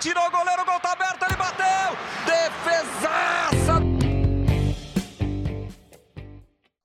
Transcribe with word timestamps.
Tirou 0.00 0.24
o 0.28 0.30
goleiro, 0.30 0.62
o 0.62 0.64
gol 0.64 0.78
tá 0.78 0.92
aberto, 0.92 1.24
ele 1.24 1.34
bateu! 1.34 1.66
Defesaça! 2.24 3.82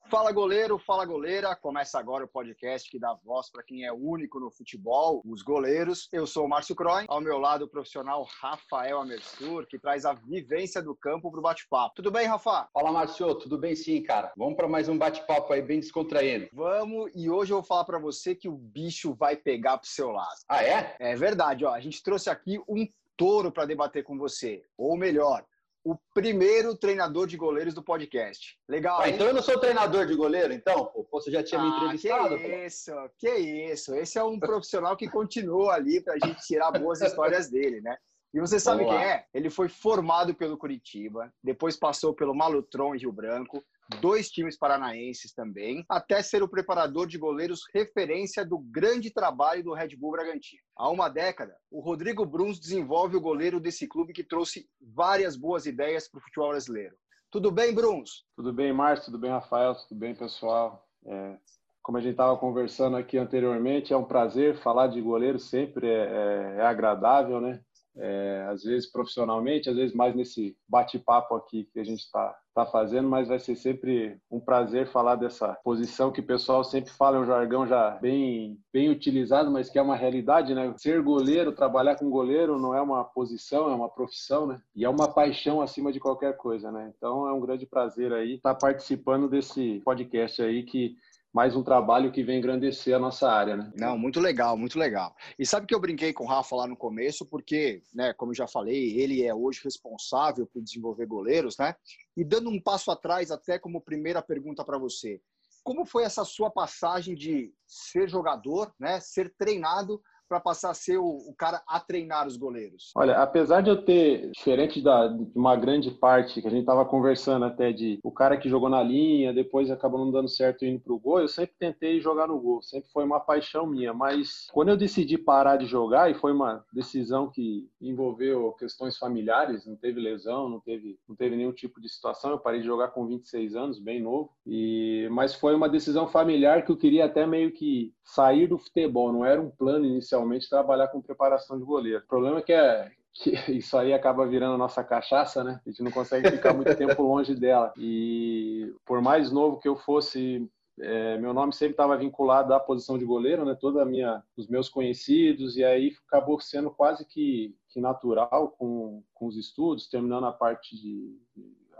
Fala 0.09 0.31
goleiro, 0.31 0.79
fala 0.79 1.05
goleira. 1.05 1.55
Começa 1.55 1.99
agora 1.99 2.25
o 2.25 2.27
podcast 2.27 2.89
que 2.89 2.97
dá 2.97 3.13
voz 3.23 3.51
para 3.51 3.61
quem 3.61 3.85
é 3.85 3.93
único 3.93 4.39
no 4.39 4.49
futebol, 4.49 5.21
os 5.25 5.43
goleiros. 5.43 6.09
Eu 6.11 6.25
sou 6.25 6.45
o 6.45 6.49
Márcio 6.49 6.75
Croin, 6.75 7.05
ao 7.07 7.21
meu 7.21 7.37
lado 7.37 7.65
o 7.65 7.67
profissional 7.67 8.27
Rafael 8.41 9.01
Amersur, 9.01 9.67
que 9.67 9.77
traz 9.77 10.05
a 10.05 10.13
vivência 10.13 10.81
do 10.81 10.95
campo 10.95 11.29
para 11.29 11.39
o 11.39 11.43
bate-papo. 11.43 11.95
Tudo 11.95 12.11
bem, 12.11 12.25
Rafa? 12.25 12.67
Fala, 12.73 12.91
Márcio. 12.91 13.35
Tudo 13.35 13.59
bem 13.59 13.75
sim, 13.75 14.01
cara. 14.01 14.31
Vamos 14.35 14.55
para 14.55 14.67
mais 14.67 14.89
um 14.89 14.97
bate-papo 14.97 15.53
aí 15.53 15.61
bem 15.61 15.79
descontraído. 15.79 16.47
Vamos, 16.51 17.11
e 17.13 17.29
hoje 17.29 17.53
eu 17.53 17.57
vou 17.57 17.63
falar 17.63 17.85
para 17.85 17.99
você 17.99 18.33
que 18.33 18.49
o 18.49 18.57
bicho 18.57 19.13
vai 19.13 19.35
pegar 19.35 19.77
pro 19.77 19.87
seu 19.87 20.09
lado. 20.09 20.37
Ah, 20.49 20.63
é? 20.63 20.95
É 20.99 21.15
verdade, 21.15 21.63
ó. 21.63 21.73
A 21.73 21.79
gente 21.79 22.01
trouxe 22.01 22.29
aqui 22.29 22.59
um 22.67 22.87
touro 23.23 23.53
para 23.53 23.65
debater 23.65 24.03
com 24.03 24.17
você. 24.17 24.61
Ou 24.77 24.97
melhor, 24.97 25.45
o 25.81 25.95
primeiro 26.13 26.75
treinador 26.75 27.25
de 27.25 27.37
goleiros 27.37 27.73
do 27.73 27.81
podcast. 27.81 28.57
Legal. 28.67 28.99
Ah, 28.99 29.07
então 29.07 29.25
eu 29.25 29.33
não 29.33 29.41
sou 29.41 29.57
treinador 29.57 30.05
de 30.05 30.13
goleiro, 30.13 30.51
então? 30.51 30.85
Pô, 30.87 31.07
você 31.09 31.31
já 31.31 31.41
tinha 31.41 31.61
ah, 31.61 31.63
me 31.63 31.69
entrevistado? 31.69 32.37
Que 32.37 32.65
isso, 32.65 32.91
que 33.17 33.29
isso. 33.29 33.95
Esse 33.95 34.17
é 34.17 34.23
um 34.23 34.37
profissional 34.37 34.97
que 34.97 35.09
continua 35.09 35.75
ali 35.75 36.01
para 36.01 36.15
a 36.15 36.27
gente 36.27 36.45
tirar 36.45 36.71
boas 36.71 36.99
histórias 37.01 37.49
dele, 37.49 37.79
né? 37.79 37.97
E 38.33 38.41
você 38.41 38.59
sabe 38.59 38.83
quem 38.83 39.01
é? 39.01 39.25
Ele 39.33 39.49
foi 39.49 39.69
formado 39.69 40.33
pelo 40.33 40.57
Curitiba, 40.57 41.31
depois 41.41 41.77
passou 41.77 42.13
pelo 42.13 42.35
Malutron 42.35 42.93
em 42.93 42.99
Rio 42.99 43.11
Branco, 43.13 43.63
dois 44.01 44.29
times 44.29 44.57
paranaenses 44.57 45.33
também, 45.33 45.85
até 45.89 46.21
ser 46.21 46.43
o 46.43 46.47
preparador 46.47 47.07
de 47.07 47.17
goleiros 47.17 47.61
referência 47.73 48.45
do 48.45 48.59
grande 48.59 49.11
trabalho 49.11 49.63
do 49.63 49.73
Red 49.73 49.95
Bull 49.95 50.11
Bragantino. 50.11 50.61
Há 50.75 50.89
uma 50.89 51.09
década, 51.09 51.55
o 51.71 51.79
Rodrigo 51.81 52.25
Bruns 52.25 52.59
desenvolve 52.59 53.15
o 53.15 53.21
goleiro 53.21 53.59
desse 53.59 53.87
clube 53.87 54.13
que 54.13 54.23
trouxe 54.23 54.67
várias 54.81 55.35
boas 55.35 55.65
ideias 55.65 56.09
para 56.09 56.19
o 56.19 56.21
futebol 56.21 56.49
brasileiro. 56.49 56.95
Tudo 57.31 57.51
bem, 57.51 57.73
Bruns? 57.73 58.25
Tudo 58.35 58.53
bem, 58.53 58.71
Márcio? 58.71 59.05
Tudo 59.05 59.17
bem, 59.17 59.31
Rafael? 59.31 59.73
Tudo 59.73 59.99
bem, 59.99 60.13
pessoal? 60.13 60.87
É, 61.05 61.37
como 61.81 61.97
a 61.97 62.01
gente 62.01 62.11
estava 62.11 62.37
conversando 62.37 62.95
aqui 62.95 63.17
anteriormente, 63.17 63.91
é 63.91 63.97
um 63.97 64.05
prazer 64.05 64.57
falar 64.61 64.87
de 64.87 65.01
goleiro, 65.01 65.39
sempre 65.39 65.87
é, 65.87 65.91
é, 65.91 66.55
é 66.59 66.61
agradável, 66.61 67.41
né? 67.41 67.59
É, 67.95 68.47
às 68.49 68.63
vezes 68.63 68.91
profissionalmente, 68.91 69.69
às 69.69 69.75
vezes 69.75 69.95
mais 69.95 70.15
nesse 70.15 70.55
bate-papo 70.67 71.35
aqui 71.35 71.67
que 71.71 71.79
a 71.79 71.83
gente 71.83 72.01
está 72.01 72.35
tá 72.53 72.65
fazendo, 72.65 73.09
mas 73.09 73.27
vai 73.27 73.39
ser 73.39 73.55
sempre 73.55 74.17
um 74.29 74.39
prazer 74.39 74.87
falar 74.87 75.15
dessa 75.15 75.57
posição 75.63 76.11
que 76.11 76.19
o 76.19 76.25
pessoal 76.25 76.63
sempre 76.63 76.91
fala, 76.91 77.17
é 77.17 77.19
um 77.19 77.25
jargão 77.25 77.67
já 77.67 77.91
bem, 77.91 78.59
bem 78.71 78.89
utilizado, 78.89 79.49
mas 79.49 79.69
que 79.69 79.79
é 79.79 79.81
uma 79.81 79.95
realidade, 79.95 80.53
né? 80.53 80.73
Ser 80.77 81.01
goleiro, 81.01 81.51
trabalhar 81.51 81.95
com 81.95 82.09
goleiro 82.09 82.59
não 82.59 82.73
é 82.73 82.81
uma 82.81 83.03
posição, 83.03 83.71
é 83.71 83.75
uma 83.75 83.89
profissão, 83.89 84.45
né? 84.45 84.61
E 84.75 84.85
é 84.85 84.89
uma 84.89 85.11
paixão 85.11 85.61
acima 85.61 85.91
de 85.91 85.99
qualquer 85.99 86.37
coisa, 86.37 86.71
né? 86.71 86.93
Então 86.95 87.27
é 87.27 87.33
um 87.33 87.41
grande 87.41 87.65
prazer 87.65 88.13
aí 88.13 88.35
estar 88.35 88.53
tá 88.53 88.59
participando 88.59 89.27
desse 89.27 89.81
podcast 89.83 90.41
aí 90.41 90.63
que 90.63 90.95
mais 91.33 91.55
um 91.55 91.63
trabalho 91.63 92.11
que 92.11 92.23
vem 92.23 92.37
engrandecer 92.37 92.95
a 92.95 92.99
nossa 92.99 93.27
área, 93.27 93.57
né? 93.57 93.71
Não, 93.75 93.97
muito 93.97 94.19
legal, 94.19 94.55
muito 94.55 94.77
legal. 94.77 95.15
E 95.37 95.45
sabe 95.45 95.65
que 95.65 95.73
eu 95.73 95.79
brinquei 95.79 96.13
com 96.13 96.25
o 96.25 96.27
Rafa 96.27 96.55
lá 96.55 96.67
no 96.67 96.77
começo, 96.77 97.25
porque, 97.25 97.81
né, 97.91 98.13
como 98.13 98.31
eu 98.31 98.35
já 98.35 98.47
falei, 98.47 98.99
ele 98.99 99.23
é 99.23 99.33
hoje 99.33 99.59
responsável 99.63 100.45
por 100.45 100.61
desenvolver 100.61 101.07
goleiros, 101.07 101.57
né? 101.57 101.75
E 102.15 102.23
dando 102.23 102.51
um 102.51 102.61
passo 102.61 102.91
atrás, 102.91 103.31
até 103.31 103.57
como 103.57 103.81
primeira 103.81 104.21
pergunta 104.21 104.63
para 104.63 104.77
você, 104.77 105.19
como 105.63 105.85
foi 105.85 106.03
essa 106.03 106.23
sua 106.23 106.51
passagem 106.51 107.15
de 107.15 107.51
ser 107.65 108.07
jogador, 108.07 108.71
né, 108.79 108.99
ser 108.99 109.33
treinado 109.35 109.99
para 110.33 110.39
passar 110.39 110.71
a 110.71 110.73
ser 110.73 110.97
o, 110.97 111.05
o, 111.05 111.35
cara 111.37 111.61
a 111.67 111.79
treinar 111.79 112.25
os 112.25 112.37
goleiros? 112.37 112.91
Olha, 112.95 113.17
apesar 113.17 113.61
de 113.61 113.69
eu 113.69 113.85
ter, 113.85 114.31
diferente 114.31 114.81
da, 114.81 115.07
de 115.07 115.31
uma 115.35 115.55
grande 115.55 115.91
parte 115.91 116.41
que 116.41 116.47
a 116.47 116.49
gente 116.49 116.61
estava 116.61 116.83
conversando 116.85 117.45
até 117.45 117.71
de 117.71 117.99
o 118.03 118.11
cara 118.11 118.35
que 118.35 118.49
jogou 118.49 118.67
na 118.67 118.81
linha, 118.81 119.31
depois 119.31 119.69
acabou 119.69 120.03
não 120.03 120.11
dando 120.11 120.27
certo 120.27 120.65
indo 120.65 120.79
para 120.79 120.93
o 120.93 120.99
gol, 120.99 121.19
eu 121.19 121.27
sempre 121.27 121.53
tentei 121.59 122.01
jogar 122.01 122.27
no 122.27 122.39
gol, 122.39 122.63
sempre 122.63 122.89
foi 122.91 123.03
uma 123.03 123.19
paixão 123.19 123.67
minha, 123.67 123.93
mas 123.93 124.47
quando 124.51 124.69
eu 124.69 124.77
decidi 124.77 125.19
parar 125.19 125.57
de 125.57 125.67
jogar, 125.67 126.09
e 126.09 126.15
foi 126.15 126.31
uma 126.31 126.65
decisão 126.73 127.29
que 127.29 127.69
envolveu 127.79 128.53
questões 128.53 128.97
familiares, 128.97 129.67
não 129.67 129.75
teve 129.75 129.99
lesão, 129.99 130.49
não 130.49 130.59
teve, 130.59 130.97
não 131.07 131.15
teve 131.15 131.35
nenhum 131.35 131.51
tipo 131.51 131.79
de 131.79 131.89
situação, 131.89 132.31
eu 132.31 132.39
parei 132.39 132.61
de 132.61 132.65
jogar 132.65 132.87
com 132.87 133.05
26 133.05 133.55
anos, 133.55 133.79
bem 133.79 134.01
novo, 134.01 134.31
e 134.47 135.07
mas 135.11 135.35
foi 135.35 135.53
uma 135.53 135.69
decisão 135.69 136.07
familiar 136.07 136.65
que 136.65 136.71
eu 136.71 136.77
queria 136.77 137.05
até 137.05 137.27
meio 137.27 137.51
que 137.51 137.93
sair 138.03 138.47
do 138.47 138.57
futebol, 138.57 139.13
não 139.13 139.23
era 139.23 139.39
um 139.39 139.49
plano 139.49 139.85
inicial 139.85 140.22
realmente 140.23 140.49
trabalhar 140.49 140.87
com 140.87 141.01
preparação 141.01 141.57
de 141.59 141.65
goleiro. 141.65 141.99
O 141.99 142.07
problema 142.07 142.39
é 142.39 142.41
que, 142.41 142.53
é 142.53 142.91
que 143.13 143.31
isso 143.51 143.77
aí 143.77 143.93
acaba 143.93 144.25
virando 144.25 144.57
nossa 144.57 144.83
cachaça, 144.83 145.43
né? 145.43 145.61
A 145.65 145.69
gente 145.69 145.83
não 145.83 145.91
consegue 145.91 146.31
ficar 146.31 146.53
muito 146.53 146.73
tempo 146.75 147.03
longe 147.03 147.35
dela. 147.35 147.73
E 147.77 148.73
por 148.85 149.01
mais 149.01 149.31
novo 149.31 149.59
que 149.59 149.67
eu 149.67 149.75
fosse, 149.75 150.49
é, 150.79 151.17
meu 151.17 151.33
nome 151.33 151.53
sempre 151.53 151.73
estava 151.73 151.97
vinculado 151.97 152.53
à 152.53 152.59
posição 152.59 152.97
de 152.97 153.05
goleiro, 153.05 153.45
né? 153.45 153.55
Toda 153.59 153.83
a 153.83 153.85
minha, 153.85 154.23
os 154.35 154.47
meus 154.47 154.69
conhecidos 154.69 155.57
e 155.57 155.63
aí 155.63 155.93
acabou 156.07 156.39
sendo 156.39 156.71
quase 156.71 157.05
que, 157.05 157.55
que 157.69 157.79
natural 157.79 158.55
com, 158.57 159.03
com 159.13 159.27
os 159.27 159.37
estudos, 159.37 159.87
terminando 159.87 160.25
a 160.25 160.31
parte 160.31 160.75
de 160.75 161.15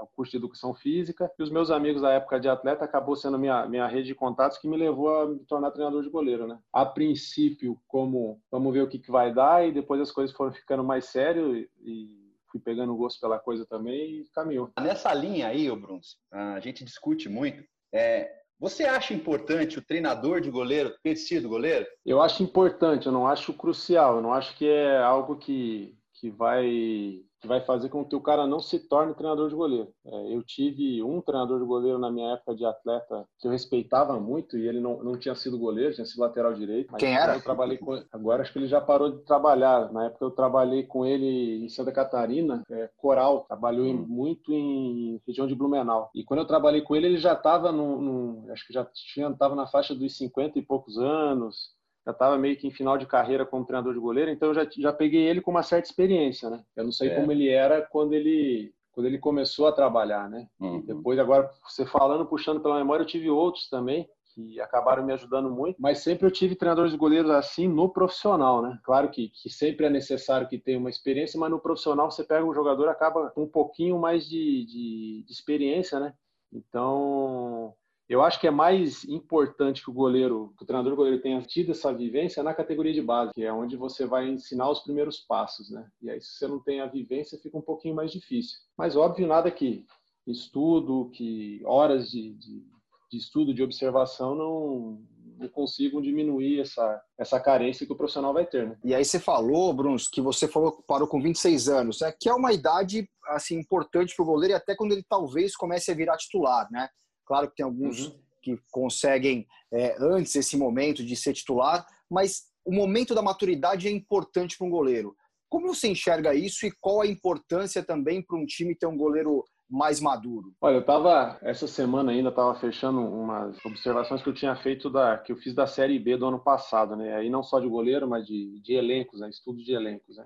o 0.03 0.07
curso 0.07 0.31
de 0.31 0.37
educação 0.37 0.73
física 0.73 1.31
e 1.37 1.43
os 1.43 1.49
meus 1.49 1.71
amigos 1.71 2.01
da 2.01 2.11
época 2.11 2.39
de 2.39 2.47
atleta 2.47 2.85
acabou 2.85 3.15
sendo 3.15 3.39
minha 3.39 3.65
minha 3.67 3.87
rede 3.87 4.07
de 4.07 4.15
contatos 4.15 4.57
que 4.57 4.67
me 4.67 4.77
levou 4.77 5.21
a 5.21 5.27
me 5.27 5.39
tornar 5.45 5.71
treinador 5.71 6.03
de 6.03 6.09
goleiro, 6.09 6.47
né? 6.47 6.59
A 6.71 6.85
princípio, 6.85 7.79
como 7.87 8.41
vamos 8.51 8.73
ver 8.73 8.81
o 8.81 8.87
que, 8.87 8.99
que 8.99 9.11
vai 9.11 9.33
dar 9.33 9.67
e 9.67 9.71
depois 9.71 10.01
as 10.01 10.11
coisas 10.11 10.35
foram 10.35 10.51
ficando 10.51 10.83
mais 10.83 11.05
sério 11.05 11.55
e, 11.55 11.69
e 11.81 12.23
fui 12.51 12.59
pegando 12.59 12.95
gosto 12.95 13.19
pela 13.19 13.39
coisa 13.39 13.65
também 13.65 14.21
e 14.21 14.29
caminhou. 14.33 14.71
Nessa 14.79 15.11
linha 15.13 15.47
aí, 15.47 15.71
o 15.71 15.75
Bruns, 15.75 16.17
a 16.31 16.59
gente 16.59 16.85
discute 16.85 17.27
muito. 17.27 17.63
É, 17.91 18.31
você 18.59 18.85
acha 18.85 19.13
importante 19.13 19.79
o 19.79 19.81
treinador 19.81 20.39
de 20.39 20.51
goleiro 20.51 20.95
ter 21.03 21.15
sido 21.15 21.49
goleiro? 21.49 21.85
Eu 22.05 22.21
acho 22.21 22.43
importante, 22.43 23.07
eu 23.07 23.11
não 23.11 23.27
acho 23.27 23.53
crucial, 23.53 24.17
eu 24.17 24.21
não 24.21 24.31
acho 24.31 24.55
que 24.55 24.67
é 24.67 24.99
algo 24.99 25.35
que, 25.35 25.97
que 26.13 26.29
vai 26.29 27.23
que 27.43 27.47
vai 27.47 27.59
fazer 27.59 27.89
com 27.89 28.05
que 28.05 28.15
o 28.15 28.21
cara 28.21 28.47
não 28.47 28.61
se 28.61 28.79
torne 28.79 29.13
treinador 29.13 29.49
de 29.49 29.55
goleiro. 29.55 29.93
É, 30.05 30.33
eu 30.33 30.41
tive 30.41 31.03
um 31.03 31.19
treinador 31.19 31.59
de 31.59 31.65
goleiro 31.65 31.99
na 31.99 32.09
minha 32.09 32.35
época 32.35 32.55
de 32.55 32.65
atleta 32.65 33.27
que 33.37 33.45
eu 33.45 33.51
respeitava 33.51 34.17
muito 34.17 34.57
e 34.57 34.65
ele 34.65 34.79
não, 34.79 35.03
não 35.03 35.17
tinha 35.17 35.35
sido 35.35 35.59
goleiro, 35.59 35.93
tinha 35.93 36.05
sido 36.05 36.21
lateral 36.21 36.53
direito. 36.53 36.95
Quem 36.95 37.13
era? 37.13 37.35
Eu 37.35 37.43
trabalhei 37.43 37.77
com 37.77 38.01
agora 38.13 38.41
acho 38.41 38.53
que 38.53 38.59
ele 38.59 38.67
já 38.67 38.79
parou 38.79 39.11
de 39.11 39.25
trabalhar. 39.25 39.91
Na 39.91 40.05
época 40.05 40.23
eu 40.23 40.31
trabalhei 40.31 40.83
com 40.83 41.05
ele 41.05 41.65
em 41.65 41.67
Santa 41.67 41.91
Catarina, 41.91 42.63
é, 42.71 42.89
Coral, 42.95 43.41
trabalhou 43.41 43.85
em, 43.85 43.93
muito 43.93 44.53
em 44.53 45.21
região 45.27 45.45
de 45.45 45.53
Blumenau. 45.53 46.09
E 46.15 46.23
quando 46.23 46.39
eu 46.39 46.47
trabalhei 46.47 46.81
com 46.81 46.95
ele, 46.95 47.07
ele 47.07 47.17
já 47.17 47.33
estava 47.33 47.73
no, 47.73 48.49
acho 48.53 48.65
que 48.65 48.73
já 48.73 48.87
tinha 49.13 49.27
estava 49.27 49.53
na 49.53 49.67
faixa 49.67 49.93
dos 49.93 50.15
50 50.17 50.59
e 50.59 50.61
poucos 50.61 50.97
anos 50.97 51.73
já 52.05 52.11
estava 52.11 52.37
meio 52.37 52.57
que 52.57 52.67
em 52.67 52.71
final 52.71 52.97
de 52.97 53.05
carreira 53.05 53.45
como 53.45 53.65
treinador 53.65 53.93
de 53.93 53.99
goleiro, 53.99 54.29
então 54.29 54.49
eu 54.49 54.55
já, 54.55 54.67
já 54.77 54.93
peguei 54.93 55.21
ele 55.21 55.41
com 55.41 55.51
uma 55.51 55.63
certa 55.63 55.87
experiência, 55.87 56.49
né? 56.49 56.63
Eu 56.75 56.83
não 56.83 56.91
sei 56.91 57.09
é. 57.09 57.15
como 57.15 57.31
ele 57.31 57.49
era 57.49 57.81
quando 57.81 58.13
ele 58.13 58.73
quando 58.93 59.07
ele 59.07 59.17
começou 59.17 59.67
a 59.67 59.71
trabalhar, 59.71 60.29
né? 60.29 60.47
Uhum. 60.59 60.81
Depois, 60.81 61.17
agora, 61.17 61.49
você 61.67 61.83
falando, 61.83 62.27
puxando 62.27 62.61
pela 62.61 62.77
memória, 62.77 63.01
eu 63.01 63.07
tive 63.07 63.27
outros 63.27 63.67
também 63.67 64.07
que 64.33 64.59
acabaram 64.59 65.03
me 65.03 65.13
ajudando 65.13 65.49
muito, 65.49 65.79
mas 65.79 65.99
sempre 65.99 66.25
eu 66.25 66.31
tive 66.31 66.55
treinadores 66.55 66.91
de 66.91 66.97
goleiros 66.97 67.29
assim 67.31 67.67
no 67.67 67.89
profissional, 67.89 68.61
né? 68.61 68.79
Claro 68.83 69.09
que, 69.09 69.29
que 69.29 69.49
sempre 69.49 69.85
é 69.85 69.89
necessário 69.89 70.47
que 70.47 70.57
tenha 70.57 70.79
uma 70.79 70.89
experiência, 70.89 71.39
mas 71.39 71.51
no 71.51 71.59
profissional 71.59 72.09
você 72.09 72.23
pega 72.23 72.45
um 72.45 72.53
jogador 72.53 72.87
acaba 72.87 73.29
com 73.29 73.43
um 73.43 73.47
pouquinho 73.47 73.99
mais 73.99 74.27
de, 74.27 74.65
de, 74.65 75.23
de 75.25 75.31
experiência, 75.31 75.99
né? 75.99 76.13
Então, 76.51 77.73
eu 78.13 78.21
acho 78.21 78.39
que 78.39 78.47
é 78.47 78.51
mais 78.51 79.03
importante 79.05 79.83
que 79.83 79.89
o 79.89 79.93
goleiro, 79.93 80.53
que 80.57 80.63
o 80.63 80.67
treinador 80.67 80.95
goleiro 80.95 81.21
tenha 81.21 81.41
tido 81.41 81.71
essa 81.71 81.91
vivência 81.91 82.43
na 82.43 82.53
categoria 82.53 82.93
de 82.93 83.01
base, 83.01 83.33
que 83.33 83.43
é 83.43 83.51
onde 83.51 83.75
você 83.75 84.05
vai 84.05 84.29
ensinar 84.29 84.69
os 84.69 84.81
primeiros 84.81 85.19
passos, 85.19 85.71
né? 85.71 85.87
E 86.01 86.11
aí, 86.11 86.21
se 86.21 86.33
você 86.33 86.47
não 86.47 86.59
tem 86.59 86.79
a 86.79 86.85
vivência, 86.85 87.39
fica 87.39 87.57
um 87.57 87.61
pouquinho 87.61 87.95
mais 87.95 88.11
difícil. 88.11 88.59
Mas 88.77 88.95
óbvio, 88.95 89.25
nada 89.25 89.49
que 89.49 89.85
estudo, 90.27 91.09
que 91.11 91.61
horas 91.65 92.11
de, 92.11 92.33
de, 92.35 92.63
de 93.11 93.17
estudo, 93.17 93.53
de 93.53 93.63
observação 93.63 94.35
não, 94.35 95.01
não 95.39 95.47
consigam 95.49 96.01
diminuir 96.01 96.61
essa, 96.61 97.01
essa 97.17 97.39
carência 97.39 97.85
que 97.85 97.93
o 97.93 97.97
profissional 97.97 98.33
vai 98.33 98.45
ter. 98.45 98.67
Né? 98.67 98.77
E 98.83 98.93
aí 98.93 99.03
você 99.03 99.19
falou, 99.19 99.73
Bruns, 99.73 100.07
que 100.07 100.21
você 100.21 100.47
falou 100.47 100.83
parou 100.87 101.07
com 101.07 101.19
26 101.19 101.67
anos, 101.67 102.01
né? 102.01 102.13
que 102.17 102.29
é 102.29 102.33
uma 102.33 102.53
idade 102.53 103.09
assim 103.27 103.57
importante 103.57 104.15
para 104.15 104.23
o 104.23 104.27
goleiro 104.27 104.53
e 104.53 104.55
até 104.55 104.75
quando 104.75 104.91
ele 104.91 105.03
talvez 105.09 105.55
comece 105.55 105.91
a 105.91 105.95
virar 105.95 106.17
titular, 106.17 106.67
né? 106.71 106.87
Claro 107.25 107.49
que 107.49 107.55
tem 107.55 107.65
alguns 107.65 108.07
uhum. 108.07 108.19
que 108.41 108.57
conseguem 108.71 109.47
é, 109.71 109.95
antes 109.99 110.35
esse 110.35 110.57
momento 110.57 111.03
de 111.03 111.15
ser 111.15 111.33
titular, 111.33 111.85
mas 112.09 112.43
o 112.65 112.73
momento 112.73 113.13
da 113.13 113.21
maturidade 113.21 113.87
é 113.87 113.91
importante 113.91 114.57
para 114.57 114.67
um 114.67 114.69
goleiro. 114.69 115.15
Como 115.49 115.67
você 115.67 115.87
enxerga 115.87 116.33
isso 116.33 116.65
e 116.65 116.71
qual 116.81 117.01
a 117.01 117.07
importância 117.07 117.83
também 117.83 118.21
para 118.21 118.37
um 118.37 118.45
time 118.45 118.75
ter 118.75 118.87
um 118.87 118.97
goleiro 118.97 119.43
mais 119.69 119.99
maduro? 119.99 120.53
Olha, 120.61 120.75
eu 120.75 120.81
estava 120.81 121.37
essa 121.41 121.67
semana 121.67 122.11
ainda 122.11 122.29
estava 122.29 122.55
fechando 122.55 122.99
umas 122.99 123.57
observações 123.65 124.21
que 124.21 124.29
eu 124.29 124.33
tinha 124.33 124.55
feito 124.55 124.89
da 124.89 125.17
que 125.17 125.31
eu 125.31 125.37
fiz 125.37 125.53
da 125.53 125.67
série 125.67 125.99
B 125.99 126.17
do 126.17 126.25
ano 126.25 126.39
passado, 126.39 126.95
né? 126.95 127.15
Aí 127.15 127.29
não 127.29 127.43
só 127.43 127.59
de 127.59 127.67
goleiro, 127.67 128.07
mas 128.07 128.25
de, 128.25 128.59
de 128.61 128.73
elencos, 128.73 129.19
né? 129.19 129.29
estudo 129.29 129.63
de 129.63 129.73
elencos, 129.73 130.17
né? 130.17 130.25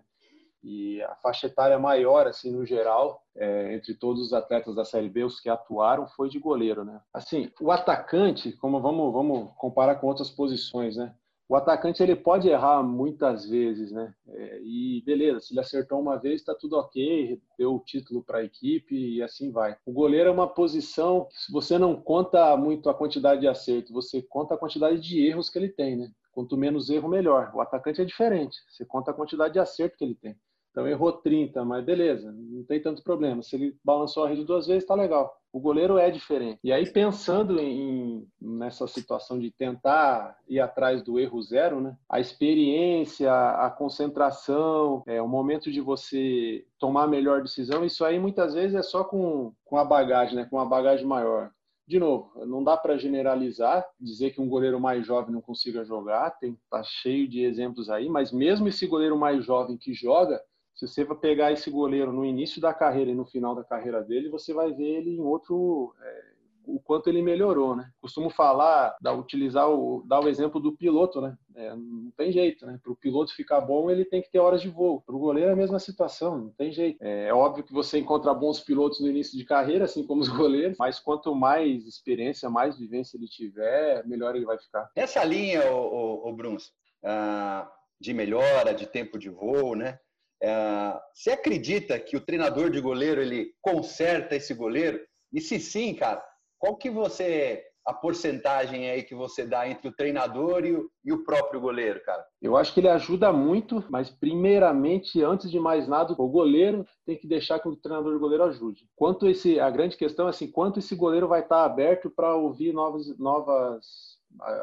E 0.67 1.01
a 1.01 1.15
faixa 1.15 1.47
etária 1.47 1.79
maior, 1.79 2.27
assim, 2.27 2.51
no 2.51 2.65
geral, 2.65 3.23
é, 3.35 3.73
entre 3.73 3.93
todos 3.93 4.21
os 4.21 4.33
atletas 4.33 4.75
da 4.75 4.83
Série 4.83 5.09
B, 5.09 5.23
os 5.23 5.39
que 5.39 5.49
atuaram, 5.49 6.07
foi 6.09 6.27
de 6.27 6.39
goleiro, 6.39 6.83
né? 6.83 6.99
Assim, 7.13 7.49
o 7.61 7.71
atacante, 7.71 8.51
como 8.53 8.81
vamos, 8.81 9.13
vamos 9.13 9.51
comparar 9.57 9.95
com 9.95 10.07
outras 10.07 10.29
posições, 10.29 10.97
né? 10.97 11.13
o 11.49 11.55
atacante 11.55 12.03
ele 12.03 12.15
pode 12.15 12.49
errar 12.49 12.83
muitas 12.83 13.47
vezes, 13.47 13.91
né? 13.91 14.13
É, 14.27 14.59
e 14.61 15.01
beleza, 15.05 15.39
se 15.39 15.53
ele 15.53 15.61
acertou 15.61 15.99
uma 15.99 16.17
vez, 16.17 16.41
está 16.41 16.53
tudo 16.53 16.77
ok, 16.77 17.41
deu 17.57 17.75
o 17.75 17.79
título 17.79 18.21
para 18.21 18.39
a 18.39 18.43
equipe 18.43 18.95
e 18.95 19.23
assim 19.23 19.49
vai. 19.49 19.77
O 19.85 19.93
goleiro 19.93 20.29
é 20.29 20.31
uma 20.31 20.47
posição 20.47 21.25
que 21.25 21.37
se 21.37 21.51
você 21.51 21.77
não 21.77 21.95
conta 21.95 22.55
muito 22.57 22.89
a 22.89 22.93
quantidade 22.93 23.41
de 23.41 23.47
acerto, 23.47 23.93
você 23.93 24.21
conta 24.21 24.55
a 24.55 24.57
quantidade 24.57 24.99
de 24.99 25.25
erros 25.25 25.49
que 25.49 25.57
ele 25.57 25.69
tem, 25.69 25.95
né? 25.95 26.11
Quanto 26.33 26.57
menos 26.57 26.89
erro, 26.89 27.07
melhor. 27.07 27.51
O 27.55 27.61
atacante 27.61 28.01
é 28.01 28.05
diferente, 28.05 28.57
você 28.69 28.85
conta 28.85 29.11
a 29.11 29.13
quantidade 29.13 29.53
de 29.53 29.59
acerto 29.59 29.97
que 29.97 30.03
ele 30.03 30.15
tem. 30.15 30.37
Então 30.77 30.87
errou 30.87 31.11
30, 31.11 31.65
mas 31.65 31.83
beleza, 31.83 32.31
não 32.31 32.63
tem 32.63 32.79
tanto 32.79 33.01
problema. 33.01 33.41
Se 33.41 33.55
ele 33.55 33.75
balançou 33.83 34.23
a 34.23 34.29
rede 34.29 34.43
duas 34.43 34.67
vezes, 34.67 34.85
tá 34.85 34.93
legal. 34.93 35.35
O 35.51 35.59
goleiro 35.59 35.97
é 35.97 36.11
diferente. 36.11 36.59
E 36.63 36.71
aí, 36.71 36.87
pensando 36.87 37.59
em, 37.59 38.27
nessa 38.39 38.85
situação 38.85 39.39
de 39.39 39.49
tentar 39.49 40.37
ir 40.47 40.59
atrás 40.59 41.01
do 41.01 41.19
erro 41.19 41.41
zero, 41.41 41.81
né? 41.81 41.97
A 42.07 42.19
experiência, 42.19 43.33
a 43.33 43.71
concentração, 43.71 45.01
é, 45.07 45.19
o 45.19 45.27
momento 45.27 45.71
de 45.71 45.81
você 45.81 46.63
tomar 46.77 47.05
a 47.05 47.07
melhor 47.07 47.41
decisão, 47.41 47.83
isso 47.83 48.05
aí 48.05 48.19
muitas 48.19 48.53
vezes 48.53 48.75
é 48.75 48.83
só 48.83 49.03
com, 49.03 49.51
com 49.65 49.77
a 49.77 49.83
bagagem, 49.83 50.35
né? 50.35 50.45
Com 50.47 50.57
uma 50.57 50.65
bagagem 50.69 51.07
maior 51.07 51.49
de 51.87 51.97
novo, 51.99 52.29
não 52.45 52.61
dá 52.61 52.75
para 52.75 52.97
generalizar, 52.97 53.85
dizer 53.97 54.31
que 54.31 54.41
um 54.41 54.49
goleiro 54.49 54.77
mais 54.77 55.07
jovem 55.07 55.33
não 55.33 55.39
consiga 55.39 55.85
jogar, 55.85 56.31
tem 56.31 56.59
tá 56.69 56.83
cheio 56.83 57.29
de 57.29 57.41
exemplos 57.45 57.89
aí, 57.89 58.09
mas 58.09 58.29
mesmo 58.29 58.67
esse 58.67 58.85
goleiro 58.85 59.17
mais 59.17 59.45
jovem 59.45 59.77
que 59.77 59.93
joga, 59.93 60.41
se 60.77 60.87
você 60.87 61.03
vai 61.03 61.17
pegar 61.17 61.51
esse 61.51 61.71
goleiro 61.71 62.13
no 62.13 62.23
início 62.23 62.61
da 62.61 62.71
carreira 62.71 63.09
e 63.09 63.15
no 63.15 63.25
final 63.25 63.55
da 63.55 63.63
carreira 63.63 64.03
dele, 64.03 64.29
você 64.29 64.53
vai 64.53 64.71
ver 64.71 64.85
ele 64.85 65.15
em 65.15 65.19
outro. 65.19 65.93
É, 65.99 66.37
o 66.67 66.81
quanto 66.81 67.09
ele 67.09 67.21
melhorou, 67.21 67.77
né? 67.77 67.89
Costumo 68.01 68.29
falar, 68.29 68.95
utilizar 69.17 69.69
o, 69.69 70.03
dar 70.05 70.19
o 70.19 70.27
exemplo 70.27 70.59
do 70.59 70.75
piloto, 70.75 71.21
né? 71.21 71.35
É, 71.55 71.73
não 71.73 72.11
tem 72.11 72.29
jeito, 72.29 72.65
né? 72.65 72.77
Para 72.83 72.91
o 72.91 72.95
piloto 72.95 73.33
ficar 73.33 73.61
bom, 73.61 73.89
ele 73.89 74.03
tem 74.03 74.21
que 74.21 74.29
ter 74.29 74.39
horas 74.39 74.61
de 74.61 74.69
voo. 74.69 75.01
Para 75.01 75.15
o 75.15 75.19
goleiro 75.19 75.49
é 75.49 75.53
a 75.53 75.55
mesma 75.55 75.79
situação, 75.79 76.37
não 76.37 76.49
tem 76.51 76.71
jeito. 76.71 77.01
É, 77.01 77.29
é, 77.29 77.33
óbvio 77.33 77.63
que 77.63 77.73
você 77.73 77.97
encontra 77.97 78.33
bons 78.33 78.59
pilotos 78.59 78.99
no 78.99 79.07
início 79.07 79.37
de 79.37 79.45
carreira, 79.45 79.85
assim 79.85 80.05
como 80.05 80.21
os 80.21 80.27
goleiros, 80.29 80.77
mas 80.77 80.99
quanto 80.99 81.33
mais 81.33 81.87
experiência, 81.87 82.49
mais 82.49 82.77
vivência 82.77 83.17
ele 83.17 83.27
tiver, 83.27 84.05
melhor 84.05 84.35
ele 84.35 84.45
vai 84.45 84.59
ficar. 84.59 84.91
Essa 84.93 85.23
linha, 85.23 85.71
o, 85.71 86.25
o, 86.25 86.29
o 86.29 86.33
Bruns, 86.33 86.73
ah, 87.01 87.71
de 87.99 88.13
melhora, 88.13 88.73
de 88.73 88.85
tempo 88.85 89.17
de 89.17 89.29
voo, 89.29 89.73
né? 89.73 89.97
É, 90.41 90.99
você 91.13 91.31
acredita 91.31 91.99
que 91.99 92.15
o 92.15 92.21
treinador 92.21 92.69
de 92.69 92.79
goleiro 92.79 93.21
ele 93.21 93.53
conserta 93.61 94.35
esse 94.35 94.53
goleiro? 94.53 94.99
E 95.33 95.41
se 95.41 95.59
sim, 95.59 95.93
cara, 95.93 96.23
qual 96.59 96.77
que 96.77 96.89
você 96.89 97.63
a 97.87 97.93
porcentagem 97.93 98.89
aí 98.89 99.01
que 99.01 99.15
você 99.15 99.45
dá 99.45 99.67
entre 99.67 99.87
o 99.87 99.93
treinador 99.93 100.65
e 100.65 100.75
o, 100.75 100.91
e 101.05 101.13
o, 101.13 101.23
próprio 101.23 101.61
goleiro, 101.61 102.03
cara? 102.03 102.21
Eu 102.41 102.57
acho 102.57 102.73
que 102.73 102.81
ele 102.81 102.89
ajuda 102.89 103.31
muito, 103.31 103.81
mas 103.89 104.09
primeiramente, 104.09 105.23
antes 105.23 105.49
de 105.49 105.57
mais 105.57 105.87
nada, 105.87 106.13
o 106.17 106.27
goleiro 106.27 106.85
tem 107.05 107.17
que 107.17 107.25
deixar 107.25 107.59
que 107.59 107.69
o 107.69 107.77
treinador 107.77 108.11
de 108.11 108.19
goleiro 108.19 108.43
ajude. 108.43 108.85
Quanto 108.93 109.25
esse, 109.25 109.57
a 109.57 109.69
grande 109.69 109.95
questão 109.95 110.27
é 110.27 110.31
assim, 110.31 110.51
quanto 110.51 110.79
esse 110.79 110.93
goleiro 110.95 111.29
vai 111.29 111.39
estar 111.39 111.63
aberto 111.63 112.09
para 112.09 112.35
ouvir 112.35 112.73
novos, 112.73 113.17
novas 113.17 114.17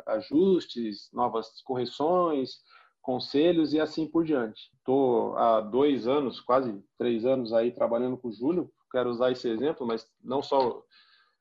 ajustes, 0.07 1.09
novas 1.11 1.49
correções, 1.65 2.59
conselhos 3.05 3.75
e 3.75 3.79
assim 3.79 4.07
por 4.07 4.25
diante. 4.25 4.73
Estou 4.79 5.37
há 5.37 5.61
dois 5.61 6.09
anos, 6.09 6.41
quase 6.41 6.83
três 6.99 7.27
anos 7.27 7.53
aí 7.53 7.71
trabalhando 7.71 8.17
com 8.17 8.29
o 8.29 8.33
Júlio, 8.33 8.73
quero 8.91 9.11
usar 9.11 9.31
esse 9.31 9.47
exemplo, 9.47 9.87
mas 9.87 10.11
não 10.23 10.43
só 10.43 10.83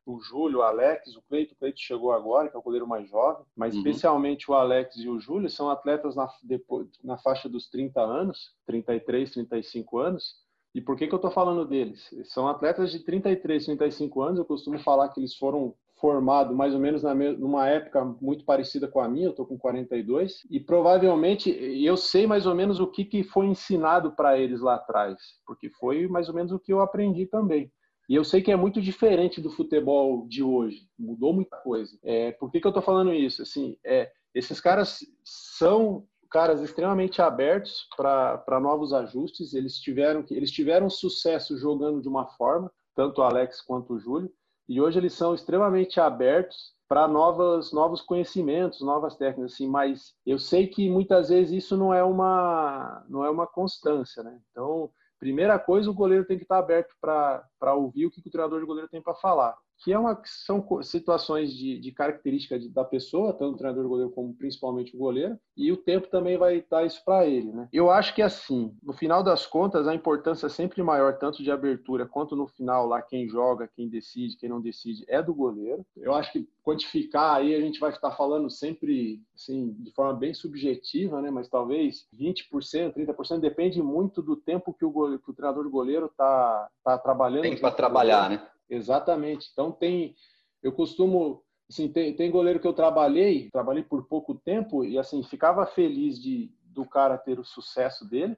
o 0.06 0.20
Júlio, 0.20 0.60
o 0.60 0.62
Alex, 0.62 1.16
o 1.16 1.22
Cleito, 1.22 1.54
o 1.54 1.58
Cleito 1.58 1.80
chegou 1.80 2.12
agora, 2.12 2.50
que 2.50 2.56
é 2.58 2.60
o 2.60 2.64
goleiro 2.64 2.86
mais 2.86 3.08
jovem, 3.08 3.46
mas 3.56 3.74
uhum. 3.74 3.80
especialmente 3.80 4.52
o 4.52 4.54
Alex 4.54 4.98
e 4.98 5.08
o 5.08 5.18
Júlio 5.20 5.50
são 5.50 5.70
atletas 5.70 6.18
na, 6.18 6.28
depois, 6.44 6.90
na 7.02 7.18
faixa 7.18 7.48
dos 7.48 7.70
30 7.70 8.02
anos, 8.02 8.54
33, 8.66 9.32
35 9.32 10.00
anos, 10.00 10.36
e 10.76 10.82
por 10.82 10.98
que, 10.98 11.08
que 11.08 11.14
eu 11.14 11.18
estou 11.18 11.32
falando 11.32 11.66
deles? 11.66 12.10
São 12.26 12.48
atletas 12.50 12.92
de 12.92 13.00
33, 13.00 13.66
35 13.66 14.22
anos, 14.22 14.40
eu 14.40 14.46
costumo 14.46 14.78
falar 14.80 15.08
que 15.10 15.22
eles 15.22 15.36
foram 15.36 15.74
formado 16.04 16.54
mais 16.54 16.74
ou 16.74 16.82
menos 16.82 17.02
na 17.02 17.16
numa 17.16 17.66
época 17.70 18.04
muito 18.22 18.44
parecida 18.44 18.90
com 18.90 19.00
a 19.00 19.08
minha, 19.08 19.28
eu 19.28 19.30
estou 19.30 19.46
com 19.46 19.58
42, 19.58 20.46
e 20.52 20.60
provavelmente 20.60 21.50
eu 21.50 21.96
sei 21.96 22.28
mais 22.28 22.46
ou 22.46 22.54
menos 22.54 22.82
o 22.82 22.88
que, 22.88 23.06
que 23.06 23.24
foi 23.24 23.46
ensinado 23.46 24.12
para 24.12 24.38
eles 24.38 24.60
lá 24.60 24.76
atrás, 24.76 25.18
porque 25.48 25.70
foi 25.70 26.06
mais 26.10 26.28
ou 26.28 26.36
menos 26.36 26.52
o 26.52 26.60
que 26.60 26.74
eu 26.74 26.82
aprendi 26.82 27.26
também. 27.26 27.72
E 28.10 28.16
eu 28.16 28.26
sei 28.26 28.42
que 28.42 28.52
é 28.52 28.56
muito 28.58 28.82
diferente 28.82 29.40
do 29.40 29.50
futebol 29.50 30.28
de 30.28 30.44
hoje, 30.44 30.90
mudou 31.00 31.32
muita 31.32 31.56
coisa. 31.56 31.98
É, 32.04 32.34
por 32.34 32.52
que, 32.52 32.60
que 32.60 32.68
eu 32.68 32.72
estou 32.72 32.84
falando 32.84 33.14
isso? 33.14 33.42
Assim, 33.42 33.78
é, 33.86 34.12
esses 34.36 34.60
caras 34.60 35.00
são 35.24 36.06
caras 36.30 36.60
extremamente 36.60 37.22
abertos 37.22 37.88
para 37.96 38.60
novos 38.60 38.92
ajustes, 38.92 39.54
eles 39.54 39.78
tiveram, 39.78 40.26
eles 40.32 40.52
tiveram 40.52 40.90
sucesso 40.90 41.58
jogando 41.58 42.02
de 42.02 42.10
uma 42.10 42.28
forma, 42.32 42.70
tanto 42.94 43.22
o 43.22 43.24
Alex 43.24 43.62
quanto 43.62 43.94
o 43.94 44.00
Júlio, 44.00 44.30
e 44.68 44.82
hoje 44.82 45.00
eles 45.00 45.14
são 45.14 45.34
extremamente 45.34 46.00
abertos 46.00 46.74
para 46.88 47.08
novos 47.08 47.74
novos 47.74 48.02
conhecimentos, 48.02 48.82
novas 48.82 49.16
técnicas, 49.16 49.54
assim, 49.54 49.68
mas 49.68 50.14
eu 50.26 50.38
sei 50.38 50.68
que 50.68 50.90
muitas 50.90 51.30
vezes 51.30 51.64
isso 51.64 51.78
não 51.78 51.94
é 51.94 52.04
uma 52.04 53.04
não 53.10 53.26
é 53.26 53.30
uma 53.30 53.48
constância, 53.48 54.22
né? 54.24 54.40
Então, 54.52 54.92
primeira 55.20 55.58
coisa, 55.58 55.90
o 55.90 55.94
goleiro 55.94 56.26
tem 56.26 56.38
que 56.38 56.44
estar 56.44 56.60
aberto 56.60 56.94
para 57.00 57.74
ouvir 57.76 58.06
o 58.06 58.12
que 58.12 58.20
o 58.20 58.32
treinador 58.32 58.60
de 58.60 58.66
goleiro 58.66 58.90
tem 58.90 59.02
para 59.02 59.16
falar 59.16 59.56
que 59.78 59.92
é 59.92 60.00
uma, 60.00 60.20
são 60.26 60.66
situações 60.82 61.54
de, 61.54 61.80
de 61.80 61.92
característica 61.92 62.58
de, 62.58 62.70
da 62.70 62.84
pessoa, 62.84 63.34
tanto 63.34 63.56
o 63.56 63.58
treinador 63.58 63.88
goleiro 63.88 64.12
como 64.12 64.34
principalmente 64.34 64.96
o 64.96 65.00
goleiro, 65.00 65.38
e 65.56 65.72
o 65.72 65.78
tempo 65.78 66.08
também 66.08 66.38
vai 66.38 66.64
dar 66.70 66.86
isso 66.86 67.04
para 67.04 67.26
ele. 67.26 67.52
Né? 67.52 67.68
Eu 67.72 67.90
acho 67.90 68.16
que 68.16 68.22
assim, 68.22 68.76
no 68.82 68.94
final 68.94 69.24
das 69.24 69.46
contas, 69.46 69.88
a 69.88 69.94
importância 69.94 70.48
é 70.48 70.50
sempre 70.50 70.82
maior, 70.82 71.18
tanto 71.18 71.44
de 71.44 71.52
abertura 71.52 72.06
quanto 72.06 72.36
no 72.36 72.48
final, 72.48 72.88
lá 72.88 73.02
quem 73.02 73.28
joga, 73.28 73.70
quem 73.76 73.90
decide, 73.90 74.38
quem 74.38 74.50
não 74.50 74.62
decide, 74.62 75.04
é 75.08 75.22
do 75.22 75.34
goleiro. 75.34 75.86
Eu 75.98 76.14
acho 76.14 76.32
que 76.32 76.48
quantificar 76.64 77.36
aí 77.36 77.54
a 77.54 77.60
gente 77.60 77.80
vai 77.80 77.92
estar 77.92 78.12
falando 78.12 78.50
sempre 78.50 79.22
assim, 79.36 79.74
de 79.80 79.92
forma 79.92 80.14
bem 80.14 80.34
subjetiva, 80.34 81.22
né? 81.22 81.30
mas 81.30 81.50
talvez 81.50 82.08
20%, 82.18 82.94
30%, 82.94 83.40
depende 83.40 83.82
muito 83.82 84.22
do 84.22 84.36
tempo 84.36 84.74
que 84.74 84.86
o, 84.86 84.92
goleiro, 84.92 85.22
que 85.22 85.30
o 85.30 85.34
treinador 85.34 85.70
goleiro 85.70 86.06
está 86.06 86.70
tá 86.84 86.98
trabalhando. 86.98 87.44
Tem 87.44 87.60
para 87.60 87.72
trabalhar, 87.72 88.30
né? 88.30 88.48
Exatamente. 88.70 89.50
Então 89.52 89.72
tem, 89.72 90.16
eu 90.62 90.72
costumo, 90.72 91.44
assim, 91.70 91.88
tem, 91.88 92.16
tem 92.16 92.32
goleiro 92.32 92.60
que 92.60 92.68
eu 92.68 92.74
trabalhei, 92.74 93.50
trabalhei 93.52 93.84
por 93.84 94.06
pouco 94.06 94.36
tempo 94.36 94.84
e 94.84 94.98
assim 94.98 95.24
ficava 95.24 95.66
feliz 95.66 96.22
de 96.22 96.52
do 96.64 96.86
cara 96.86 97.18
ter 97.18 97.40
o 97.40 97.46
sucesso 97.46 98.10
dele, 98.10 98.36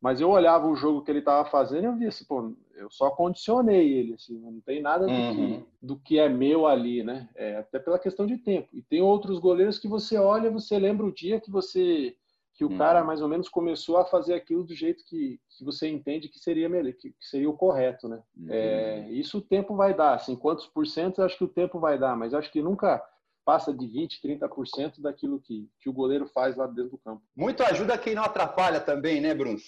mas 0.00 0.20
eu 0.20 0.28
olhava 0.28 0.66
o 0.66 0.76
jogo 0.76 1.02
que 1.02 1.10
ele 1.10 1.20
estava 1.20 1.48
fazendo 1.48 1.84
e 1.84 1.86
eu 1.86 1.96
via 1.96 2.08
assim, 2.08 2.24
pô, 2.24 2.52
eu 2.74 2.90
só 2.90 3.10
condicionei 3.10 3.92
ele, 3.92 4.14
assim, 4.14 4.38
não 4.38 4.60
tem 4.60 4.82
nada 4.82 5.06
do, 5.06 5.12
uhum. 5.12 5.60
que, 5.60 5.66
do 5.80 5.96
que 5.96 6.18
é 6.18 6.28
meu 6.28 6.66
ali, 6.66 7.02
né? 7.02 7.28
É, 7.34 7.56
até 7.56 7.78
pela 7.78 7.98
questão 7.98 8.26
de 8.26 8.36
tempo. 8.36 8.68
E 8.72 8.82
tem 8.82 9.00
outros 9.00 9.38
goleiros 9.38 9.78
que 9.78 9.88
você 9.88 10.18
olha, 10.18 10.50
você 10.50 10.78
lembra 10.78 11.06
o 11.06 11.12
dia 11.12 11.40
que 11.40 11.50
você 11.50 12.14
que 12.56 12.64
o 12.64 12.70
hum. 12.70 12.78
cara 12.78 13.04
mais 13.04 13.20
ou 13.20 13.28
menos 13.28 13.48
começou 13.48 13.98
a 13.98 14.04
fazer 14.04 14.34
aquilo 14.34 14.64
do 14.64 14.74
jeito 14.74 15.04
que, 15.04 15.38
que 15.50 15.64
você 15.64 15.88
entende 15.88 16.28
que 16.28 16.38
seria 16.38 16.68
melhor, 16.68 16.92
que, 16.94 17.10
que 17.10 17.26
seria 17.26 17.50
o 17.50 17.56
correto, 17.56 18.08
né? 18.08 18.20
Uhum. 18.36 18.46
É, 18.48 19.10
isso 19.10 19.38
o 19.38 19.42
tempo 19.42 19.76
vai 19.76 19.92
dar, 19.92 20.14
assim, 20.14 20.34
quantos 20.34 20.66
por 20.66 20.86
cento 20.86 21.22
acho 21.22 21.36
que 21.36 21.44
o 21.44 21.48
tempo 21.48 21.78
vai 21.78 21.98
dar, 21.98 22.16
mas 22.16 22.32
acho 22.32 22.50
que 22.50 22.62
nunca 22.62 23.02
passa 23.44 23.72
de 23.72 23.86
20, 23.86 24.20
30% 24.20 25.00
daquilo 25.00 25.38
que, 25.38 25.70
que 25.78 25.88
o 25.88 25.92
goleiro 25.92 26.26
faz 26.26 26.56
lá 26.56 26.66
dentro 26.66 26.92
do 26.92 26.98
campo. 26.98 27.22
Muito 27.36 27.62
ajuda 27.62 27.96
quem 27.96 28.14
não 28.14 28.24
atrapalha 28.24 28.80
também, 28.80 29.20
né, 29.20 29.32
Bruno? 29.34 29.58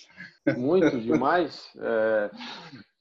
Muito, 0.56 0.98
demais. 0.98 1.70
É, 1.76 2.30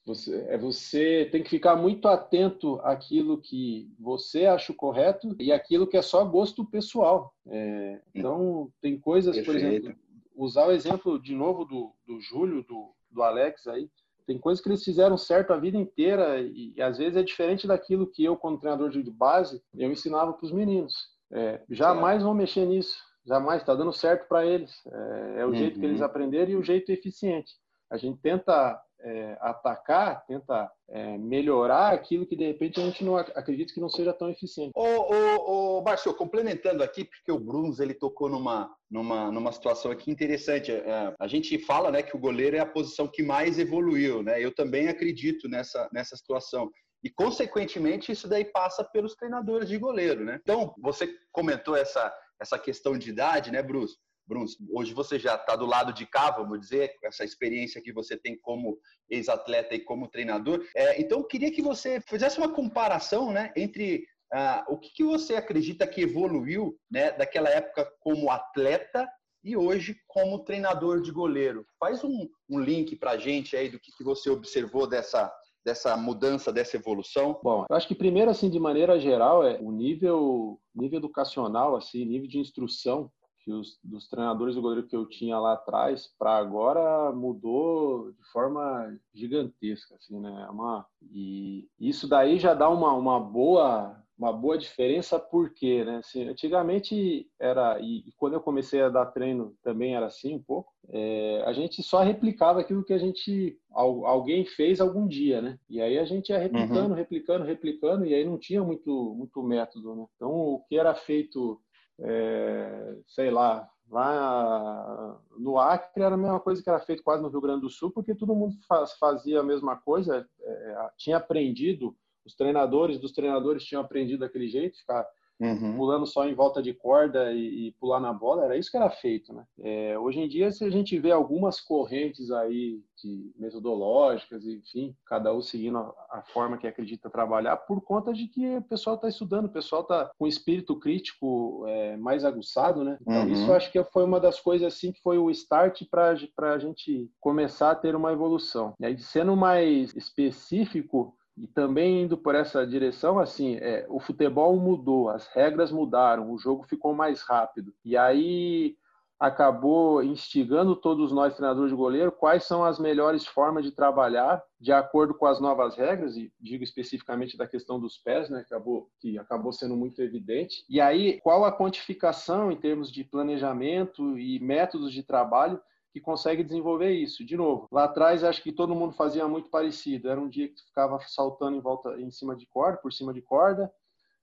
você, 0.08 0.46
é, 0.48 0.58
você 0.58 1.28
tem 1.30 1.44
que 1.44 1.50
ficar 1.50 1.76
muito 1.76 2.08
atento 2.08 2.80
àquilo 2.82 3.42
que 3.42 3.92
você 4.00 4.46
acha 4.46 4.74
correto 4.74 5.36
e 5.38 5.52
aquilo 5.52 5.86
que 5.86 5.98
é 5.98 6.02
só 6.02 6.24
gosto 6.24 6.64
pessoal. 6.64 7.34
É, 7.46 8.02
então, 8.16 8.72
tem 8.82 8.98
coisas, 8.98 9.36
Perfeito. 9.36 9.46
por 9.46 9.68
exemplo, 9.68 10.00
usar 10.34 10.66
o 10.66 10.72
exemplo 10.72 11.22
de 11.22 11.36
novo 11.36 11.66
do, 11.66 11.94
do 12.08 12.22
Júlio, 12.22 12.64
do, 12.64 12.96
do 13.12 13.22
Alex 13.22 13.68
aí, 13.68 13.90
tem 14.26 14.38
coisas 14.38 14.64
que 14.64 14.70
eles 14.70 14.84
fizeram 14.84 15.18
certo 15.18 15.52
a 15.52 15.58
vida 15.58 15.78
inteira 15.78 16.40
e, 16.40 16.74
e 16.76 16.82
às 16.82 16.98
vezes 16.98 17.18
é 17.18 17.24
diferente 17.24 17.68
daquilo 17.68 18.08
que 18.08 18.24
eu, 18.24 18.38
como 18.38 18.58
treinador 18.58 18.90
de 18.90 19.12
base, 19.12 19.62
eu 19.76 19.92
ensinava 19.92 20.32
para 20.32 20.46
os 20.46 20.54
meninos. 20.54 20.94
É, 21.32 21.62
jamais 21.70 22.24
vão 22.24 22.34
mexer 22.34 22.66
nisso, 22.66 22.98
jamais 23.26 23.62
está 23.62 23.76
dando 23.76 23.92
certo 23.92 24.26
para 24.30 24.46
eles. 24.46 24.74
É, 24.86 25.42
é 25.42 25.46
o 25.46 25.50
uhum. 25.50 25.56
jeito 25.56 25.78
que 25.78 25.86
eles 25.86 26.00
uhum. 26.00 26.06
aprenderam 26.06 26.52
e 26.52 26.56
o 26.56 26.64
jeito 26.64 26.90
eficiente. 26.94 27.52
A 27.90 27.98
gente 27.98 28.20
tenta 28.22 28.82
é, 29.02 29.38
atacar, 29.40 30.26
tenta 30.26 30.72
é, 30.90 31.18
melhorar 31.18 31.94
aquilo 31.94 32.26
que 32.26 32.36
de 32.36 32.46
repente 32.46 32.80
a 32.80 32.84
gente 32.84 33.04
não 33.04 33.16
acredita 33.18 33.74
que 33.74 33.80
não 33.80 33.90
seja 33.90 34.14
tão 34.14 34.30
eficiente. 34.30 34.72
Ô, 34.76 34.84
ô, 34.84 35.80
ô 35.80 36.14
complementando 36.14 36.84
aqui, 36.84 37.06
porque 37.06 37.32
o 37.32 37.40
Bruns 37.40 37.80
ele 37.80 37.94
tocou 37.94 38.30
numa, 38.30 38.70
numa, 38.90 39.32
numa 39.32 39.52
situação 39.52 39.92
aqui 39.92 40.12
interessante. 40.12 40.72
É, 40.72 41.16
a 41.20 41.28
gente 41.28 41.58
fala 41.60 41.92
né, 41.92 42.02
que 42.02 42.16
o 42.16 42.20
goleiro 42.20 42.56
é 42.56 42.60
a 42.60 42.66
posição 42.66 43.08
que 43.08 43.24
mais 43.24 43.60
evoluiu, 43.60 44.24
né? 44.24 44.44
Eu 44.44 44.54
também 44.54 44.88
acredito 44.88 45.48
nessa, 45.48 45.90
nessa 45.92 46.16
situação. 46.16 46.70
E, 47.04 47.10
consequentemente, 47.10 48.12
isso 48.12 48.28
daí 48.28 48.46
passa 48.46 48.84
pelos 48.84 49.16
treinadores 49.16 49.70
de 49.70 49.78
goleiro, 49.78 50.26
né? 50.26 50.40
Então, 50.42 50.74
você 50.82 51.08
comentou 51.32 51.76
essa, 51.76 52.14
essa 52.42 52.58
questão 52.58 52.98
de 52.98 53.10
idade, 53.10 53.52
né, 53.52 53.62
Bruce? 53.62 53.96
Bruns, 54.28 54.58
hoje 54.72 54.94
você 54.94 55.18
já 55.18 55.36
está 55.36 55.56
do 55.56 55.66
lado 55.66 55.94
de 55.94 56.06
cá, 56.06 56.32
vamos 56.32 56.60
dizer, 56.60 56.94
com 57.00 57.08
essa 57.08 57.24
experiência 57.24 57.82
que 57.82 57.94
você 57.94 58.18
tem 58.18 58.38
como 58.38 58.78
ex-atleta 59.10 59.74
e 59.74 59.80
como 59.80 60.10
treinador. 60.10 60.66
É, 60.76 61.00
então, 61.00 61.20
eu 61.20 61.24
queria 61.24 61.52
que 61.52 61.62
você 61.62 62.02
fizesse 62.02 62.38
uma 62.38 62.50
comparação 62.50 63.32
né, 63.32 63.54
entre 63.56 64.06
ah, 64.34 64.66
o 64.68 64.78
que, 64.78 64.90
que, 64.94 65.04
você 65.04 65.36
acredita 65.36 65.88
que 65.88 66.02
evoluiu 66.02 66.78
né, 66.92 67.12
daquela 67.12 67.50
época 67.50 67.90
como 68.02 68.30
atleta 68.30 69.08
e 69.44 69.56
hoje 69.56 69.96
como 70.08 70.44
treinador 70.44 71.02
de 71.02 71.12
goleiro. 71.12 71.66
Faz 71.80 72.04
um, 72.04 72.28
um 72.50 72.60
link 72.60 72.98
para 72.98 73.12
a 73.12 73.18
gente 73.18 73.56
aí 73.56 73.70
do 73.70 73.80
que, 73.80 73.94
que 73.94 74.04
você 74.04 74.30
observou 74.30 74.86
dessa, 74.86 75.32
dessa 75.66 75.96
mudança, 75.96 76.52
dessa 76.52 76.76
evolução? 76.76 77.40
Bom, 77.42 77.66
eu 77.70 77.76
acho 77.78 77.88
que 77.88 77.96
primeiro, 77.96 78.30
assim, 78.30 78.50
de 78.50 78.60
maneira 78.60 79.00
geral, 79.00 79.48
é 79.48 79.58
o 79.62 79.72
nível, 79.72 80.60
nível 80.76 80.98
educacional, 81.00 81.78
assim, 81.78 82.04
nível 82.04 82.28
de 82.28 82.40
instrução 82.40 83.10
que 83.48 83.54
os 83.54 83.80
dos 83.82 84.10
treinadores 84.10 84.56
do 84.56 84.62
goleiro 84.62 84.86
que 84.86 84.96
eu 84.96 85.06
tinha 85.06 85.40
lá 85.40 85.54
atrás 85.54 86.14
para 86.20 86.36
agora 86.36 87.14
mudou 87.14 88.12
de 88.12 88.24
forma 88.30 88.94
gigantesca, 89.14 89.96
assim, 89.96 90.20
né? 90.20 90.46
É 90.46 90.52
uma, 90.52 90.86
e 91.02 91.66
isso 91.80 92.10
daí 92.10 92.38
já 92.40 92.54
dá 92.54 92.68
uma, 92.70 92.92
uma 92.94 93.22
boa 93.22 94.04
uma 94.18 94.34
boa 94.34 94.58
diferença 94.58 95.20
porque, 95.20 95.86
né? 95.86 95.98
Assim, 95.98 96.28
antigamente 96.28 97.30
era 97.40 97.80
e, 97.80 98.00
e, 98.00 98.12
quando 98.18 98.34
eu 98.34 98.42
comecei 98.42 98.82
a 98.82 98.90
dar 98.90 99.06
treino 99.06 99.56
também 99.64 99.96
era 99.96 100.08
assim 100.08 100.36
um 100.36 100.42
pouco. 100.42 100.74
É, 100.90 101.44
a 101.46 101.54
gente 101.54 101.84
só 101.84 102.02
replicava 102.02 102.60
aquilo 102.60 102.84
que 102.84 102.94
a 102.94 102.98
gente 102.98 103.58
alguém 103.72 104.44
fez 104.44 104.82
algum 104.82 105.08
dia, 105.08 105.42
né? 105.42 105.60
E 105.70 105.80
aí 105.80 106.00
a 106.00 106.06
gente 106.06 106.30
ia 106.30 106.40
replicando, 106.40 106.90
uhum. 106.90 106.96
replicando, 106.96 107.46
replicando 107.46 108.06
e 108.06 108.14
aí 108.14 108.26
não 108.26 108.40
tinha 108.40 108.64
muito 108.64 109.14
muito 109.16 109.42
método, 109.44 109.96
né? 109.96 110.06
Então 110.16 110.32
o 110.32 110.64
que 110.68 110.78
era 110.78 110.96
feito 110.96 111.62
é, 112.00 112.98
sei 113.08 113.32
lá, 113.32 113.70
lá 113.90 115.20
no 115.38 115.58
Acre 115.58 116.04
era 116.04 116.16
a 116.16 116.18
mesma 116.18 116.40
coisa 116.40 116.62
que 116.62 116.70
era 116.70 116.80
feito 116.80 117.04
quase 117.04 117.22
no 117.22 117.30
Rio 117.30 117.42
Grande 117.42 117.62
do 117.62 117.70
Sul, 117.70 117.92
porque 117.92 118.16
todo 118.16 118.36
mundo 118.36 118.56
faz, 118.68 118.94
fazia 118.94 119.40
a 119.40 119.44
mesma 119.44 119.78
coisa, 119.78 120.28
é, 120.42 120.90
tinha 120.98 121.18
aprendido, 121.18 121.96
os 122.26 122.36
treinadores 122.36 123.00
dos 123.00 123.14
treinadores 123.14 123.64
tinham 123.64 123.82
aprendido 123.82 124.20
daquele 124.20 124.48
jeito, 124.48 124.78
ficar 124.78 125.08
Uhum. 125.40 125.78
pulando 125.78 126.06
só 126.06 126.28
em 126.28 126.34
volta 126.34 126.64
de 126.64 126.74
corda 126.74 127.32
e, 127.32 127.68
e, 127.68 127.72
pular 127.74 128.00
na 128.00 128.12
bola, 128.12 128.46
era 128.46 128.58
isso 128.58 128.72
que 128.72 128.78
era 128.78 128.90
feito, 128.90 129.32
né? 129.34 129.46
É, 129.60 129.98
hoje 129.98 130.20
em 130.20 130.28
dia, 130.28 130.52
se 130.52 130.64
a 130.64 130.70
gente 130.70 130.98
vê 130.98 131.12
algumas 131.12 131.60
correntes 131.60 132.32
aí 132.32 132.82
de 132.98 133.32
metodológicas, 133.38 134.46
enfim, 134.46 134.96
cada 135.06 135.34
um 135.34 135.42
seguindo 135.42 135.78
a, 135.78 135.94
a 136.12 136.24
forma 136.34 136.58
que 136.58 136.66
acredita 136.66 137.10
trabalhar, 137.10 137.56
por 137.58 137.82
conta 137.82 138.12
de 138.12 138.28
que 138.28 138.58
o 138.58 138.64
pessoal 138.64 138.96
está 138.96 139.08
estudando, 139.08 139.46
o 139.46 139.52
pessoal 139.52 139.84
está 139.84 140.10
com 140.18 140.26
espírito 140.26 140.80
crítico 140.80 141.64
é, 141.68 141.96
mais 141.98 142.26
aguçado, 142.26 142.84
né? 142.84 142.98
Então, 143.02 143.24
uhum. 143.24 143.30
isso 143.32 143.54
acho 143.54 143.72
que 143.72 143.84
foi 143.86 144.04
uma 144.04 144.20
das 144.20 144.40
coisas 144.40 144.74
assim 144.74 144.92
que 144.92 145.02
foi 145.02 145.18
o 145.18 145.30
start 145.30 145.84
para 145.92 146.54
a 146.54 146.58
gente 146.58 147.10
começar 147.20 147.72
a 147.72 147.76
ter 147.76 147.96
uma 147.96 148.12
evolução. 148.12 148.74
E 148.80 148.86
aí, 148.86 148.98
sendo 148.98 149.36
mais 149.36 149.96
específico, 149.96 151.17
e 151.38 151.46
também 151.48 152.02
indo 152.02 152.18
por 152.18 152.34
essa 152.34 152.66
direção, 152.66 153.20
assim, 153.20 153.58
é, 153.58 153.86
o 153.90 154.00
futebol 154.00 154.58
mudou, 154.58 155.10
as 155.10 155.28
regras 155.28 155.72
mudaram, 155.72 156.32
o 156.32 156.38
jogo 156.40 156.64
ficou 156.64 156.96
mais 156.96 157.22
rápido. 157.22 157.74
E 157.86 157.96
aí 157.96 158.76
acabou 159.20 160.04
instigando 160.04 160.76
todos 160.76 161.12
nós 161.12 161.36
treinadores 161.36 161.72
de 161.72 161.76
goleiro 161.76 162.12
quais 162.12 162.44
são 162.44 162.64
as 162.64 162.80
melhores 162.80 163.26
formas 163.26 163.64
de 163.64 163.72
trabalhar 163.72 164.44
de 164.60 164.72
acordo 164.72 165.14
com 165.14 165.26
as 165.26 165.42
novas 165.42 165.76
regras 165.76 166.16
e 166.16 166.32
digo 166.40 166.64
especificamente 166.64 167.36
da 167.36 167.48
questão 167.48 167.80
dos 167.80 167.98
pés, 167.98 168.30
né, 168.30 168.42
acabou 168.42 168.90
que 169.00 169.18
acabou 169.18 169.52
sendo 169.52 169.76
muito 169.76 170.02
evidente. 170.04 170.64
E 170.70 170.80
aí 170.80 171.20
qual 171.22 171.46
a 171.46 171.52
quantificação 171.52 172.52
em 172.52 172.58
termos 172.58 172.92
de 172.92 173.04
planejamento 173.04 174.20
e 174.20 174.40
métodos 174.40 174.94
de 174.94 175.02
trabalho 175.02 175.60
que 175.98 176.02
consegue 176.02 176.44
desenvolver 176.44 176.92
isso. 176.92 177.26
De 177.26 177.36
novo, 177.36 177.68
lá 177.72 177.86
atrás 177.86 178.24
acho 178.24 178.42
que 178.42 178.52
todo 178.52 178.76
mundo 178.76 178.94
fazia 178.94 179.28
muito 179.28 179.50
parecido. 179.50 180.10
Era 180.10 180.22
um 180.22 180.30
dia 180.30 180.48
que 180.48 180.64
ficava 180.64 181.00
saltando 181.08 181.58
em 181.58 181.62
volta, 181.62 182.00
em 182.00 182.12
cima 182.12 182.36
de 182.36 182.46
corda, 182.46 182.78
por 182.78 182.94
cima 182.94 183.14
de 183.14 183.22
corda. 183.22 183.72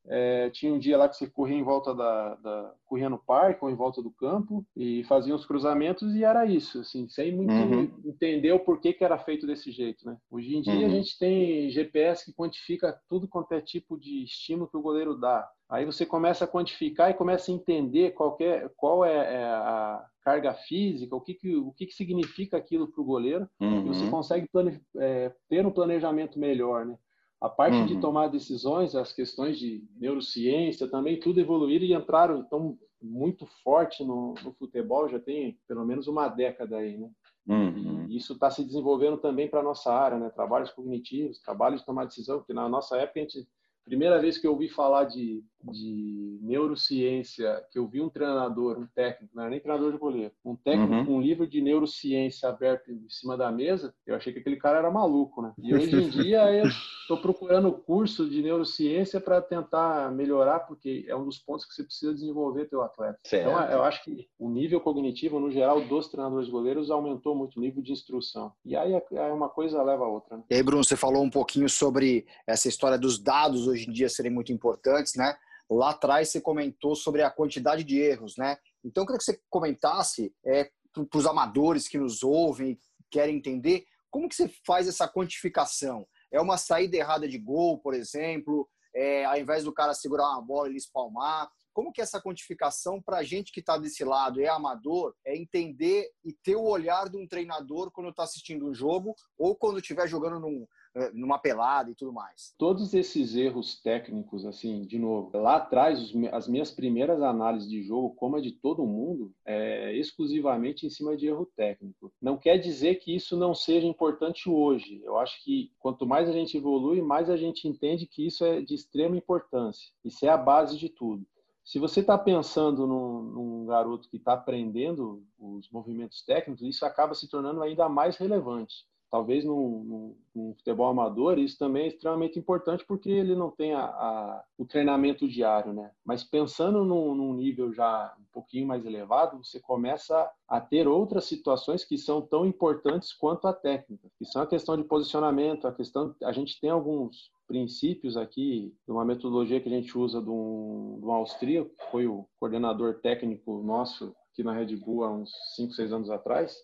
É, 0.06 0.50
tinha 0.50 0.72
um 0.72 0.78
dia 0.78 0.98
lá 0.98 1.08
que 1.08 1.16
você 1.16 1.26
corria 1.28 1.56
em 1.56 1.62
volta 1.62 1.94
da, 1.94 2.34
da, 2.36 2.74
corria 2.84 3.08
no 3.08 3.18
parque 3.18 3.64
ou 3.64 3.70
em 3.70 3.74
volta 3.74 4.02
do 4.02 4.10
campo 4.10 4.64
e 4.76 5.02
fazia 5.04 5.34
os 5.34 5.46
cruzamentos 5.46 6.14
e 6.14 6.22
era 6.22 6.44
isso, 6.44 6.80
assim, 6.80 7.08
sem 7.08 7.34
muito 7.34 7.52
uhum. 7.52 7.90
entender 8.04 8.52
o 8.52 8.60
porquê 8.60 8.92
que 8.92 9.04
era 9.04 9.18
feito 9.18 9.46
desse 9.46 9.72
jeito, 9.72 10.06
né? 10.06 10.16
Hoje 10.30 10.56
em 10.56 10.60
dia 10.60 10.74
uhum. 10.74 10.86
a 10.86 10.88
gente 10.88 11.18
tem 11.18 11.70
GPS 11.70 12.24
que 12.24 12.36
quantifica 12.36 12.98
tudo 13.08 13.26
quanto 13.26 13.52
é 13.52 13.60
tipo 13.60 13.98
de 13.98 14.24
estímulo 14.24 14.68
que 14.68 14.76
o 14.76 14.82
goleiro 14.82 15.18
dá. 15.18 15.48
Aí 15.68 15.86
você 15.86 16.04
começa 16.04 16.44
a 16.44 16.48
quantificar 16.48 17.10
e 17.10 17.14
começa 17.14 17.50
a 17.50 17.54
entender 17.54 18.12
qual 18.12 18.36
é, 18.40 18.68
qual 18.76 19.04
é, 19.04 19.34
é 19.34 19.44
a 19.44 20.04
carga 20.22 20.54
física, 20.54 21.14
o 21.16 21.20
que, 21.20 21.34
que, 21.34 21.56
o 21.56 21.72
que, 21.72 21.86
que 21.86 21.94
significa 21.94 22.56
aquilo 22.56 22.88
para 22.88 23.00
o 23.00 23.04
goleiro, 23.04 23.48
uhum. 23.60 23.80
e 23.80 23.88
você 23.88 24.04
uhum. 24.04 24.10
consegue 24.10 24.48
plane, 24.48 24.80
é, 24.98 25.32
ter 25.48 25.66
um 25.66 25.70
planejamento 25.70 26.38
melhor, 26.38 26.86
né? 26.86 26.96
A 27.44 27.48
parte 27.50 27.76
uhum. 27.76 27.84
de 27.84 28.00
tomar 28.00 28.28
decisões, 28.28 28.94
as 28.94 29.12
questões 29.12 29.58
de 29.58 29.86
neurociência 30.00 30.88
também, 30.88 31.20
tudo 31.20 31.38
evoluíram 31.38 31.84
e 31.84 31.92
entraram 31.92 32.38
então, 32.38 32.78
muito 33.02 33.44
forte 33.62 34.02
no, 34.02 34.32
no 34.42 34.50
futebol, 34.54 35.10
já 35.10 35.20
tem 35.20 35.58
pelo 35.68 35.84
menos 35.84 36.08
uma 36.08 36.26
década 36.26 36.78
aí, 36.78 36.96
né? 36.96 37.10
Uhum. 37.46 38.06
E 38.08 38.16
isso 38.16 38.32
está 38.32 38.48
se 38.50 38.64
desenvolvendo 38.64 39.18
também 39.18 39.46
para 39.46 39.60
a 39.60 39.62
nossa 39.62 39.92
área, 39.92 40.18
né? 40.18 40.30
Trabalhos 40.30 40.70
cognitivos, 40.70 41.38
trabalhos 41.42 41.80
de 41.80 41.86
tomar 41.86 42.06
decisão, 42.06 42.38
porque 42.38 42.54
na 42.54 42.66
nossa 42.66 42.96
época 42.96 43.20
a 43.20 43.22
gente 43.24 43.46
primeira 43.84 44.18
vez 44.18 44.38
que 44.38 44.46
eu 44.46 44.52
ouvi 44.52 44.70
falar 44.70 45.04
de, 45.04 45.44
de 45.72 46.38
neurociência, 46.42 47.64
que 47.70 47.78
eu 47.78 47.86
vi 47.86 48.00
um 48.00 48.08
treinador, 48.08 48.78
um 48.78 48.86
técnico, 48.94 49.34
não 49.34 49.42
era 49.42 49.50
nem 49.50 49.60
treinador 49.60 49.92
de 49.92 49.98
goleiro, 49.98 50.32
um 50.44 50.56
técnico 50.56 50.92
uhum. 50.92 51.06
com 51.06 51.16
um 51.16 51.20
livro 51.20 51.46
de 51.46 51.60
neurociência 51.60 52.48
aberto 52.48 52.90
em 52.90 53.08
cima 53.08 53.36
da 53.36 53.50
mesa, 53.50 53.94
eu 54.06 54.14
achei 54.14 54.32
que 54.32 54.38
aquele 54.38 54.56
cara 54.56 54.78
era 54.78 54.90
maluco, 54.90 55.42
né? 55.42 55.52
E 55.58 55.74
hoje 55.74 55.94
em 55.94 56.08
dia 56.08 56.50
eu 56.52 56.66
estou 57.02 57.18
procurando 57.18 57.72
curso 57.72 58.28
de 58.28 58.42
neurociência 58.42 59.20
para 59.20 59.40
tentar 59.40 60.10
melhorar, 60.12 60.60
porque 60.60 61.04
é 61.08 61.16
um 61.16 61.24
dos 61.24 61.38
pontos 61.38 61.64
que 61.64 61.74
você 61.74 61.84
precisa 61.84 62.14
desenvolver 62.14 62.66
teu 62.66 62.82
atleta. 62.82 63.18
Certo. 63.24 63.48
Então, 63.48 63.64
eu 63.70 63.82
acho 63.84 64.02
que 64.04 64.28
o 64.38 64.48
nível 64.48 64.80
cognitivo, 64.80 65.40
no 65.40 65.50
geral, 65.50 65.80
dos 65.82 66.08
treinadores 66.08 66.46
de 66.46 66.52
goleiros 66.52 66.90
aumentou 66.90 67.34
muito 67.34 67.56
o 67.58 67.60
nível 67.60 67.82
de 67.82 67.92
instrução. 67.92 68.52
E 68.64 68.76
aí 68.76 68.92
é 68.92 69.32
uma 69.32 69.48
coisa 69.48 69.82
leva 69.82 70.04
a 70.04 70.08
outra. 70.08 70.36
Né? 70.36 70.44
E 70.50 70.54
aí, 70.54 70.62
Bruno, 70.62 70.84
você 70.84 70.96
falou 70.96 71.22
um 71.22 71.30
pouquinho 71.30 71.68
sobre 71.68 72.26
essa 72.46 72.68
história 72.68 72.98
dos 72.98 73.18
dados 73.18 73.66
hoje 73.66 73.88
em 73.88 73.92
dia 73.92 74.08
serem 74.08 74.32
muito 74.32 74.52
importantes, 74.52 75.14
né? 75.14 75.36
Lá 75.76 75.90
atrás 75.90 76.28
você 76.28 76.40
comentou 76.40 76.94
sobre 76.94 77.22
a 77.22 77.30
quantidade 77.30 77.84
de 77.84 77.98
erros, 77.98 78.36
né? 78.36 78.56
Então 78.84 79.02
eu 79.02 79.06
queria 79.06 79.18
que 79.18 79.24
você 79.24 79.40
comentasse 79.50 80.34
é, 80.44 80.70
para 80.92 81.18
os 81.18 81.26
amadores 81.26 81.88
que 81.88 81.98
nos 81.98 82.22
ouvem 82.22 82.72
e 82.72 82.78
querem 83.10 83.36
entender 83.36 83.84
como 84.10 84.28
que 84.28 84.34
você 84.34 84.48
faz 84.64 84.86
essa 84.86 85.08
quantificação. 85.08 86.06
É 86.30 86.40
uma 86.40 86.56
saída 86.56 86.96
errada 86.96 87.28
de 87.28 87.38
gol, 87.38 87.78
por 87.78 87.94
exemplo, 87.94 88.68
é, 88.94 89.24
ao 89.24 89.36
invés 89.36 89.64
do 89.64 89.72
cara 89.72 89.92
segurar 89.92 90.30
uma 90.30 90.42
bola 90.42 90.68
ele 90.68 90.76
espalmar. 90.76 91.50
Como 91.72 91.90
que 91.90 92.00
é 92.00 92.04
essa 92.04 92.22
quantificação 92.22 93.02
para 93.02 93.18
a 93.18 93.24
gente 93.24 93.50
que 93.50 93.58
está 93.58 93.76
desse 93.76 94.04
lado, 94.04 94.40
é 94.40 94.46
amador, 94.46 95.12
é 95.26 95.36
entender 95.36 96.08
e 96.24 96.32
ter 96.32 96.54
o 96.54 96.62
olhar 96.62 97.08
de 97.08 97.16
um 97.16 97.26
treinador 97.26 97.90
quando 97.90 98.10
está 98.10 98.22
assistindo 98.22 98.68
um 98.68 98.72
jogo 98.74 99.16
ou 99.36 99.56
quando 99.56 99.80
estiver 99.80 100.06
jogando 100.06 100.38
num, 100.38 100.64
numa 101.12 101.38
pelada 101.38 101.90
e 101.90 101.94
tudo 101.94 102.12
mais. 102.12 102.54
Todos 102.56 102.94
esses 102.94 103.34
erros 103.34 103.80
técnicos, 103.80 104.46
assim, 104.46 104.82
de 104.82 104.98
novo, 104.98 105.36
lá 105.36 105.56
atrás, 105.56 106.12
as 106.32 106.46
minhas 106.46 106.70
primeiras 106.70 107.20
análises 107.20 107.68
de 107.68 107.82
jogo, 107.82 108.14
como 108.14 108.36
a 108.36 108.40
de 108.40 108.52
todo 108.52 108.86
mundo, 108.86 109.32
é 109.44 109.92
exclusivamente 109.96 110.86
em 110.86 110.90
cima 110.90 111.16
de 111.16 111.26
erro 111.26 111.50
técnico. 111.56 112.12
Não 112.20 112.36
quer 112.36 112.58
dizer 112.58 112.96
que 112.96 113.14
isso 113.14 113.36
não 113.36 113.54
seja 113.54 113.86
importante 113.86 114.48
hoje. 114.48 115.00
Eu 115.02 115.18
acho 115.18 115.42
que 115.42 115.72
quanto 115.78 116.06
mais 116.06 116.28
a 116.28 116.32
gente 116.32 116.56
evolui, 116.56 117.02
mais 117.02 117.28
a 117.28 117.36
gente 117.36 117.66
entende 117.66 118.06
que 118.06 118.26
isso 118.26 118.44
é 118.44 118.60
de 118.60 118.74
extrema 118.74 119.16
importância. 119.16 119.92
Isso 120.04 120.24
é 120.24 120.28
a 120.28 120.36
base 120.36 120.78
de 120.78 120.88
tudo. 120.88 121.26
Se 121.64 121.78
você 121.78 122.00
está 122.00 122.18
pensando 122.18 122.86
num, 122.86 123.22
num, 123.22 123.66
garoto 123.66 124.08
que 124.10 124.18
está 124.18 124.34
aprendendo 124.34 125.24
os 125.38 125.70
movimentos 125.70 126.22
técnicos, 126.22 126.62
isso 126.62 126.84
acaba 126.84 127.14
se 127.14 127.26
tornando 127.26 127.62
ainda 127.62 127.88
mais 127.88 128.18
relevante 128.18 128.84
talvez 129.14 129.44
num, 129.44 130.16
num, 130.34 130.54
futebol 130.54 130.88
amador, 130.88 131.38
isso 131.38 131.56
também 131.56 131.84
é 131.84 131.86
extremamente 131.86 132.36
importante 132.36 132.84
porque 132.84 133.08
ele 133.08 133.36
não 133.36 133.48
tem 133.48 133.72
a, 133.72 133.84
a, 133.84 134.44
o 134.58 134.64
treinamento 134.64 135.28
diário, 135.28 135.72
né? 135.72 135.92
Mas 136.04 136.24
pensando 136.24 136.84
num, 136.84 137.14
num, 137.14 137.32
nível 137.32 137.72
já 137.72 138.12
um 138.18 138.24
pouquinho 138.32 138.66
mais 138.66 138.84
elevado, 138.84 139.38
você 139.38 139.60
começa 139.60 140.28
a 140.48 140.60
ter 140.60 140.88
outras 140.88 141.26
situações 141.26 141.84
que 141.84 141.96
são 141.96 142.20
tão 142.20 142.44
importantes 142.44 143.12
quanto 143.12 143.46
a 143.46 143.52
técnica, 143.52 144.10
que 144.18 144.24
são 144.24 144.42
a 144.42 144.48
questão 144.48 144.76
de 144.76 144.82
posicionamento, 144.82 145.68
a 145.68 145.72
questão, 145.72 146.12
a 146.24 146.32
gente 146.32 146.60
tem 146.60 146.70
alguns 146.70 147.30
princípios 147.46 148.16
aqui 148.16 148.74
de 148.84 148.92
uma 148.92 149.04
metodologia 149.04 149.60
que 149.60 149.68
a 149.68 149.72
gente 149.72 149.96
usa 149.96 150.20
de 150.20 150.28
um, 150.28 150.98
de 150.98 151.06
um 151.06 151.12
austríaco, 151.12 151.70
que 151.70 151.90
foi 151.92 152.08
o 152.08 152.26
coordenador 152.40 152.94
técnico 152.94 153.62
nosso 153.62 154.12
aqui 154.32 154.42
na 154.42 154.52
Red 154.52 154.74
Bull 154.74 155.04
há 155.04 155.10
uns 155.12 155.30
5, 155.54 155.72
6 155.72 155.92
anos 155.92 156.10
atrás, 156.10 156.56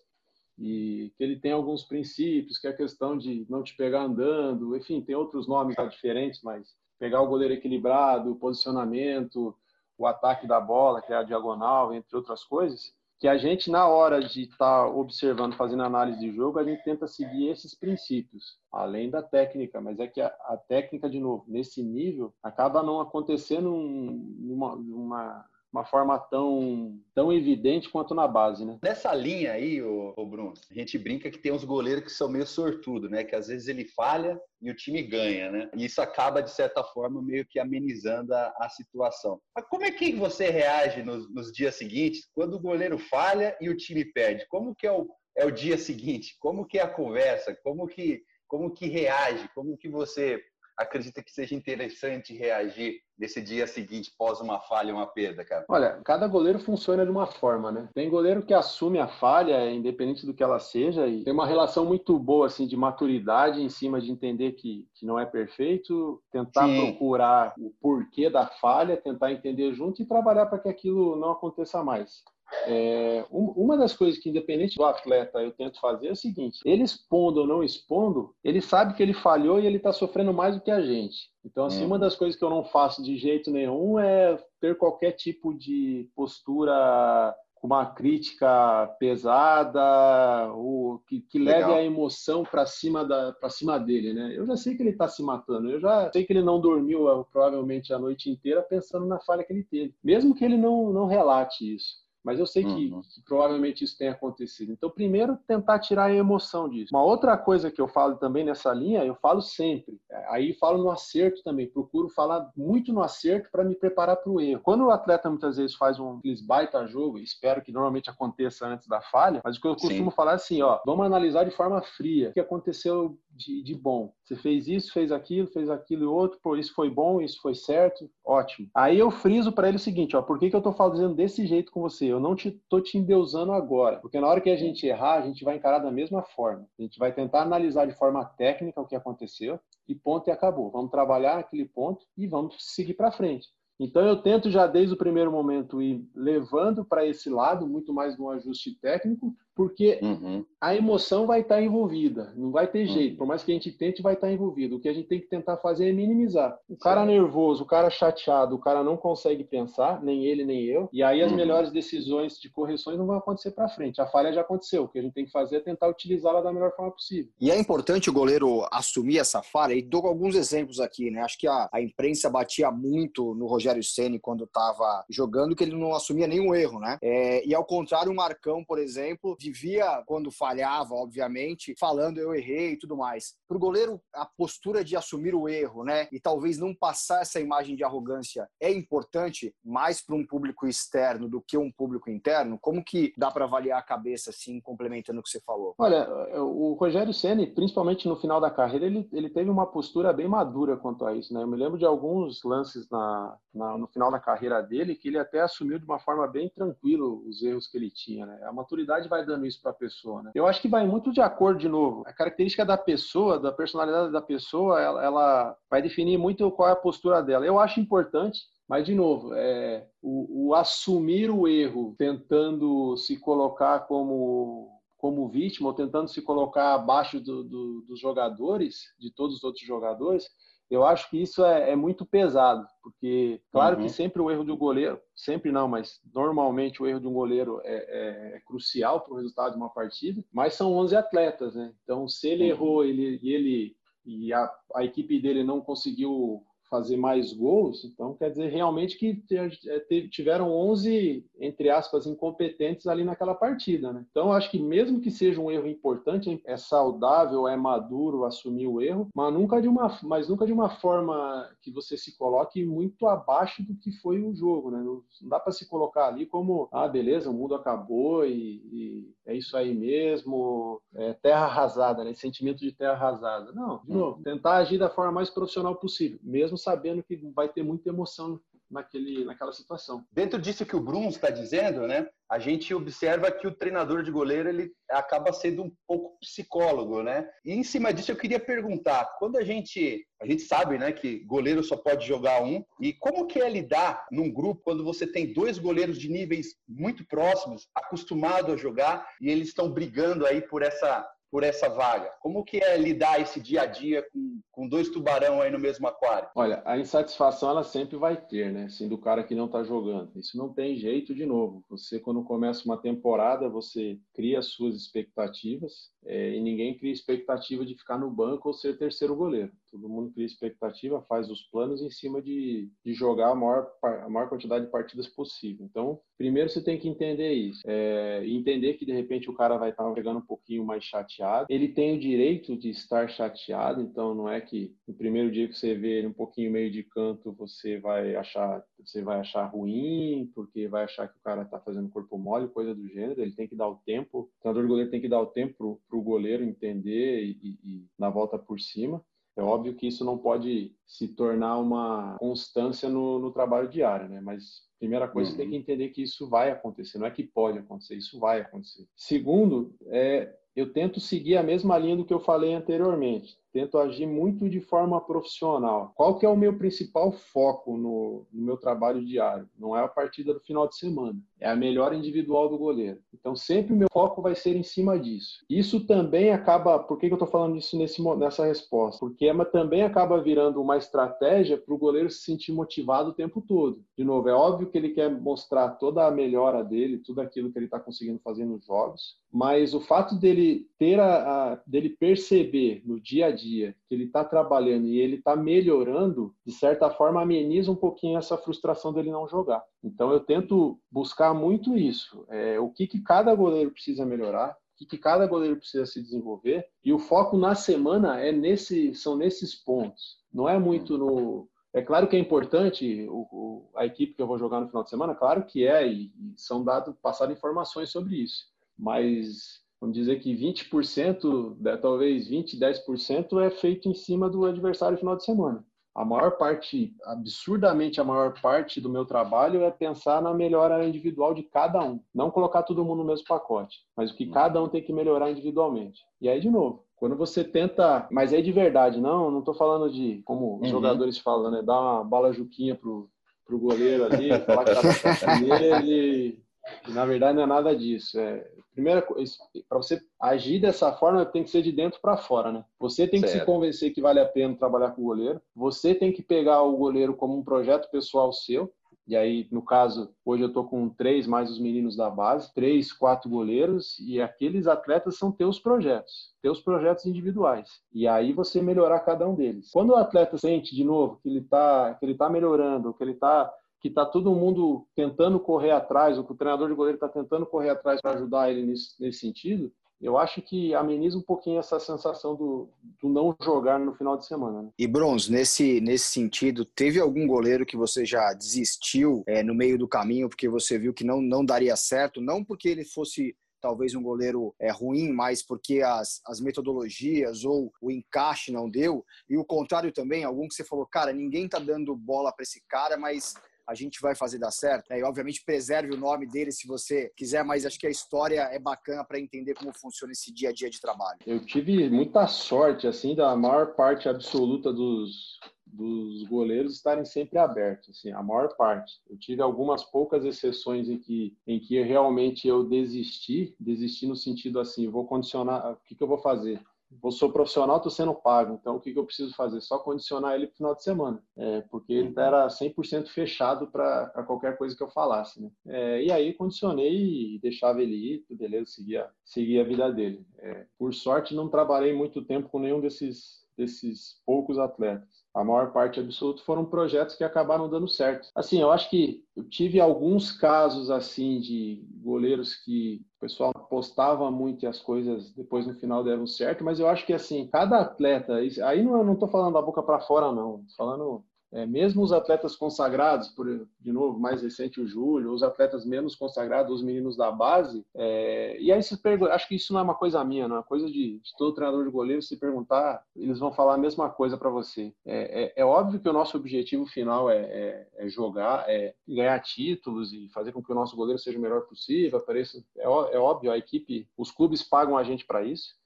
e 0.61 1.11
que 1.17 1.23
ele 1.23 1.39
tem 1.39 1.51
alguns 1.51 1.83
princípios, 1.83 2.59
que 2.59 2.67
é 2.67 2.69
a 2.69 2.77
questão 2.77 3.17
de 3.17 3.47
não 3.49 3.63
te 3.63 3.75
pegar 3.75 4.03
andando, 4.03 4.77
enfim, 4.77 5.01
tem 5.01 5.15
outros 5.15 5.47
nomes 5.47 5.75
lá 5.75 5.87
diferentes, 5.87 6.39
mas 6.43 6.75
pegar 6.99 7.19
o 7.19 7.27
goleiro 7.27 7.55
equilibrado, 7.55 8.31
o 8.31 8.35
posicionamento, 8.35 9.57
o 9.97 10.05
ataque 10.05 10.45
da 10.45 10.59
bola, 10.61 11.01
que 11.01 11.11
é 11.11 11.15
a 11.15 11.23
diagonal, 11.23 11.91
entre 11.95 12.15
outras 12.15 12.43
coisas, 12.43 12.93
que 13.19 13.27
a 13.27 13.37
gente, 13.37 13.71
na 13.71 13.87
hora 13.87 14.19
de 14.19 14.43
estar 14.43 14.83
tá 14.83 14.87
observando, 14.87 15.55
fazendo 15.55 15.81
análise 15.81 16.19
de 16.19 16.31
jogo, 16.31 16.59
a 16.59 16.63
gente 16.63 16.83
tenta 16.83 17.07
seguir 17.07 17.49
esses 17.49 17.73
princípios, 17.73 18.59
além 18.71 19.09
da 19.09 19.23
técnica, 19.23 19.81
mas 19.81 19.99
é 19.99 20.07
que 20.07 20.21
a, 20.21 20.27
a 20.27 20.57
técnica, 20.57 21.09
de 21.09 21.19
novo, 21.19 21.43
nesse 21.47 21.81
nível, 21.81 22.31
acaba 22.43 22.83
não 22.83 23.01
acontecendo 23.01 23.71
numa, 23.71 24.75
numa 24.75 25.23
uma 25.33 25.45
forma 25.85 26.19
tão, 26.19 26.99
tão 27.15 27.31
evidente 27.31 27.89
quanto 27.89 28.13
na 28.13 28.27
base, 28.27 28.65
né? 28.65 28.77
Nessa 28.83 29.13
linha 29.13 29.53
aí, 29.53 29.81
o, 29.81 30.13
o 30.17 30.25
Bruno, 30.25 30.53
a 30.69 30.73
gente 30.73 30.97
brinca 30.97 31.31
que 31.31 31.37
tem 31.37 31.51
uns 31.51 31.63
goleiros 31.63 32.03
que 32.03 32.11
são 32.11 32.29
meio 32.29 32.45
sortudo, 32.45 33.09
né? 33.09 33.23
Que 33.23 33.35
às 33.35 33.47
vezes 33.47 33.67
ele 33.67 33.85
falha 33.85 34.39
e 34.61 34.69
o 34.69 34.75
time 34.75 35.01
ganha, 35.01 35.49
né? 35.49 35.69
E 35.75 35.85
isso 35.85 36.01
acaba, 36.01 36.43
de 36.43 36.51
certa 36.51 36.83
forma, 36.83 37.21
meio 37.21 37.45
que 37.45 37.59
amenizando 37.59 38.33
a, 38.33 38.53
a 38.59 38.69
situação. 38.69 39.39
Mas 39.55 39.65
como 39.69 39.85
é 39.85 39.91
que 39.91 40.13
você 40.13 40.49
reage 40.49 41.03
nos, 41.03 41.33
nos, 41.33 41.51
dias 41.51 41.75
seguintes 41.75 42.29
quando 42.33 42.55
o 42.55 42.61
goleiro 42.61 42.99
falha 42.99 43.57
e 43.61 43.69
o 43.69 43.77
time 43.77 44.03
perde? 44.03 44.45
Como 44.49 44.75
que 44.75 44.85
é 44.85 44.91
o, 44.91 45.07
é 45.37 45.45
o 45.45 45.51
dia 45.51 45.77
seguinte? 45.77 46.35
Como 46.39 46.65
que 46.65 46.77
é 46.77 46.83
a 46.83 46.93
conversa? 46.93 47.57
Como 47.63 47.87
que, 47.87 48.21
como 48.47 48.71
que 48.71 48.87
reage? 48.87 49.49
Como 49.55 49.77
que 49.77 49.89
você 49.89 50.43
acredita 50.81 51.23
que 51.23 51.31
seja 51.31 51.55
interessante 51.55 52.35
reagir 52.35 53.01
nesse 53.17 53.39
dia 53.39 53.67
seguinte, 53.67 54.11
pós 54.17 54.41
uma 54.41 54.59
falha, 54.59 54.93
uma 54.93 55.05
perda, 55.05 55.45
cara? 55.45 55.63
Olha, 55.69 56.01
cada 56.03 56.27
goleiro 56.27 56.57
funciona 56.57 57.05
de 57.05 57.11
uma 57.11 57.27
forma, 57.27 57.71
né? 57.71 57.87
Tem 57.93 58.09
goleiro 58.09 58.41
que 58.41 58.53
assume 58.53 58.99
a 58.99 59.07
falha, 59.07 59.69
independente 59.71 60.25
do 60.25 60.33
que 60.33 60.41
ela 60.41 60.59
seja, 60.59 61.05
e 61.07 61.23
tem 61.23 61.31
uma 61.31 61.45
relação 61.45 61.85
muito 61.85 62.17
boa, 62.17 62.47
assim, 62.47 62.65
de 62.65 62.75
maturidade 62.75 63.61
em 63.61 63.69
cima 63.69 64.01
de 64.01 64.11
entender 64.11 64.53
que, 64.53 64.87
que 64.95 65.05
não 65.05 65.19
é 65.19 65.25
perfeito, 65.25 66.21
tentar 66.31 66.67
Sim. 66.67 66.75
procurar 66.75 67.53
o 67.59 67.71
porquê 67.79 68.29
da 68.29 68.47
falha, 68.47 68.97
tentar 68.97 69.31
entender 69.31 69.71
junto 69.73 70.01
e 70.01 70.05
trabalhar 70.05 70.47
para 70.47 70.59
que 70.59 70.69
aquilo 70.69 71.15
não 71.15 71.31
aconteça 71.31 71.83
mais. 71.83 72.23
É, 72.65 73.25
uma 73.29 73.77
das 73.77 73.93
coisas 73.93 74.19
que, 74.19 74.29
independente 74.29 74.75
do 74.77 74.83
atleta, 74.83 75.39
eu 75.39 75.51
tento 75.51 75.79
fazer 75.79 76.07
é 76.07 76.11
o 76.11 76.15
seguinte: 76.15 76.59
ele 76.65 76.83
expondo 76.83 77.41
ou 77.41 77.47
não 77.47 77.63
expondo, 77.63 78.33
ele 78.43 78.61
sabe 78.61 78.93
que 78.93 79.01
ele 79.01 79.13
falhou 79.13 79.59
e 79.59 79.65
ele 79.65 79.77
está 79.77 79.93
sofrendo 79.93 80.33
mais 80.33 80.55
do 80.55 80.61
que 80.61 80.71
a 80.71 80.81
gente. 80.81 81.29
Então, 81.43 81.65
assim, 81.65 81.85
uma 81.85 81.95
uhum. 81.95 82.01
das 82.01 82.15
coisas 82.15 82.37
que 82.37 82.43
eu 82.43 82.49
não 82.49 82.63
faço 82.63 83.03
de 83.03 83.17
jeito 83.17 83.49
nenhum 83.49 83.97
é 83.97 84.37
ter 84.59 84.77
qualquer 84.77 85.13
tipo 85.13 85.53
de 85.53 86.09
postura 86.15 87.35
com 87.55 87.67
uma 87.67 87.85
crítica 87.85 88.87
pesada 88.99 90.51
ou 90.53 90.97
que, 91.07 91.21
que 91.21 91.37
leve 91.37 91.71
a 91.71 91.83
emoção 91.83 92.43
para 92.43 92.65
cima 92.65 93.05
da 93.05 93.31
para 93.33 93.49
cima 93.49 93.79
dele, 93.79 94.13
né? 94.13 94.33
Eu 94.35 94.47
já 94.47 94.57
sei 94.57 94.75
que 94.75 94.81
ele 94.81 94.89
está 94.89 95.07
se 95.07 95.21
matando, 95.21 95.69
eu 95.69 95.79
já 95.79 96.11
sei 96.11 96.25
que 96.25 96.33
ele 96.33 96.41
não 96.41 96.59
dormiu 96.59 97.05
provavelmente 97.31 97.93
a 97.93 97.99
noite 97.99 98.31
inteira 98.31 98.63
pensando 98.63 99.05
na 99.05 99.19
falha 99.19 99.43
que 99.43 99.53
ele 99.53 99.63
teve, 99.63 99.93
mesmo 100.03 100.33
que 100.33 100.43
ele 100.43 100.57
não 100.57 100.91
não 100.91 101.05
relate 101.05 101.75
isso. 101.75 102.01
Mas 102.23 102.39
eu 102.39 102.45
sei 102.45 102.63
que, 102.63 102.91
uhum. 102.91 103.01
que, 103.01 103.23
provavelmente 103.25 103.83
isso 103.83 103.97
tem 103.97 104.09
acontecido. 104.09 104.71
Então, 104.71 104.89
primeiro, 104.89 105.37
tentar 105.47 105.79
tirar 105.79 106.05
a 106.05 106.13
emoção 106.13 106.69
disso. 106.69 106.89
Uma 106.93 107.03
outra 107.03 107.37
coisa 107.37 107.71
que 107.71 107.81
eu 107.81 107.87
falo 107.87 108.15
também 108.17 108.43
nessa 108.43 108.73
linha, 108.73 109.03
eu 109.03 109.15
falo 109.15 109.41
sempre. 109.41 109.99
É, 110.09 110.25
aí 110.35 110.53
falo 110.53 110.83
no 110.83 110.91
acerto 110.91 111.41
também. 111.43 111.67
Procuro 111.67 112.09
falar 112.09 112.49
muito 112.55 112.93
no 112.93 113.01
acerto 113.01 113.49
para 113.51 113.63
me 113.63 113.75
preparar 113.75 114.17
para 114.17 114.31
o 114.31 114.39
erro. 114.39 114.61
Quando 114.63 114.85
o 114.85 114.91
atleta 114.91 115.29
muitas 115.29 115.57
vezes 115.57 115.75
faz 115.75 115.99
um 115.99 116.19
baita 116.45 116.85
jogo, 116.87 117.17
espero 117.17 117.61
que 117.61 117.71
normalmente 117.71 118.09
aconteça 118.09 118.67
antes 118.67 118.87
da 118.87 119.01
falha, 119.01 119.41
mas 119.43 119.57
o 119.57 119.61
que 119.61 119.67
eu 119.67 119.75
costumo 119.75 120.11
Sim. 120.11 120.15
falar 120.15 120.33
é 120.33 120.35
assim, 120.35 120.61
ó, 120.61 120.79
vamos 120.85 121.05
analisar 121.05 121.43
de 121.43 121.51
forma 121.51 121.81
fria 121.81 122.29
o 122.29 122.33
que 122.33 122.39
aconteceu 122.39 123.17
de, 123.35 123.63
de, 123.63 123.75
bom. 123.75 124.13
Você 124.23 124.35
fez 124.35 124.67
isso, 124.67 124.91
fez 124.93 125.11
aquilo, 125.11 125.47
fez 125.47 125.69
aquilo 125.69 126.03
e 126.03 126.07
outro, 126.07 126.39
pô, 126.41 126.55
isso 126.55 126.73
foi 126.73 126.89
bom, 126.89 127.21
isso 127.21 127.41
foi 127.41 127.55
certo, 127.55 128.09
ótimo. 128.23 128.69
Aí 128.75 128.97
eu 128.97 129.09
friso 129.09 129.51
para 129.51 129.67
ele 129.67 129.77
o 129.77 129.79
seguinte, 129.79 130.15
ó, 130.15 130.21
por 130.21 130.39
que, 130.39 130.49
que 130.49 130.55
eu 130.55 130.59
estou 130.59 130.73
fazendo 130.73 131.15
desse 131.15 131.45
jeito 131.45 131.71
com 131.71 131.81
você? 131.81 132.05
Eu 132.05 132.19
não 132.19 132.35
te, 132.35 132.51
tô 132.69 132.81
te 132.81 132.97
endeusando 132.97 133.51
agora, 133.51 133.99
porque 133.99 134.19
na 134.19 134.27
hora 134.27 134.41
que 134.41 134.49
a 134.49 134.57
gente 134.57 134.85
errar, 134.85 135.15
a 135.15 135.21
gente 135.21 135.43
vai 135.43 135.55
encarar 135.55 135.79
da 135.79 135.91
mesma 135.91 136.21
forma. 136.23 136.67
A 136.77 136.81
gente 136.81 136.99
vai 136.99 137.13
tentar 137.13 137.41
analisar 137.41 137.85
de 137.85 137.97
forma 137.97 138.23
técnica 138.25 138.81
o 138.81 138.87
que 138.87 138.95
aconteceu 138.95 139.59
e 139.87 139.95
ponto 139.95 140.29
e 140.29 140.31
acabou. 140.31 140.71
Vamos 140.71 140.91
trabalhar 140.91 141.37
aquele 141.37 141.65
ponto 141.65 142.05
e 142.17 142.27
vamos 142.27 142.55
seguir 142.59 142.93
para 142.93 143.11
frente. 143.11 143.47
Então 143.81 144.05
eu 144.05 144.21
tento 144.21 144.51
já 144.51 144.67
desde 144.67 144.93
o 144.93 144.97
primeiro 144.97 145.31
momento 145.31 145.81
ir 145.81 146.07
levando 146.13 146.85
para 146.85 147.03
esse 147.03 147.31
lado 147.31 147.67
muito 147.67 147.91
mais 147.91 148.15
no 148.15 148.29
ajuste 148.29 148.79
técnico 148.79 149.35
porque 149.55 149.99
uhum. 150.01 150.45
a 150.59 150.75
emoção 150.75 151.27
vai 151.27 151.41
estar 151.41 151.61
envolvida, 151.61 152.33
não 152.35 152.51
vai 152.51 152.67
ter 152.67 152.85
jeito. 152.85 153.11
Uhum. 153.11 153.17
Por 153.17 153.27
mais 153.27 153.43
que 153.43 153.51
a 153.51 153.55
gente 153.55 153.71
tente, 153.71 154.01
vai 154.01 154.13
estar 154.13 154.31
envolvido. 154.31 154.77
O 154.77 154.79
que 154.79 154.89
a 154.89 154.93
gente 154.93 155.07
tem 155.07 155.19
que 155.19 155.27
tentar 155.27 155.57
fazer 155.57 155.89
é 155.89 155.93
minimizar. 155.93 156.57
O 156.69 156.77
cara 156.77 157.05
nervoso, 157.05 157.63
o 157.63 157.67
cara 157.67 157.89
chateado, 157.89 158.55
o 158.55 158.59
cara 158.59 158.83
não 158.83 158.97
consegue 158.97 159.43
pensar, 159.43 160.01
nem 160.03 160.25
ele 160.25 160.45
nem 160.45 160.63
eu, 160.63 160.89
e 160.91 161.03
aí 161.03 161.21
as 161.21 161.31
uhum. 161.31 161.37
melhores 161.37 161.71
decisões 161.71 162.39
de 162.39 162.49
correções 162.49 162.97
não 162.97 163.05
vão 163.05 163.17
acontecer 163.17 163.51
para 163.51 163.69
frente. 163.69 164.01
A 164.01 164.07
falha 164.07 164.31
já 164.31 164.41
aconteceu. 164.41 164.83
O 164.83 164.87
que 164.87 164.99
a 164.99 165.01
gente 165.01 165.13
tem 165.13 165.25
que 165.25 165.31
fazer 165.31 165.57
é 165.57 165.59
tentar 165.59 165.89
utilizá-la 165.89 166.41
da 166.41 166.53
melhor 166.53 166.75
forma 166.75 166.91
possível. 166.91 167.31
E 167.39 167.51
é 167.51 167.59
importante 167.59 168.09
o 168.09 168.13
goleiro 168.13 168.65
assumir 168.71 169.17
essa 169.17 169.41
falha. 169.41 169.73
E 169.73 169.81
dou 169.81 170.05
alguns 170.07 170.35
exemplos 170.35 170.79
aqui, 170.79 171.11
né? 171.11 171.21
Acho 171.21 171.37
que 171.37 171.47
a, 171.47 171.69
a 171.71 171.81
imprensa 171.81 172.29
batia 172.29 172.71
muito 172.71 173.35
no 173.35 173.47
Rogério 173.47 173.83
Ceni 173.83 174.19
quando 174.19 174.45
estava 174.45 175.03
jogando, 175.09 175.55
que 175.55 175.63
ele 175.63 175.75
não 175.75 175.93
assumia 175.93 176.27
nenhum 176.27 176.53
erro, 176.53 176.79
né? 176.79 176.97
É, 177.01 177.45
e 177.45 177.53
ao 177.53 177.65
contrário, 177.65 178.11
o 178.11 178.15
Marcão, 178.15 178.63
por 178.63 178.79
exemplo, 178.79 179.35
vivia, 179.41 180.03
quando 180.05 180.31
falhava, 180.31 180.93
obviamente, 180.93 181.73
falando 181.79 182.19
eu 182.19 182.33
errei 182.33 182.73
e 182.73 182.77
tudo 182.77 182.95
mais. 182.95 183.35
Para 183.47 183.57
o 183.57 183.59
goleiro, 183.59 184.01
a 184.13 184.25
postura 184.25 184.83
de 184.83 184.95
assumir 184.95 185.33
o 185.33 185.49
erro, 185.49 185.83
né? 185.83 186.07
E 186.11 186.19
talvez 186.19 186.57
não 186.57 186.73
passar 186.73 187.21
essa 187.21 187.39
imagem 187.39 187.75
de 187.75 187.83
arrogância 187.83 188.47
é 188.59 188.71
importante 188.71 189.53
mais 189.63 190.01
para 190.03 190.15
um 190.15 190.25
público 190.25 190.67
externo 190.67 191.27
do 191.27 191.41
que 191.41 191.57
um 191.57 191.71
público 191.71 192.09
interno? 192.09 192.57
Como 192.61 192.83
que 192.83 193.13
dá 193.17 193.31
para 193.31 193.45
avaliar 193.45 193.79
a 193.79 193.83
cabeça, 193.83 194.29
assim, 194.29 194.59
complementando 194.61 195.19
o 195.19 195.23
que 195.23 195.29
você 195.29 195.41
falou? 195.41 195.75
Olha, 195.77 196.07
o 196.41 196.73
Rogério 196.73 197.13
Ceni, 197.13 197.47
principalmente 197.47 198.07
no 198.07 198.15
final 198.15 198.39
da 198.39 198.49
carreira, 198.49 198.85
ele, 198.85 199.07
ele 199.11 199.29
teve 199.29 199.49
uma 199.49 199.65
postura 199.65 200.13
bem 200.13 200.27
madura 200.27 200.77
quanto 200.77 201.05
a 201.05 201.15
isso, 201.15 201.33
né? 201.33 201.41
Eu 201.41 201.47
me 201.47 201.57
lembro 201.57 201.77
de 201.77 201.85
alguns 201.85 202.43
lances 202.43 202.89
na, 202.89 203.37
na, 203.53 203.77
no 203.77 203.87
final 203.87 204.11
da 204.11 204.19
carreira 204.19 204.61
dele 204.61 204.95
que 204.95 205.07
ele 205.07 205.17
até 205.17 205.41
assumiu 205.41 205.79
de 205.79 205.85
uma 205.85 205.99
forma 205.99 206.27
bem 206.27 206.49
tranquila 206.49 207.05
os 207.05 207.41
erros 207.41 207.67
que 207.67 207.77
ele 207.77 207.89
tinha, 207.89 208.25
né? 208.25 208.39
A 208.43 208.53
maturidade 208.53 209.09
vai 209.09 209.25
dando 209.31 209.45
isso 209.45 209.61
para 209.61 209.71
a 209.71 209.75
pessoa, 209.75 210.23
né? 210.23 210.31
Eu 210.35 210.47
acho 210.47 210.61
que 210.61 210.67
vai 210.67 210.85
muito 210.85 211.11
de 211.11 211.21
acordo, 211.21 211.59
de 211.59 211.69
novo, 211.69 212.03
a 212.05 212.13
característica 212.13 212.65
da 212.65 212.77
pessoa, 212.77 213.39
da 213.39 213.51
personalidade 213.51 214.11
da 214.11 214.21
pessoa, 214.21 214.79
ela, 214.79 215.03
ela 215.03 215.57
vai 215.69 215.81
definir 215.81 216.17
muito 216.17 216.51
qual 216.51 216.69
é 216.69 216.71
a 216.73 216.75
postura 216.75 217.21
dela. 217.21 217.45
Eu 217.45 217.59
acho 217.59 217.79
importante 217.79 218.41
mas, 218.71 218.85
de 218.85 218.95
novo, 218.95 219.33
é, 219.33 219.85
o, 220.01 220.47
o, 220.47 220.55
assumir 220.55 221.29
o 221.29 221.45
erro, 221.45 221.93
tentando 221.97 222.95
se 222.95 223.19
colocar 223.19 223.81
como, 223.81 224.79
como 224.97 225.27
vítima, 225.27 225.67
ou 225.67 225.73
tentando 225.73 226.07
se 226.07 226.21
colocar 226.21 226.75
abaixo 226.75 227.19
do, 227.19 227.43
do, 227.43 227.81
dos 227.81 227.99
jogadores, 227.99 228.93
de 228.97 229.11
todos 229.11 229.35
os 229.35 229.43
outros 229.43 229.65
jogadores, 229.65 230.29
eu 230.71 230.85
acho 230.85 231.09
que 231.09 231.21
isso 231.21 231.43
é, 231.43 231.71
é 231.71 231.75
muito 231.75 232.05
pesado, 232.05 232.65
porque, 232.81 233.41
claro 233.51 233.75
uhum. 233.75 233.83
que 233.83 233.89
sempre 233.89 234.21
o 234.21 234.31
erro 234.31 234.45
do 234.45 234.55
goleiro, 234.55 234.97
sempre 235.13 235.51
não, 235.51 235.67
mas 235.67 235.99
normalmente 236.13 236.81
o 236.81 236.87
erro 236.87 237.01
de 237.01 237.07
um 237.07 237.13
goleiro 237.13 237.59
é, 237.65 237.75
é, 237.75 238.37
é 238.37 238.39
crucial 238.39 239.01
para 239.01 239.13
o 239.13 239.17
resultado 239.17 239.51
de 239.51 239.57
uma 239.57 239.69
partida, 239.69 240.23
mas 240.31 240.53
são 240.53 240.73
11 240.73 240.95
atletas, 240.95 241.55
né? 241.55 241.73
Então, 241.83 242.07
se 242.07 242.29
ele 242.29 242.45
uhum. 242.45 242.49
errou 242.49 242.85
ele, 242.85 243.19
e 243.21 243.33
ele 243.33 243.75
e 244.05 244.33
a, 244.33 244.49
a 244.75 244.83
equipe 244.83 245.19
dele 245.21 245.43
não 245.43 245.61
conseguiu 245.61 246.43
fazer 246.71 246.95
mais 246.95 247.33
gols, 247.33 247.83
então 247.83 248.15
quer 248.15 248.29
dizer 248.29 248.47
realmente 248.47 248.97
que 248.97 249.21
é, 249.33 250.07
tiveram 250.07 250.49
11, 250.49 251.25
entre 251.37 251.69
aspas, 251.69 252.07
incompetentes 252.07 252.87
ali 252.87 253.03
naquela 253.03 253.35
partida, 253.35 253.91
né? 253.91 254.05
Então 254.09 254.31
acho 254.31 254.49
que 254.49 254.57
mesmo 254.57 255.01
que 255.01 255.11
seja 255.11 255.41
um 255.41 255.51
erro 255.51 255.67
importante, 255.67 256.41
é 256.45 256.55
saudável, 256.55 257.45
é 257.45 257.57
maduro 257.57 258.23
assumir 258.23 258.67
o 258.67 258.81
erro, 258.81 259.09
mas 259.13 259.33
nunca 259.33 259.61
de 259.61 259.67
uma, 259.67 259.99
mas 260.03 260.29
nunca 260.29 260.45
de 260.45 260.53
uma 260.53 260.69
forma 260.69 261.49
que 261.61 261.69
você 261.69 261.97
se 261.97 262.17
coloque 262.17 262.63
muito 262.63 263.05
abaixo 263.05 263.61
do 263.63 263.75
que 263.75 263.91
foi 263.91 264.21
o 264.21 264.33
jogo, 264.33 264.71
né? 264.71 264.81
Não, 264.81 265.03
dá 265.23 265.41
para 265.41 265.51
se 265.51 265.67
colocar 265.67 266.07
ali 266.07 266.25
como, 266.25 266.69
ah, 266.71 266.87
beleza, 266.87 267.29
o 267.29 267.33
mundo 267.33 267.53
acabou 267.53 268.25
e, 268.25 268.61
e 268.71 269.13
é 269.25 269.35
isso 269.35 269.57
aí 269.57 269.73
mesmo, 269.73 270.81
é 270.95 271.13
terra 271.13 271.45
arrasada, 271.47 272.05
né? 272.05 272.13
Sentimento 272.13 272.59
de 272.59 272.71
terra 272.71 272.93
arrasada. 272.93 273.51
Não, 273.51 273.81
de 273.83 273.91
novo, 273.91 274.23
tentar 274.23 274.55
agir 274.57 274.77
da 274.77 274.89
forma 274.89 275.11
mais 275.11 275.29
profissional 275.29 275.75
possível, 275.75 276.17
mesmo 276.23 276.57
sabendo 276.61 277.03
que 277.03 277.15
vai 277.33 277.49
ter 277.49 277.63
muita 277.63 277.89
emoção 277.89 278.39
naquele, 278.71 279.25
naquela 279.25 279.51
situação. 279.51 280.05
Dentro 280.11 280.39
disso 280.39 280.65
que 280.65 280.75
o 280.75 280.81
Bruns 280.81 281.15
está 281.15 281.29
dizendo, 281.29 281.87
né, 281.87 282.07
a 282.29 282.39
gente 282.39 282.73
observa 282.73 283.31
que 283.31 283.45
o 283.45 283.53
treinador 283.53 284.03
de 284.03 284.11
goleiro 284.11 284.47
ele 284.47 284.71
acaba 284.89 285.33
sendo 285.33 285.63
um 285.63 285.71
pouco 285.85 286.17
psicólogo, 286.19 287.03
né? 287.03 287.29
E 287.43 287.51
em 287.51 287.63
cima 287.63 287.93
disso 287.93 288.11
eu 288.11 288.15
queria 288.15 288.39
perguntar, 288.39 289.05
quando 289.19 289.37
a 289.37 289.43
gente 289.43 290.05
a 290.21 290.25
gente 290.25 290.43
sabe, 290.43 290.77
né, 290.77 290.91
que 290.91 291.25
goleiro 291.25 291.63
só 291.63 291.75
pode 291.75 292.07
jogar 292.07 292.43
um, 292.43 292.63
e 292.79 292.93
como 292.93 293.25
que 293.25 293.41
é 293.41 293.49
lidar 293.49 294.05
num 294.11 294.31
grupo 294.31 294.61
quando 294.63 294.83
você 294.83 295.05
tem 295.05 295.33
dois 295.33 295.57
goleiros 295.57 295.97
de 295.97 296.07
níveis 296.09 296.55
muito 296.67 297.05
próximos, 297.07 297.67
acostumados 297.75 298.53
a 298.53 298.57
jogar 298.57 299.07
e 299.19 299.29
eles 299.29 299.47
estão 299.47 299.69
brigando 299.71 300.25
aí 300.25 300.39
por 300.39 300.61
essa 300.61 301.07
por 301.31 301.43
essa 301.43 301.69
vaga? 301.69 302.11
Como 302.19 302.43
que 302.43 302.57
é 302.57 302.77
lidar 302.77 303.21
esse 303.21 303.39
dia 303.39 303.61
a 303.61 303.65
dia 303.65 304.05
com, 304.11 304.41
com 304.51 304.67
dois 304.67 304.89
tubarão 304.89 305.41
aí 305.41 305.49
no 305.49 305.57
mesmo 305.57 305.87
aquário? 305.87 306.29
Olha, 306.35 306.61
a 306.65 306.77
insatisfação 306.77 307.49
ela 307.49 307.63
sempre 307.63 307.95
vai 307.95 308.17
ter, 308.17 308.51
né? 308.51 308.65
Assim, 308.65 308.87
do 308.87 308.97
cara 308.97 309.23
que 309.23 309.33
não 309.33 309.45
está 309.45 309.63
jogando. 309.63 310.11
Isso 310.19 310.37
não 310.37 310.53
tem 310.53 310.75
jeito 310.75 311.15
de 311.15 311.25
novo. 311.25 311.63
Você, 311.69 311.99
quando 311.99 312.23
começa 312.23 312.65
uma 312.65 312.77
temporada, 312.77 313.47
você 313.47 313.97
cria 314.13 314.41
suas 314.41 314.75
expectativas 314.75 315.89
é, 316.05 316.35
e 316.35 316.41
ninguém 316.41 316.77
cria 316.77 316.91
expectativa 316.91 317.65
de 317.65 317.75
ficar 317.75 317.97
no 317.97 318.09
banco 318.09 318.49
ou 318.49 318.53
ser 318.53 318.77
terceiro 318.77 319.15
goleiro. 319.15 319.51
Todo 319.71 319.87
mundo 319.87 320.11
cria 320.11 320.25
expectativa, 320.25 321.01
faz 321.07 321.29
os 321.29 321.43
planos 321.43 321.81
em 321.81 321.89
cima 321.89 322.21
de, 322.21 322.69
de 322.83 322.93
jogar 322.93 323.29
a 323.29 323.35
maior, 323.35 323.71
a 323.81 324.09
maior 324.09 324.27
quantidade 324.27 324.65
de 324.65 324.71
partidas 324.71 325.07
possível. 325.07 325.65
Então, 325.65 326.01
primeiro 326.17 326.49
você 326.49 326.61
tem 326.61 326.77
que 326.77 326.89
entender 326.89 327.31
isso. 327.31 327.61
É, 327.65 328.25
entender 328.27 328.73
que, 328.73 328.85
de 328.85 328.91
repente, 328.91 329.29
o 329.29 329.35
cara 329.35 329.57
vai 329.57 329.69
estar 329.69 329.89
pegando 329.93 330.19
um 330.19 330.25
pouquinho 330.25 330.65
mais 330.65 330.83
chateado. 330.83 331.20
Ele 331.49 331.67
tem 331.67 331.95
o 331.95 331.99
direito 331.99 332.57
de 332.57 332.69
estar 332.69 333.07
chateado, 333.07 333.81
então 333.81 334.15
não 334.15 334.29
é 334.29 334.41
que 334.41 334.75
no 334.87 334.93
primeiro 334.93 335.31
dia 335.31 335.47
que 335.47 335.53
você 335.53 335.75
vê 335.75 335.99
ele 335.99 336.07
um 336.07 336.13
pouquinho 336.13 336.51
meio 336.51 336.71
de 336.71 336.83
canto, 336.83 337.33
você 337.33 337.79
vai 337.79 338.15
achar 338.15 338.63
você 338.79 339.03
vai 339.03 339.19
achar 339.19 339.45
ruim, 339.45 340.31
porque 340.33 340.67
vai 340.67 340.83
achar 340.83 341.07
que 341.07 341.17
o 341.17 341.21
cara 341.21 341.43
está 341.43 341.59
fazendo 341.59 341.89
corpo 341.89 342.17
mole, 342.17 342.47
coisa 342.47 342.73
do 342.73 342.87
gênero. 342.87 343.21
Ele 343.21 343.33
tem 343.33 343.47
que 343.47 343.55
dar 343.55 343.67
o 343.67 343.75
tempo, 343.85 344.21
o 344.21 344.41
treinador 344.41 344.67
goleiro 344.67 344.89
tem 344.89 345.01
que 345.01 345.09
dar 345.09 345.21
o 345.21 345.27
tempo 345.27 345.79
para 345.87 345.97
o 345.97 346.01
goleiro 346.01 346.43
entender 346.43 347.23
e, 347.23 347.31
e, 347.41 347.59
e 347.63 347.85
na 347.97 348.09
volta 348.09 348.39
por 348.39 348.59
cima. 348.59 349.03
É 349.35 349.41
óbvio 349.41 349.75
que 349.75 349.87
isso 349.87 350.03
não 350.03 350.17
pode 350.17 350.75
se 350.85 351.07
tornar 351.15 351.57
uma 351.57 352.17
constância 352.19 352.89
no, 352.89 353.17
no 353.19 353.31
trabalho 353.31 353.69
diário, 353.69 354.09
né? 354.09 354.19
Mas 354.19 354.69
primeira 354.77 355.07
coisa, 355.07 355.29
uhum. 355.29 355.35
você 355.35 355.41
tem 355.41 355.51
que 355.51 355.55
entender 355.55 355.89
que 355.89 356.01
isso 356.01 356.27
vai 356.27 356.51
acontecer, 356.51 356.97
não 356.97 357.05
é 357.05 357.11
que 357.11 357.23
pode 357.23 357.59
acontecer, 357.59 357.95
isso 357.95 358.19
vai 358.19 358.41
acontecer. 358.41 358.87
Segundo, 358.95 359.73
é, 359.87 360.35
eu 360.55 360.71
tento 360.71 360.99
seguir 360.99 361.37
a 361.37 361.43
mesma 361.43 361.77
linha 361.77 361.95
do 361.95 362.05
que 362.05 362.13
eu 362.13 362.19
falei 362.19 362.53
anteriormente 362.53 363.40
tento 363.51 363.77
agir 363.77 364.05
muito 364.05 364.49
de 364.49 364.59
forma 364.59 364.99
profissional. 365.01 365.91
Qual 365.95 366.17
que 366.17 366.25
é 366.25 366.29
o 366.29 366.37
meu 366.37 366.57
principal 366.57 367.11
foco 367.11 367.77
no, 367.77 368.25
no, 368.31 368.45
meu 368.45 368.57
trabalho 368.57 369.05
diário? 369.05 369.47
Não 369.57 369.75
é 369.75 369.83
a 369.83 369.87
partida 369.87 370.33
do 370.33 370.39
final 370.39 370.67
de 370.67 370.77
semana, 370.77 371.19
é 371.39 371.49
a 371.49 371.55
melhora 371.55 371.95
individual 371.95 372.49
do 372.49 372.57
goleiro. 372.57 372.99
Então, 373.13 373.35
sempre 373.35 373.73
o 373.73 373.77
meu 373.77 373.87
foco 373.91 374.21
vai 374.21 374.35
ser 374.35 374.55
em 374.55 374.63
cima 374.63 374.99
disso. 374.99 375.43
Isso 375.49 375.85
também 375.85 376.31
acaba, 376.31 376.79
por 376.79 376.97
que, 376.97 377.07
que 377.07 377.13
eu 377.13 377.15
estou 377.15 377.27
falando 377.27 377.57
isso 377.57 377.77
nesse, 377.77 378.01
nessa 378.17 378.45
resposta? 378.45 378.99
Porque 378.99 379.25
ela 379.25 379.45
também 379.45 379.83
acaba 379.83 380.21
virando 380.21 380.61
uma 380.61 380.77
estratégia 380.77 381.57
para 381.57 381.73
o 381.73 381.77
goleiro 381.77 382.09
se 382.09 382.23
sentir 382.23 382.51
motivado 382.51 383.09
o 383.09 383.13
tempo 383.13 383.41
todo. 383.41 383.83
De 383.97 384.03
novo, 384.03 384.29
é 384.29 384.33
óbvio 384.33 384.67
que 384.67 384.77
ele 384.77 384.89
quer 384.89 385.09
mostrar 385.09 385.69
toda 385.71 386.05
a 386.05 386.11
melhora 386.11 386.63
dele, 386.63 386.97
tudo 386.97 387.21
aquilo 387.21 387.51
que 387.51 387.57
ele 387.57 387.65
está 387.65 387.79
conseguindo 387.79 388.19
fazer 388.19 388.45
nos 388.45 388.65
jogos, 388.65 389.17
mas 389.31 389.73
o 389.73 389.79
fato 389.79 390.15
dele 390.15 390.67
ter 390.77 390.99
a, 390.99 391.53
a 391.53 391.55
dele 391.65 391.89
perceber 391.89 392.81
no 392.85 392.99
dia 392.99 393.27
a 393.27 393.31
dia 393.31 393.40
dia 393.41 393.75
que 393.87 393.95
ele 393.95 394.05
está 394.05 394.23
trabalhando 394.23 394.85
e 394.85 394.99
ele 394.99 395.15
está 395.15 395.35
melhorando, 395.35 396.33
de 396.45 396.51
certa 396.51 396.89
forma 396.89 397.21
ameniza 397.21 397.71
um 397.71 397.75
pouquinho 397.75 398.17
essa 398.17 398.37
frustração 398.37 398.93
dele 398.93 399.11
não 399.11 399.27
jogar. 399.27 399.63
Então 399.83 400.11
eu 400.11 400.19
tento 400.19 400.79
buscar 400.91 401.33
muito 401.33 401.77
isso, 401.77 402.25
é, 402.29 402.59
o 402.59 402.69
que, 402.69 402.87
que 402.87 403.01
cada 403.01 403.33
goleiro 403.33 403.71
precisa 403.71 404.05
melhorar, 404.05 404.51
o 404.51 404.85
que, 404.85 404.97
cada 404.97 405.27
goleiro 405.27 405.57
precisa 405.57 405.85
se 405.85 406.01
desenvolver 406.01 406.65
e 406.83 406.91
o 406.91 406.97
foco 406.97 407.37
na 407.37 407.53
semana 407.53 408.19
é 408.19 408.31
nesse, 408.31 408.95
são 408.95 409.15
nesses 409.15 409.53
pontos. 409.53 410.19
Não 410.33 410.49
é 410.49 410.57
muito 410.57 410.97
no 410.97 411.47
é 411.73 411.81
claro 411.81 412.07
que 412.07 412.17
é 412.17 412.19
importante 412.19 413.07
o, 413.09 413.27
o, 413.31 413.71
a 413.75 413.85
equipe 413.85 414.13
que 414.13 414.21
eu 414.21 414.27
vou 414.27 414.37
jogar 414.37 414.59
no 414.59 414.67
final 414.67 414.83
de 414.83 414.89
semana, 414.89 415.15
claro 415.15 415.45
que 415.45 415.65
é, 415.65 415.87
e, 415.87 416.11
e 416.17 416.33
são 416.35 416.63
dados, 416.63 416.93
passadas 417.01 417.37
informações 417.37 417.89
sobre 417.89 418.17
isso. 418.17 418.45
Mas 418.77 419.61
vamos 419.81 419.95
dizer 419.95 420.19
que 420.19 420.35
20%, 420.35 421.57
né, 421.59 421.75
talvez 421.75 422.27
20, 422.27 422.59
10% 422.59 423.41
é 423.43 423.49
feito 423.49 423.89
em 423.89 423.95
cima 423.95 424.29
do 424.29 424.45
adversário 424.45 424.97
final 424.97 425.17
de 425.17 425.25
semana. 425.25 425.65
A 425.93 426.05
maior 426.05 426.37
parte, 426.37 426.95
absurdamente 427.03 427.99
a 427.99 428.03
maior 428.03 428.39
parte 428.39 428.79
do 428.79 428.89
meu 428.89 429.05
trabalho 429.05 429.63
é 429.63 429.71
pensar 429.71 430.21
na 430.21 430.33
melhora 430.33 430.87
individual 430.87 431.33
de 431.33 431.43
cada 431.43 431.83
um. 431.83 431.99
Não 432.15 432.31
colocar 432.31 432.63
todo 432.63 432.85
mundo 432.85 432.99
no 432.99 433.05
mesmo 433.05 433.25
pacote, 433.27 433.79
mas 433.97 434.11
o 434.11 434.15
que 434.15 434.27
cada 434.27 434.63
um 434.63 434.69
tem 434.69 434.81
que 434.81 434.93
melhorar 434.93 435.31
individualmente. 435.31 435.99
E 436.21 436.29
aí, 436.29 436.39
de 436.39 436.49
novo, 436.49 436.85
quando 436.95 437.17
você 437.17 437.43
tenta. 437.43 438.07
Mas 438.09 438.31
é 438.31 438.41
de 438.41 438.51
verdade, 438.53 439.01
não, 439.01 439.29
não 439.29 439.39
estou 439.39 439.53
falando 439.53 439.91
de, 439.91 440.21
como 440.23 440.55
os 440.55 440.61
uhum. 440.61 440.69
jogadores 440.69 441.17
falam, 441.17 441.51
né? 441.51 441.61
Dar 441.61 441.81
uma 441.81 442.03
bala 442.05 442.31
juquinha 442.31 442.75
pro, 442.75 443.09
pro 443.43 443.59
goleiro 443.59 444.05
ali, 444.05 444.29
falar 444.45 444.63
que 444.63 445.19
tá 445.19 445.39
nele. 445.41 446.39
E, 446.87 446.91
na 446.91 447.05
verdade 447.05 447.35
não 447.35 447.43
é 447.43 447.47
nada 447.47 447.75
disso. 447.75 448.19
É, 448.19 448.47
primeira 448.73 449.01
coisa, 449.01 449.33
para 449.67 449.77
você 449.77 450.01
agir 450.19 450.59
dessa 450.59 450.91
forma, 450.93 451.25
tem 451.25 451.43
que 451.43 451.49
ser 451.49 451.61
de 451.61 451.71
dentro 451.71 451.99
para 452.01 452.17
fora, 452.17 452.51
né? 452.51 452.65
Você 452.79 453.07
tem 453.07 453.21
que 453.21 453.27
certo. 453.27 453.41
se 453.41 453.45
convencer 453.45 453.93
que 453.93 454.01
vale 454.01 454.19
a 454.19 454.25
pena 454.25 454.55
trabalhar 454.55 454.91
com 454.91 455.01
o 455.01 455.05
goleiro. 455.05 455.41
Você 455.55 455.95
tem 455.95 456.11
que 456.11 456.21
pegar 456.21 456.61
o 456.61 456.77
goleiro 456.77 457.15
como 457.15 457.37
um 457.37 457.43
projeto 457.43 457.89
pessoal 457.89 458.31
seu. 458.31 458.71
E 459.07 459.15
aí, 459.15 459.47
no 459.51 459.61
caso, 459.61 460.13
hoje 460.23 460.43
eu 460.43 460.47
estou 460.47 460.63
com 460.63 460.87
três 460.87 461.25
mais 461.27 461.49
os 461.49 461.59
meninos 461.59 461.97
da 461.97 462.09
base, 462.09 462.53
três, 462.53 462.93
quatro 462.93 463.29
goleiros, 463.29 463.99
e 463.99 464.21
aqueles 464.21 464.67
atletas 464.67 465.17
são 465.17 465.31
teus 465.31 465.59
projetos, 465.59 466.33
teus 466.41 466.61
projetos 466.61 467.05
individuais. 467.05 467.81
E 467.91 468.07
aí 468.07 468.31
você 468.31 468.61
melhorar 468.61 468.99
cada 468.99 469.27
um 469.27 469.35
deles. 469.35 469.69
Quando 469.73 469.89
o 469.89 469.95
atleta 469.95 470.37
sente 470.37 470.75
de 470.75 470.83
novo 470.83 471.19
que 471.21 471.27
ele 471.27 471.39
está 471.39 471.95
que 471.95 472.05
ele 472.05 472.15
tá 472.15 472.29
melhorando, 472.29 472.93
que 472.93 473.03
ele 473.03 473.11
está 473.11 473.51
que 473.81 473.87
está 473.87 474.05
todo 474.05 474.35
mundo 474.35 474.85
tentando 474.95 475.39
correr 475.39 475.71
atrás, 475.71 476.17
ou 476.17 476.23
que 476.23 476.31
o 476.31 476.35
treinador 476.35 476.69
de 476.69 476.75
goleiro 476.75 476.95
está 476.95 477.09
tentando 477.09 477.45
correr 477.45 477.69
atrás 477.69 477.99
para 477.99 478.13
ajudar 478.13 478.51
ele 478.51 478.65
nesse, 478.65 479.01
nesse, 479.01 479.19
sentido, 479.19 479.73
eu 479.99 480.17
acho 480.17 480.41
que 480.41 480.73
ameniza 480.73 481.17
um 481.17 481.21
pouquinho 481.21 481.59
essa 481.59 481.79
sensação 481.79 482.35
do, 482.35 482.69
do 483.01 483.09
não 483.09 483.35
jogar 483.43 483.79
no 483.79 483.93
final 483.95 484.17
de 484.17 484.25
semana. 484.25 484.63
Né? 484.63 484.69
E 484.77 484.87
Brons, 484.87 485.29
nesse, 485.29 485.81
nesse 485.81 486.05
sentido, 486.05 486.63
teve 486.63 486.99
algum 486.99 487.25
goleiro 487.25 487.65
que 487.65 487.77
você 487.77 488.05
já 488.05 488.33
desistiu 488.33 489.23
é, 489.27 489.43
no 489.43 489.53
meio 489.53 489.77
do 489.77 489.87
caminho 489.87 490.29
porque 490.29 490.47
você 490.47 490.77
viu 490.77 490.93
que 490.93 491.03
não, 491.03 491.21
não 491.21 491.43
daria 491.43 491.75
certo, 491.75 492.21
não 492.21 492.43
porque 492.43 492.69
ele 492.69 492.85
fosse 492.85 493.35
talvez 493.61 493.93
um 493.93 494.01
goleiro 494.01 494.55
é 494.59 494.71
ruim, 494.71 495.11
mas 495.13 495.43
porque 495.43 495.81
as, 495.81 496.19
as 496.25 496.41
metodologias 496.41 497.45
ou 497.45 497.71
o 497.79 497.91
encaixe 497.91 498.51
não 498.51 498.67
deu. 498.67 499.05
E 499.29 499.37
o 499.37 499.45
contrário 499.45 499.91
também, 499.91 500.23
algum 500.23 500.47
que 500.47 500.55
você 500.55 500.63
falou, 500.63 500.85
cara, 500.87 501.13
ninguém 501.13 501.47
tá 501.47 501.59
dando 501.59 501.95
bola 501.95 502.33
para 502.33 502.41
esse 502.41 502.63
cara, 502.67 502.97
mas 502.97 503.35
a 503.71 503.75
gente 503.75 504.01
vai 504.01 504.13
fazer 504.13 504.37
dar 504.37 504.51
certo. 504.51 504.89
Né? 504.89 504.99
E, 504.99 505.03
obviamente, 505.03 505.43
preserve 505.45 505.93
o 505.93 505.97
nome 505.97 506.27
dele 506.27 506.51
se 506.51 506.67
você 506.67 507.09
quiser, 507.15 507.43
mas 507.43 507.65
acho 507.65 507.79
que 507.79 507.87
a 507.87 507.89
história 507.89 508.41
é 508.51 508.59
bacana 508.59 509.03
para 509.03 509.19
entender 509.19 509.53
como 509.53 509.71
funciona 509.73 510.11
esse 510.11 510.33
dia 510.33 510.49
a 510.49 510.53
dia 510.53 510.69
de 510.69 510.79
trabalho. 510.79 511.19
Eu 511.25 511.39
tive 511.45 511.89
muita 511.89 512.27
sorte, 512.27 512.85
assim, 512.85 513.15
da 513.15 513.33
maior 513.35 513.73
parte 513.75 514.09
absoluta 514.09 514.73
dos, 514.73 515.39
dos 515.65 516.23
goleiros 516.23 516.75
estarem 516.75 517.05
sempre 517.05 517.39
abertos, 517.39 517.89
assim, 517.89 518.11
a 518.11 518.21
maior 518.21 518.55
parte. 518.57 519.01
Eu 519.09 519.17
tive 519.17 519.41
algumas 519.41 519.83
poucas 519.85 520.25
exceções 520.25 520.89
em 520.89 520.99
que, 520.99 521.37
em 521.47 521.59
que 521.59 521.81
realmente 521.81 522.47
eu 522.47 522.65
desisti, 522.67 523.55
desisti 523.57 524.05
no 524.05 524.15
sentido 524.15 524.59
assim, 524.59 524.89
vou 524.89 525.07
condicionar, 525.07 525.71
o 525.71 525.77
que, 525.85 525.95
que 525.95 526.03
eu 526.03 526.07
vou 526.07 526.19
fazer? 526.19 526.61
Eu 527.03 527.11
sou 527.11 527.31
profissional, 527.31 527.77
estou 527.77 527.91
sendo 527.91 528.13
pago, 528.13 528.57
então 528.59 528.75
o 528.75 528.79
que, 528.79 528.93
que, 528.93 528.99
eu 528.99 529.05
preciso 529.05 529.35
fazer? 529.35 529.61
Só 529.61 529.79
condicionar 529.79 530.35
ele 530.35 530.47
para 530.47 530.53
o 530.53 530.57
final 530.57 530.75
de 530.75 530.83
semana, 530.83 531.23
é, 531.37 531.61
porque 531.61 531.93
ele 531.93 532.13
era 532.17 532.47
100% 532.47 533.07
fechado 533.07 533.67
para 533.67 534.23
qualquer 534.25 534.57
coisa 534.57 534.75
que 534.75 534.83
eu 534.83 534.89
falasse. 534.89 535.41
Né? 535.41 535.49
É, 535.67 536.03
e 536.03 536.11
aí 536.11 536.33
condicionei 536.33 537.35
e 537.35 537.39
deixava 537.39 537.81
ele 537.81 537.95
ir, 537.95 538.25
beleza, 538.29 538.71
seguia, 538.71 539.09
seguia 539.23 539.61
a 539.61 539.65
vida 539.65 539.91
dele. 539.91 540.25
É, 540.39 540.65
por 540.77 540.93
sorte, 540.93 541.35
não 541.35 541.49
trabalhei 541.49 541.93
muito 541.93 542.23
tempo 542.23 542.49
com 542.49 542.59
nenhum 542.59 542.79
desses 542.79 543.41
desses 543.57 544.21
poucos 544.25 544.57
atletas. 544.57 545.21
A 545.33 545.43
maior 545.43 545.71
parte 545.71 545.99
absoluta 545.99 546.43
foram 546.43 546.65
projetos 546.65 547.15
que 547.15 547.23
acabaram 547.23 547.69
dando 547.69 547.87
certo. 547.87 548.29
Assim, 548.35 548.59
eu 548.59 548.71
acho 548.71 548.89
que 548.89 549.23
tive 549.51 549.81
alguns 549.81 550.31
casos 550.31 550.89
assim 550.89 551.39
de 551.39 551.85
goleiros 552.01 552.55
que 552.55 553.01
o 553.17 553.19
pessoal 553.19 553.53
postava 553.69 554.31
muito 554.31 554.63
e 554.63 554.67
as 554.67 554.79
coisas 554.79 555.33
depois 555.33 555.67
no 555.67 555.75
final 555.75 556.03
deram 556.03 556.25
certo, 556.25 556.63
mas 556.63 556.79
eu 556.79 556.87
acho 556.87 557.05
que 557.05 557.13
assim, 557.13 557.47
cada 557.51 557.81
atleta, 557.81 558.35
aí 558.35 558.81
não, 558.81 559.15
tô 559.15 559.27
falando 559.27 559.53
da 559.53 559.61
boca 559.61 559.83
para 559.83 559.99
fora 559.99 560.31
não, 560.31 560.63
falando 560.77 561.23
é, 561.51 561.65
mesmo 561.65 562.01
os 562.01 562.13
atletas 562.13 562.55
consagrados, 562.55 563.29
por, 563.29 563.67
de 563.79 563.91
novo, 563.91 564.19
mais 564.19 564.41
recente 564.41 564.79
o 564.79 564.87
Júlio, 564.87 565.31
os 565.31 565.43
atletas 565.43 565.85
menos 565.85 566.15
consagrados, 566.15 566.73
os 566.73 566.83
meninos 566.83 567.17
da 567.17 567.31
base, 567.31 567.85
é, 567.93 568.57
e 568.59 568.71
aí 568.71 568.81
se 568.81 568.97
pergunta, 568.97 569.33
acho 569.33 569.47
que 569.47 569.55
isso 569.55 569.73
não 569.73 569.79
é 569.79 569.83
uma 569.83 569.95
coisa 569.95 570.23
minha, 570.23 570.47
não 570.47 570.55
é 570.55 570.59
uma 570.59 570.65
coisa 570.65 570.87
de, 570.87 571.19
de, 571.19 571.35
todo 571.37 571.53
treinador 571.53 571.83
de 571.83 571.91
goleiro, 571.91 572.21
se 572.21 572.37
perguntar, 572.37 573.03
eles 573.15 573.39
vão 573.39 573.51
falar 573.51 573.75
a 573.75 573.77
mesma 573.77 574.09
coisa 574.09 574.37
para 574.37 574.49
você. 574.49 574.93
É, 575.05 575.43
é, 575.43 575.53
é, 575.57 575.65
óbvio 575.65 575.99
que 575.99 576.09
o 576.09 576.13
nosso 576.13 576.37
objetivo 576.37 576.85
final 576.85 577.29
é, 577.29 577.37
é, 577.37 577.87
é, 577.97 578.09
jogar, 578.09 578.65
é 578.69 578.93
ganhar 579.07 579.39
títulos 579.41 580.13
e 580.13 580.29
fazer 580.29 580.51
com 580.51 580.63
que 580.63 580.71
o 580.71 580.75
nosso 580.75 580.95
goleiro 580.95 581.19
seja 581.19 581.37
o 581.37 581.41
melhor 581.41 581.61
possível, 581.61 582.19
apareça, 582.19 582.63
é, 582.77 582.83
é 582.83 583.19
óbvio, 583.19 583.51
a 583.51 583.57
equipe, 583.57 584.07
os 584.17 584.31
clubes 584.31 584.63
pagam 584.63 584.97
a 584.97 585.03
gente 585.03 585.25
para 585.25 585.43
isso, 585.43 585.80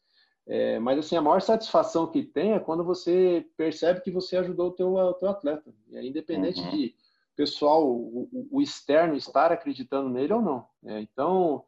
é, 0.47 0.77
mas 0.79 0.99
assim, 0.99 1.15
a 1.15 1.21
maior 1.21 1.41
satisfação 1.41 2.07
que 2.07 2.21
tem 2.21 2.53
é 2.53 2.59
quando 2.59 2.83
você 2.83 3.45
percebe 3.57 4.01
que 4.01 4.11
você 4.11 4.37
ajudou 4.37 4.67
o 4.67 4.71
teu, 4.71 4.93
o 4.93 5.13
teu 5.13 5.29
atleta. 5.29 5.73
E 5.89 5.97
aí, 5.97 6.07
independente 6.07 6.59
uhum. 6.61 6.69
de 6.69 6.95
pessoal, 7.35 7.85
o, 7.85 8.47
o, 8.51 8.61
externo 8.61 9.15
estar 9.15 9.51
acreditando 9.51 10.07
nele 10.09 10.33
ou 10.33 10.41
não. 10.41 10.67
É, 10.85 10.99
então, 10.99 11.63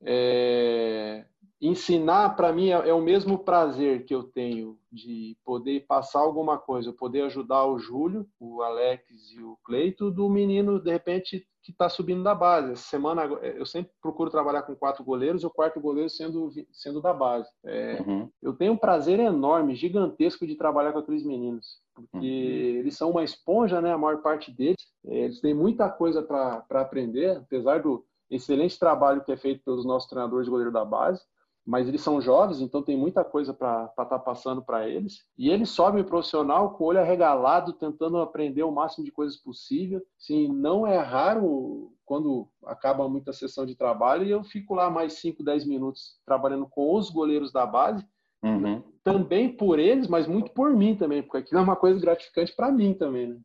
é, 0.00 1.24
ensinar 1.62 2.30
para 2.30 2.52
mim 2.52 2.70
é, 2.70 2.88
é, 2.88 2.92
o 2.92 3.00
mesmo 3.00 3.38
prazer 3.38 4.04
que 4.04 4.12
eu 4.12 4.24
tenho 4.24 4.76
de 4.90 5.36
poder 5.44 5.86
passar 5.86 6.18
alguma 6.18 6.58
coisa, 6.58 6.92
poder 6.92 7.22
ajudar 7.22 7.64
o 7.64 7.78
Júlio, 7.78 8.26
o 8.40 8.62
Alex 8.62 9.04
e 9.30 9.40
o 9.40 9.56
Cleito, 9.64 10.10
do 10.10 10.28
menino, 10.28 10.80
de 10.80 10.90
repente, 10.90 11.46
que 11.62 11.70
está 11.70 11.88
subindo 11.88 12.24
da 12.24 12.34
base. 12.34 12.72
Essa 12.72 12.82
semana 12.82 13.22
eu 13.22 13.64
sempre 13.64 13.92
procuro 14.02 14.28
trabalhar 14.28 14.62
com 14.62 14.74
quatro 14.74 15.04
goleiros 15.04 15.44
o 15.44 15.50
quarto 15.50 15.80
goleiro 15.80 16.10
sendo, 16.10 16.50
sendo 16.72 17.00
da 17.00 17.14
base. 17.14 17.48
É, 17.64 18.02
uhum. 18.04 18.28
Eu 18.42 18.54
tenho 18.54 18.72
um 18.72 18.76
prazer 18.76 19.20
enorme, 19.20 19.76
gigantesco 19.76 20.44
de 20.44 20.56
trabalhar 20.56 20.92
com 20.92 20.98
aqueles 20.98 21.24
meninos, 21.24 21.78
porque 21.94 22.16
uhum. 22.18 22.80
eles 22.80 22.96
são 22.96 23.10
uma 23.10 23.22
esponja, 23.22 23.80
né? 23.80 23.92
A 23.92 23.98
maior 23.98 24.20
parte 24.20 24.50
deles. 24.50 24.82
É, 25.06 25.16
eles 25.16 25.40
têm 25.40 25.54
muita 25.54 25.88
coisa 25.88 26.22
para 26.22 26.64
aprender, 26.70 27.36
apesar 27.36 27.80
do 27.80 28.04
excelente 28.28 28.76
trabalho 28.78 29.22
que 29.22 29.30
é 29.30 29.36
feito 29.36 29.62
pelos 29.62 29.84
nossos 29.84 30.08
treinadores 30.08 30.46
de 30.46 30.50
goleiro 30.50 30.72
da 30.72 30.84
base 30.84 31.22
mas 31.64 31.86
eles 31.86 32.00
são 32.00 32.20
jovens, 32.20 32.60
então 32.60 32.82
tem 32.82 32.96
muita 32.96 33.22
coisa 33.24 33.54
para 33.54 33.84
estar 33.84 34.04
tá 34.04 34.18
passando 34.18 34.62
para 34.62 34.88
eles. 34.88 35.24
E 35.38 35.48
eles 35.48 35.70
sobem 35.70 36.02
profissional 36.02 36.74
com 36.74 36.84
o 36.84 36.86
olho 36.88 37.00
arregalado, 37.00 37.72
tentando 37.72 38.18
aprender 38.18 38.64
o 38.64 38.72
máximo 38.72 39.04
de 39.04 39.12
coisas 39.12 39.36
possível. 39.36 40.02
Sim, 40.18 40.48
não 40.48 40.86
é 40.86 40.98
raro 40.98 41.92
quando 42.04 42.48
acaba 42.66 43.08
muita 43.08 43.32
sessão 43.32 43.64
de 43.64 43.76
trabalho 43.76 44.24
e 44.24 44.30
eu 44.30 44.42
fico 44.42 44.74
lá 44.74 44.90
mais 44.90 45.14
5, 45.14 45.42
10 45.44 45.66
minutos 45.66 46.18
trabalhando 46.26 46.66
com 46.68 46.94
os 46.96 47.08
goleiros 47.08 47.52
da 47.52 47.64
base. 47.64 48.04
Uhum. 48.42 48.82
Também 49.04 49.56
por 49.56 49.78
eles, 49.78 50.08
mas 50.08 50.26
muito 50.26 50.50
por 50.50 50.74
mim 50.74 50.96
também, 50.96 51.22
porque 51.22 51.38
aquilo 51.38 51.60
é 51.60 51.62
uma 51.64 51.76
coisa 51.76 52.00
gratificante 52.00 52.54
para 52.56 52.72
mim 52.72 52.92
também. 52.92 53.28
Né? 53.28 53.40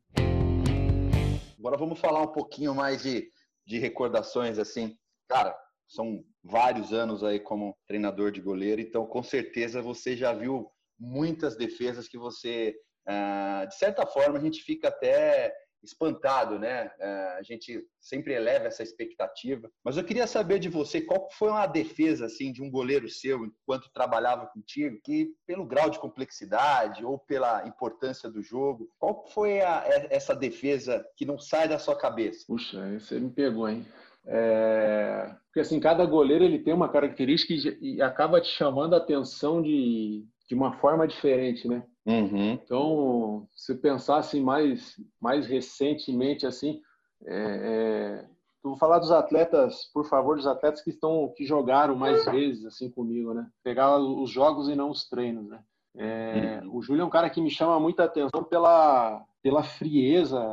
Agora 1.60 1.78
vamos 1.78 2.00
falar 2.00 2.22
um 2.22 2.32
pouquinho 2.32 2.74
mais 2.74 3.04
de, 3.04 3.30
de 3.66 3.78
recordações 3.78 4.58
assim. 4.58 4.98
Cara, 5.28 5.56
são 5.88 6.24
vários 6.48 6.94
anos 6.94 7.24
aí 7.24 7.40
como 7.40 7.78
treinador 7.86 8.32
de 8.32 8.42
goleiro, 8.42 8.82
então 8.82 9.06
com 9.06 9.22
certeza 9.22 9.82
você 9.82 10.16
já 10.16 10.34
viu 10.34 10.72
muitas 11.00 11.56
defesas 11.56 12.08
que 12.08 12.18
você, 12.18 12.76
ah, 13.08 13.66
de 13.68 13.76
certa 13.76 14.06
forma, 14.06 14.38
a 14.38 14.42
gente 14.42 14.62
fica 14.64 14.88
até 14.88 15.54
espantado, 15.84 16.58
né? 16.58 16.92
Ah, 17.00 17.38
a 17.40 17.44
gente 17.44 17.86
sempre 18.00 18.34
eleva 18.34 18.66
essa 18.66 18.82
expectativa. 18.82 19.70
Mas 19.84 19.98
eu 19.98 20.04
queria 20.04 20.26
saber 20.26 20.60
de 20.60 20.70
você 20.70 21.02
qual 21.02 21.30
foi 21.32 21.50
uma 21.50 21.68
defesa 21.68 22.26
assim 22.26 22.52
de 22.52 22.62
um 22.62 22.72
goleiro 22.72 23.08
seu 23.10 23.46
enquanto 23.46 23.92
trabalhava 23.94 24.48
contigo, 24.48 25.00
que 25.04 25.34
pelo 25.46 25.66
grau 25.66 25.90
de 25.90 26.00
complexidade 26.00 27.06
ou 27.06 27.20
pela 27.20 27.68
importância 27.68 28.30
do 28.30 28.42
jogo, 28.42 28.90
qual 28.98 29.28
foi 29.28 29.62
a, 29.62 29.84
essa 30.10 30.36
defesa 30.36 31.06
que 31.16 31.26
não 31.26 31.38
sai 31.38 31.68
da 31.68 31.78
sua 31.78 31.96
cabeça? 31.96 32.46
Puxa, 32.48 33.00
você 33.00 33.20
me 33.20 33.30
pegou, 33.30 33.70
hein? 33.70 33.86
É, 34.30 35.34
porque 35.46 35.62
assim, 35.62 35.80
cada 35.80 36.06
goleiro 36.06 36.44
ele 36.44 36.60
tem 36.60 36.74
uma 36.74 36.90
característica 36.90 37.54
e, 37.82 38.02
acaba 38.02 38.42
te 38.42 38.50
chamando 38.50 38.94
a 38.94 38.98
atenção 38.98 39.62
de, 39.62 40.26
de 40.48 40.54
uma 40.54 40.74
forma 40.74 41.08
diferente, 41.08 41.68
né? 41.68 41.84
Uhum. 42.06 42.52
Então, 42.52 43.48
se 43.56 43.74
pensar 43.76 44.18
assim 44.18 44.42
mais, 44.42 44.96
mais 45.20 45.48
recentemente 45.48 46.46
assim, 46.46 46.82
é, 47.26 48.24
é, 48.24 48.26
vou 48.62 48.78
falar 48.78 49.00
dos 49.00 49.12
atletas, 49.12 49.90
por 49.94 50.06
favor, 50.06 50.36
dos 50.36 50.48
atletas 50.48 50.82
que 50.82 50.90
estão 50.90 51.34
que 51.36 51.46
jogaram 51.46 51.96
mais 51.96 52.26
vezes 52.26 52.66
assim 52.66 52.90
comigo, 52.90 53.34
né? 53.34 53.48
Pegar 53.64 53.98
os 53.98 54.30
jogos 54.30 54.68
e 54.68 54.76
não 54.76 54.90
os 54.90 55.08
treinos, 55.08 55.48
né? 55.48 55.60
É, 55.98 56.62
uhum. 56.64 56.76
O 56.76 56.82
Júlio 56.82 57.02
é 57.02 57.06
um 57.06 57.10
cara 57.10 57.30
que 57.30 57.42
me 57.42 57.50
chama 57.50 57.80
muita 57.80 58.04
atenção 58.04 58.44
pela 58.44 59.24
pela 59.48 59.64
frieza 59.64 60.46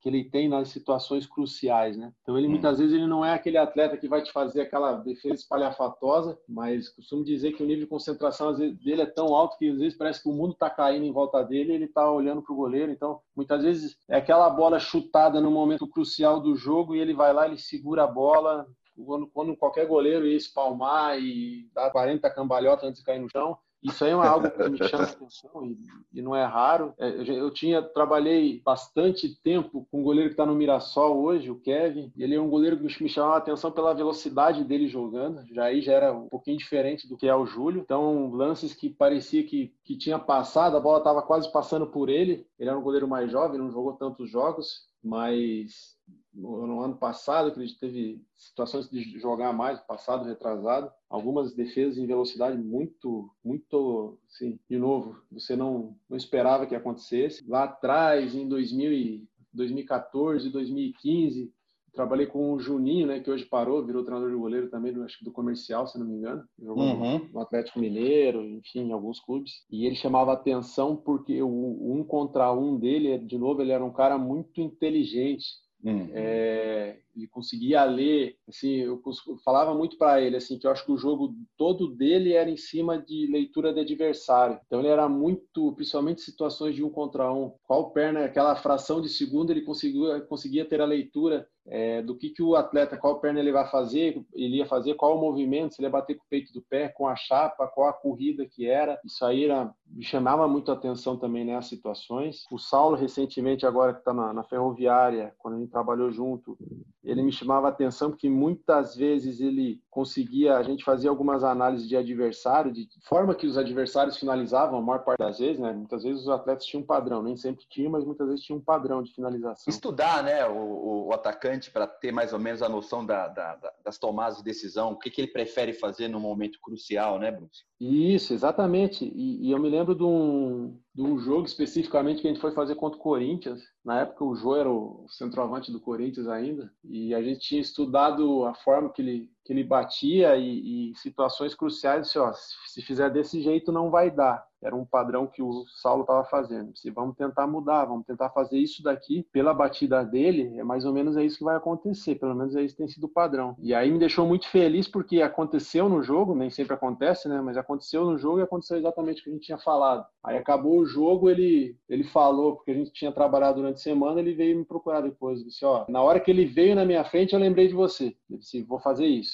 que 0.00 0.08
ele 0.08 0.24
tem 0.24 0.48
nas 0.48 0.66
situações 0.66 1.24
cruciais, 1.24 1.96
né? 1.96 2.12
Então 2.20 2.36
ele 2.36 2.48
hum. 2.48 2.50
muitas 2.50 2.80
vezes 2.80 2.92
ele 2.92 3.06
não 3.06 3.24
é 3.24 3.32
aquele 3.32 3.56
atleta 3.56 3.96
que 3.96 4.08
vai 4.08 4.24
te 4.24 4.32
fazer 4.32 4.62
aquela 4.62 4.94
defesa 4.94 5.36
espalhafatosa, 5.36 6.36
mas 6.48 6.88
costumo 6.88 7.22
dizer 7.22 7.52
que 7.52 7.62
o 7.62 7.66
nível 7.66 7.84
de 7.84 7.88
concentração 7.88 8.52
vezes, 8.52 8.76
dele 8.78 9.02
é 9.02 9.06
tão 9.06 9.32
alto 9.36 9.56
que 9.56 9.70
às 9.70 9.78
vezes 9.78 9.96
parece 9.96 10.20
que 10.20 10.28
o 10.28 10.32
mundo 10.32 10.54
está 10.54 10.68
caindo 10.68 11.06
em 11.06 11.12
volta 11.12 11.44
dele, 11.44 11.70
e 11.70 11.74
ele 11.76 11.84
está 11.84 12.10
olhando 12.10 12.42
para 12.42 12.52
o 12.52 12.56
goleiro. 12.56 12.90
Então 12.90 13.20
muitas 13.36 13.62
vezes 13.62 13.96
é 14.08 14.16
aquela 14.16 14.50
bola 14.50 14.80
chutada 14.80 15.40
no 15.40 15.52
momento 15.52 15.86
crucial 15.86 16.40
do 16.40 16.56
jogo 16.56 16.96
e 16.96 16.98
ele 16.98 17.14
vai 17.14 17.32
lá, 17.32 17.46
ele 17.46 17.56
segura 17.56 18.02
a 18.02 18.08
bola, 18.08 18.66
quando, 19.06 19.28
quando, 19.28 19.56
qualquer 19.56 19.86
goleiro 19.86 20.26
ia 20.26 20.36
espalmar 20.36 21.20
e 21.20 21.68
dar 21.72 21.88
40 21.90 22.28
cambalhotas 22.30 22.88
antes 22.88 22.98
de 22.98 23.06
cair 23.06 23.20
no 23.20 23.30
chão, 23.30 23.56
isso 23.84 24.02
aí 24.02 24.12
é 24.12 24.14
algo 24.14 24.50
que 24.50 24.68
me 24.70 24.78
chama 24.88 25.04
atenção 25.04 25.66
e, 25.66 25.76
e, 26.14 26.22
não 26.22 26.34
é 26.34 26.42
raro. 26.44 26.94
É, 26.98 27.08
eu, 27.30 27.50
tinha 27.50 27.82
trabalhei 27.82 28.62
bastante 28.64 29.28
tempo 29.42 29.86
com 29.90 30.00
um 30.00 30.02
goleiro 30.02 30.30
que 30.30 30.32
está 30.32 30.46
no 30.46 30.54
Mirassol 30.54 31.22
hoje, 31.22 31.50
o 31.50 31.60
Kevin. 31.60 32.10
Ele 32.16 32.34
é 32.34 32.40
um 32.40 32.48
goleiro 32.48 32.78
que 32.78 33.02
me 33.02 33.08
chamava 33.10 33.36
atenção 33.36 33.70
pela 33.70 33.92
velocidade 33.92 34.64
dele 34.64 34.88
jogando. 34.88 35.44
Já 35.52 35.64
aí 35.64 35.82
já 35.82 35.92
era 35.92 36.12
um 36.14 36.28
pouquinho 36.28 36.56
diferente 36.56 37.06
do 37.06 37.16
que 37.16 37.28
é 37.28 37.34
o 37.34 37.44
Júlio. 37.44 37.82
Então 37.82 38.30
lances 38.32 38.72
que 38.72 38.88
parecia 38.88 39.44
que, 39.44 39.74
que 39.84 39.98
tinha 39.98 40.18
passado, 40.18 40.76
a 40.76 40.80
bola 40.80 40.98
estava 40.98 41.20
quase 41.20 41.52
passando 41.52 41.86
por 41.86 42.08
ele. 42.08 42.46
Ele 42.58 42.70
era 42.70 42.78
um 42.78 42.82
goleiro 42.82 43.06
mais 43.06 43.30
jovem, 43.30 43.58
não 43.58 43.70
jogou 43.70 43.92
tantos 43.92 44.30
jogos, 44.30 44.86
mas 45.02 45.93
no, 46.34 46.66
no, 46.66 46.80
ano 46.80 46.96
passado, 46.96 47.52
que 47.52 47.60
a 47.60 47.64
gente 47.64 47.78
teve 47.78 48.20
situações 48.34 48.88
de 48.90 49.18
jogar 49.18 49.52
mais, 49.52 49.80
passado, 49.80 50.24
retrasado, 50.24 50.90
algumas 51.08 51.54
defesas 51.54 51.96
em 51.96 52.06
velocidade 52.06 52.58
muito, 52.58 53.30
muito, 53.44 54.18
assim, 54.28 54.58
de 54.68 54.78
novo, 54.78 55.16
você 55.30 55.54
não, 55.54 55.96
não 56.08 56.16
esperava 56.16 56.66
que 56.66 56.74
acontecesse. 56.74 57.48
Lá 57.48 57.64
atrás, 57.64 58.34
em 58.34 58.48
2000 58.48 58.92
e, 58.92 59.28
2014, 59.52 60.50
2015, 60.50 61.52
trabalhei 61.94 62.26
com 62.26 62.52
o 62.52 62.58
Juninho, 62.58 63.06
né, 63.06 63.20
que 63.20 63.30
hoje 63.30 63.44
parou, 63.44 63.84
virou 63.86 64.02
treinador 64.02 64.30
de 64.30 64.36
goleiro 64.36 64.68
também, 64.68 64.92
do, 64.92 65.04
acho 65.04 65.18
que 65.18 65.24
do 65.24 65.30
comercial, 65.30 65.86
se 65.86 65.96
não 65.96 66.04
me 66.04 66.14
engano. 66.14 66.42
Jogou 66.58 66.84
uhum. 66.84 67.28
no 67.32 67.40
Atlético 67.40 67.78
Mineiro, 67.78 68.42
enfim, 68.44 68.88
em 68.88 68.92
alguns 68.92 69.20
clubes. 69.20 69.64
E 69.70 69.86
ele 69.86 69.94
chamava 69.94 70.32
atenção 70.32 70.96
porque 70.96 71.40
o 71.40 71.48
um 71.48 72.02
contra 72.02 72.52
um 72.52 72.76
dele, 72.76 73.16
de 73.18 73.38
novo, 73.38 73.62
ele 73.62 73.70
era 73.70 73.84
um 73.84 73.92
cara 73.92 74.18
muito 74.18 74.60
inteligente 74.60 75.63
Uhum. 75.84 76.10
É, 76.14 76.98
ele 77.16 77.28
conseguia 77.28 77.84
ler, 77.84 78.36
assim, 78.48 78.76
eu 78.76 79.00
falava 79.44 79.74
muito 79.74 79.96
para 79.96 80.20
ele 80.20 80.36
assim 80.36 80.58
que 80.58 80.66
eu 80.66 80.70
acho 80.70 80.84
que 80.84 80.92
o 80.92 80.98
jogo 80.98 81.34
todo 81.56 81.88
dele 81.88 82.32
era 82.32 82.50
em 82.50 82.56
cima 82.56 82.98
de 82.98 83.26
leitura 83.30 83.72
de 83.72 83.80
adversário. 83.80 84.58
Então 84.66 84.80
ele 84.80 84.88
era 84.88 85.08
muito, 85.08 85.72
principalmente 85.72 86.20
situações 86.20 86.74
de 86.74 86.82
um 86.82 86.90
contra 86.90 87.32
um, 87.32 87.52
qual 87.64 87.90
perna, 87.90 88.24
aquela 88.24 88.56
fração 88.56 89.00
de 89.00 89.08
segundo 89.08 89.50
ele 89.50 89.62
conseguia 89.62 90.20
conseguia 90.22 90.64
ter 90.64 90.80
a 90.80 90.86
leitura 90.86 91.48
é, 91.66 92.02
do 92.02 92.16
que, 92.16 92.30
que 92.30 92.42
o 92.42 92.56
atleta, 92.56 92.96
qual 92.96 93.20
perna 93.20 93.40
ele 93.40 93.52
vai 93.52 93.66
fazer, 93.70 94.22
ele 94.34 94.56
ia 94.56 94.66
fazer, 94.66 94.94
qual 94.94 95.16
o 95.16 95.20
movimento, 95.20 95.74
se 95.74 95.80
ele 95.80 95.86
ia 95.86 95.92
bater 95.92 96.14
com 96.14 96.24
o 96.24 96.28
peito 96.28 96.52
do 96.52 96.62
pé, 96.62 96.88
com 96.88 97.08
a 97.08 97.16
chapa, 97.16 97.66
qual 97.66 97.88
a 97.88 97.92
corrida 97.92 98.46
que 98.46 98.66
era. 98.66 99.00
Isso 99.04 99.24
aí 99.24 99.44
era, 99.44 99.72
me 99.86 100.04
chamava 100.04 100.46
muito 100.46 100.70
a 100.70 100.74
atenção 100.74 101.16
também 101.16 101.44
nessas 101.44 101.70
né, 101.70 101.76
situações. 101.76 102.44
O 102.50 102.58
Saulo, 102.58 102.96
recentemente, 102.96 103.66
agora 103.66 103.92
que 103.92 104.00
está 104.00 104.12
na, 104.12 104.32
na, 104.32 104.44
ferroviária, 104.44 105.34
quando 105.38 105.54
a 105.54 105.58
gente 105.58 105.70
trabalhou 105.70 106.10
junto, 106.10 106.56
ele 107.04 107.22
me 107.22 107.30
chamava 107.30 107.66
a 107.66 107.70
atenção 107.70 108.10
porque 108.10 108.28
muitas 108.28 108.96
vezes 108.96 109.40
ele 109.40 109.80
conseguia, 109.90 110.56
a 110.56 110.62
gente 110.62 110.82
fazia 110.82 111.10
algumas 111.10 111.44
análises 111.44 111.86
de 111.88 111.96
adversário, 111.96 112.72
de 112.72 112.88
forma 113.02 113.34
que 113.34 113.46
os 113.46 113.58
adversários 113.58 114.16
finalizavam, 114.16 114.78
a 114.78 114.82
maior 114.82 115.04
parte 115.04 115.18
das 115.18 115.38
vezes, 115.38 115.60
né? 115.60 115.72
Muitas 115.72 116.02
vezes 116.02 116.22
os 116.22 116.28
atletas 116.28 116.64
tinham 116.64 116.82
um 116.82 116.86
padrão, 116.86 117.22
nem 117.22 117.36
sempre 117.36 117.66
tinham, 117.68 117.92
mas 117.92 118.04
muitas 118.04 118.26
vezes 118.26 118.44
tinham 118.44 118.58
um 118.58 118.64
padrão 118.64 119.02
de 119.02 119.12
finalização. 119.12 119.70
Estudar, 119.70 120.22
né, 120.24 120.46
o, 120.46 121.08
o 121.08 121.12
atacante 121.12 121.70
para 121.70 121.86
ter 121.86 122.10
mais 122.10 122.32
ou 122.32 122.38
menos 122.38 122.62
a 122.62 122.68
noção 122.68 123.04
da, 123.04 123.28
da, 123.28 123.58
das 123.84 123.98
tomadas 123.98 124.38
de 124.38 124.44
decisão, 124.44 124.92
o 124.92 124.98
que, 124.98 125.10
que 125.10 125.20
ele 125.20 125.30
prefere 125.30 125.72
fazer 125.72 126.08
no 126.08 126.18
momento 126.18 126.58
crucial, 126.60 127.18
né, 127.18 127.30
Bruce? 127.30 127.64
Isso, 127.78 128.32
exatamente. 128.32 129.04
E, 129.04 129.48
e 129.48 129.50
eu 129.50 129.58
me 129.58 129.68
lembro 129.68 129.94
de 129.94 130.02
um, 130.02 130.78
do 130.94 131.18
jogo 131.18 131.44
especificamente 131.44 132.20
que 132.20 132.28
a 132.28 132.30
gente 132.30 132.40
foi 132.40 132.52
fazer 132.52 132.76
contra 132.76 132.98
o 132.98 133.02
Corinthians. 133.02 133.60
Na 133.84 134.00
época 134.00 134.24
o 134.24 134.36
Jô 134.36 134.56
era 134.56 134.70
o 134.70 135.06
centroavante 135.08 135.72
do 135.72 135.80
Corinthians 135.80 136.28
ainda 136.28 136.72
e 136.84 137.12
a 137.14 137.22
gente 137.22 137.40
tinha 137.40 137.60
estudado 137.60 138.44
a 138.44 138.54
forma 138.54 138.92
que 138.92 139.02
ele, 139.02 139.30
que 139.44 139.52
ele 139.52 139.62
batia 139.62 140.36
e, 140.36 140.92
e 140.92 140.96
situações 140.96 141.54
cruciais. 141.54 142.06
Disse, 142.06 142.18
ó, 142.18 142.32
se 142.32 142.82
fizer 142.82 143.10
desse 143.10 143.42
jeito 143.42 143.70
não 143.70 143.90
vai 143.90 144.10
dar 144.10 144.46
era 144.64 144.74
um 144.74 144.84
padrão 144.84 145.26
que 145.26 145.42
o 145.42 145.64
Saulo 145.66 146.02
estava 146.02 146.24
fazendo. 146.24 146.76
Se 146.76 146.90
vamos 146.90 147.16
tentar 147.16 147.46
mudar, 147.46 147.84
vamos 147.84 148.06
tentar 148.06 148.30
fazer 148.30 148.58
isso 148.58 148.82
daqui 148.82 149.26
pela 149.30 149.52
batida 149.52 150.02
dele, 150.02 150.58
é 150.58 150.64
mais 150.64 150.86
ou 150.86 150.92
menos 150.92 151.16
é 151.16 151.24
isso 151.24 151.38
que 151.38 151.44
vai 151.44 151.56
acontecer. 151.56 152.14
Pelo 152.14 152.34
menos 152.34 152.56
é 152.56 152.62
isso 152.62 152.74
que 152.74 152.82
tem 152.82 152.88
sido 152.88 153.04
o 153.04 153.08
padrão. 153.08 153.54
E 153.60 153.74
aí 153.74 153.90
me 153.90 153.98
deixou 153.98 154.26
muito 154.26 154.48
feliz 154.48 154.88
porque 154.88 155.20
aconteceu 155.20 155.88
no 155.88 156.02
jogo, 156.02 156.34
nem 156.34 156.48
sempre 156.48 156.74
acontece, 156.74 157.28
né? 157.28 157.40
Mas 157.42 157.58
aconteceu 157.58 158.06
no 158.06 158.16
jogo 158.16 158.40
e 158.40 158.42
aconteceu 158.42 158.78
exatamente 158.78 159.20
o 159.20 159.24
que 159.24 159.30
a 159.30 159.32
gente 159.34 159.44
tinha 159.44 159.58
falado. 159.58 160.06
Aí 160.24 160.38
acabou 160.38 160.78
o 160.78 160.86
jogo, 160.86 161.28
ele 161.28 161.76
ele 161.86 162.04
falou 162.04 162.56
porque 162.56 162.70
a 162.70 162.74
gente 162.74 162.92
tinha 162.92 163.12
trabalhado 163.12 163.56
durante 163.56 163.76
a 163.76 163.82
semana, 163.82 164.20
ele 164.20 164.32
veio 164.32 164.56
me 164.56 164.64
procurar 164.64 165.02
depois. 165.02 165.44
Disse, 165.44 165.64
ó, 165.64 165.84
na 165.88 166.00
hora 166.00 166.18
que 166.18 166.30
ele 166.30 166.46
veio 166.46 166.74
na 166.74 166.86
minha 166.86 167.04
frente, 167.04 167.34
eu 167.34 167.38
lembrei 167.38 167.68
de 167.68 167.74
você. 167.74 168.16
Ele 168.30 168.38
disse, 168.38 168.62
vou 168.62 168.80
fazer 168.80 169.06
isso. 169.06 169.33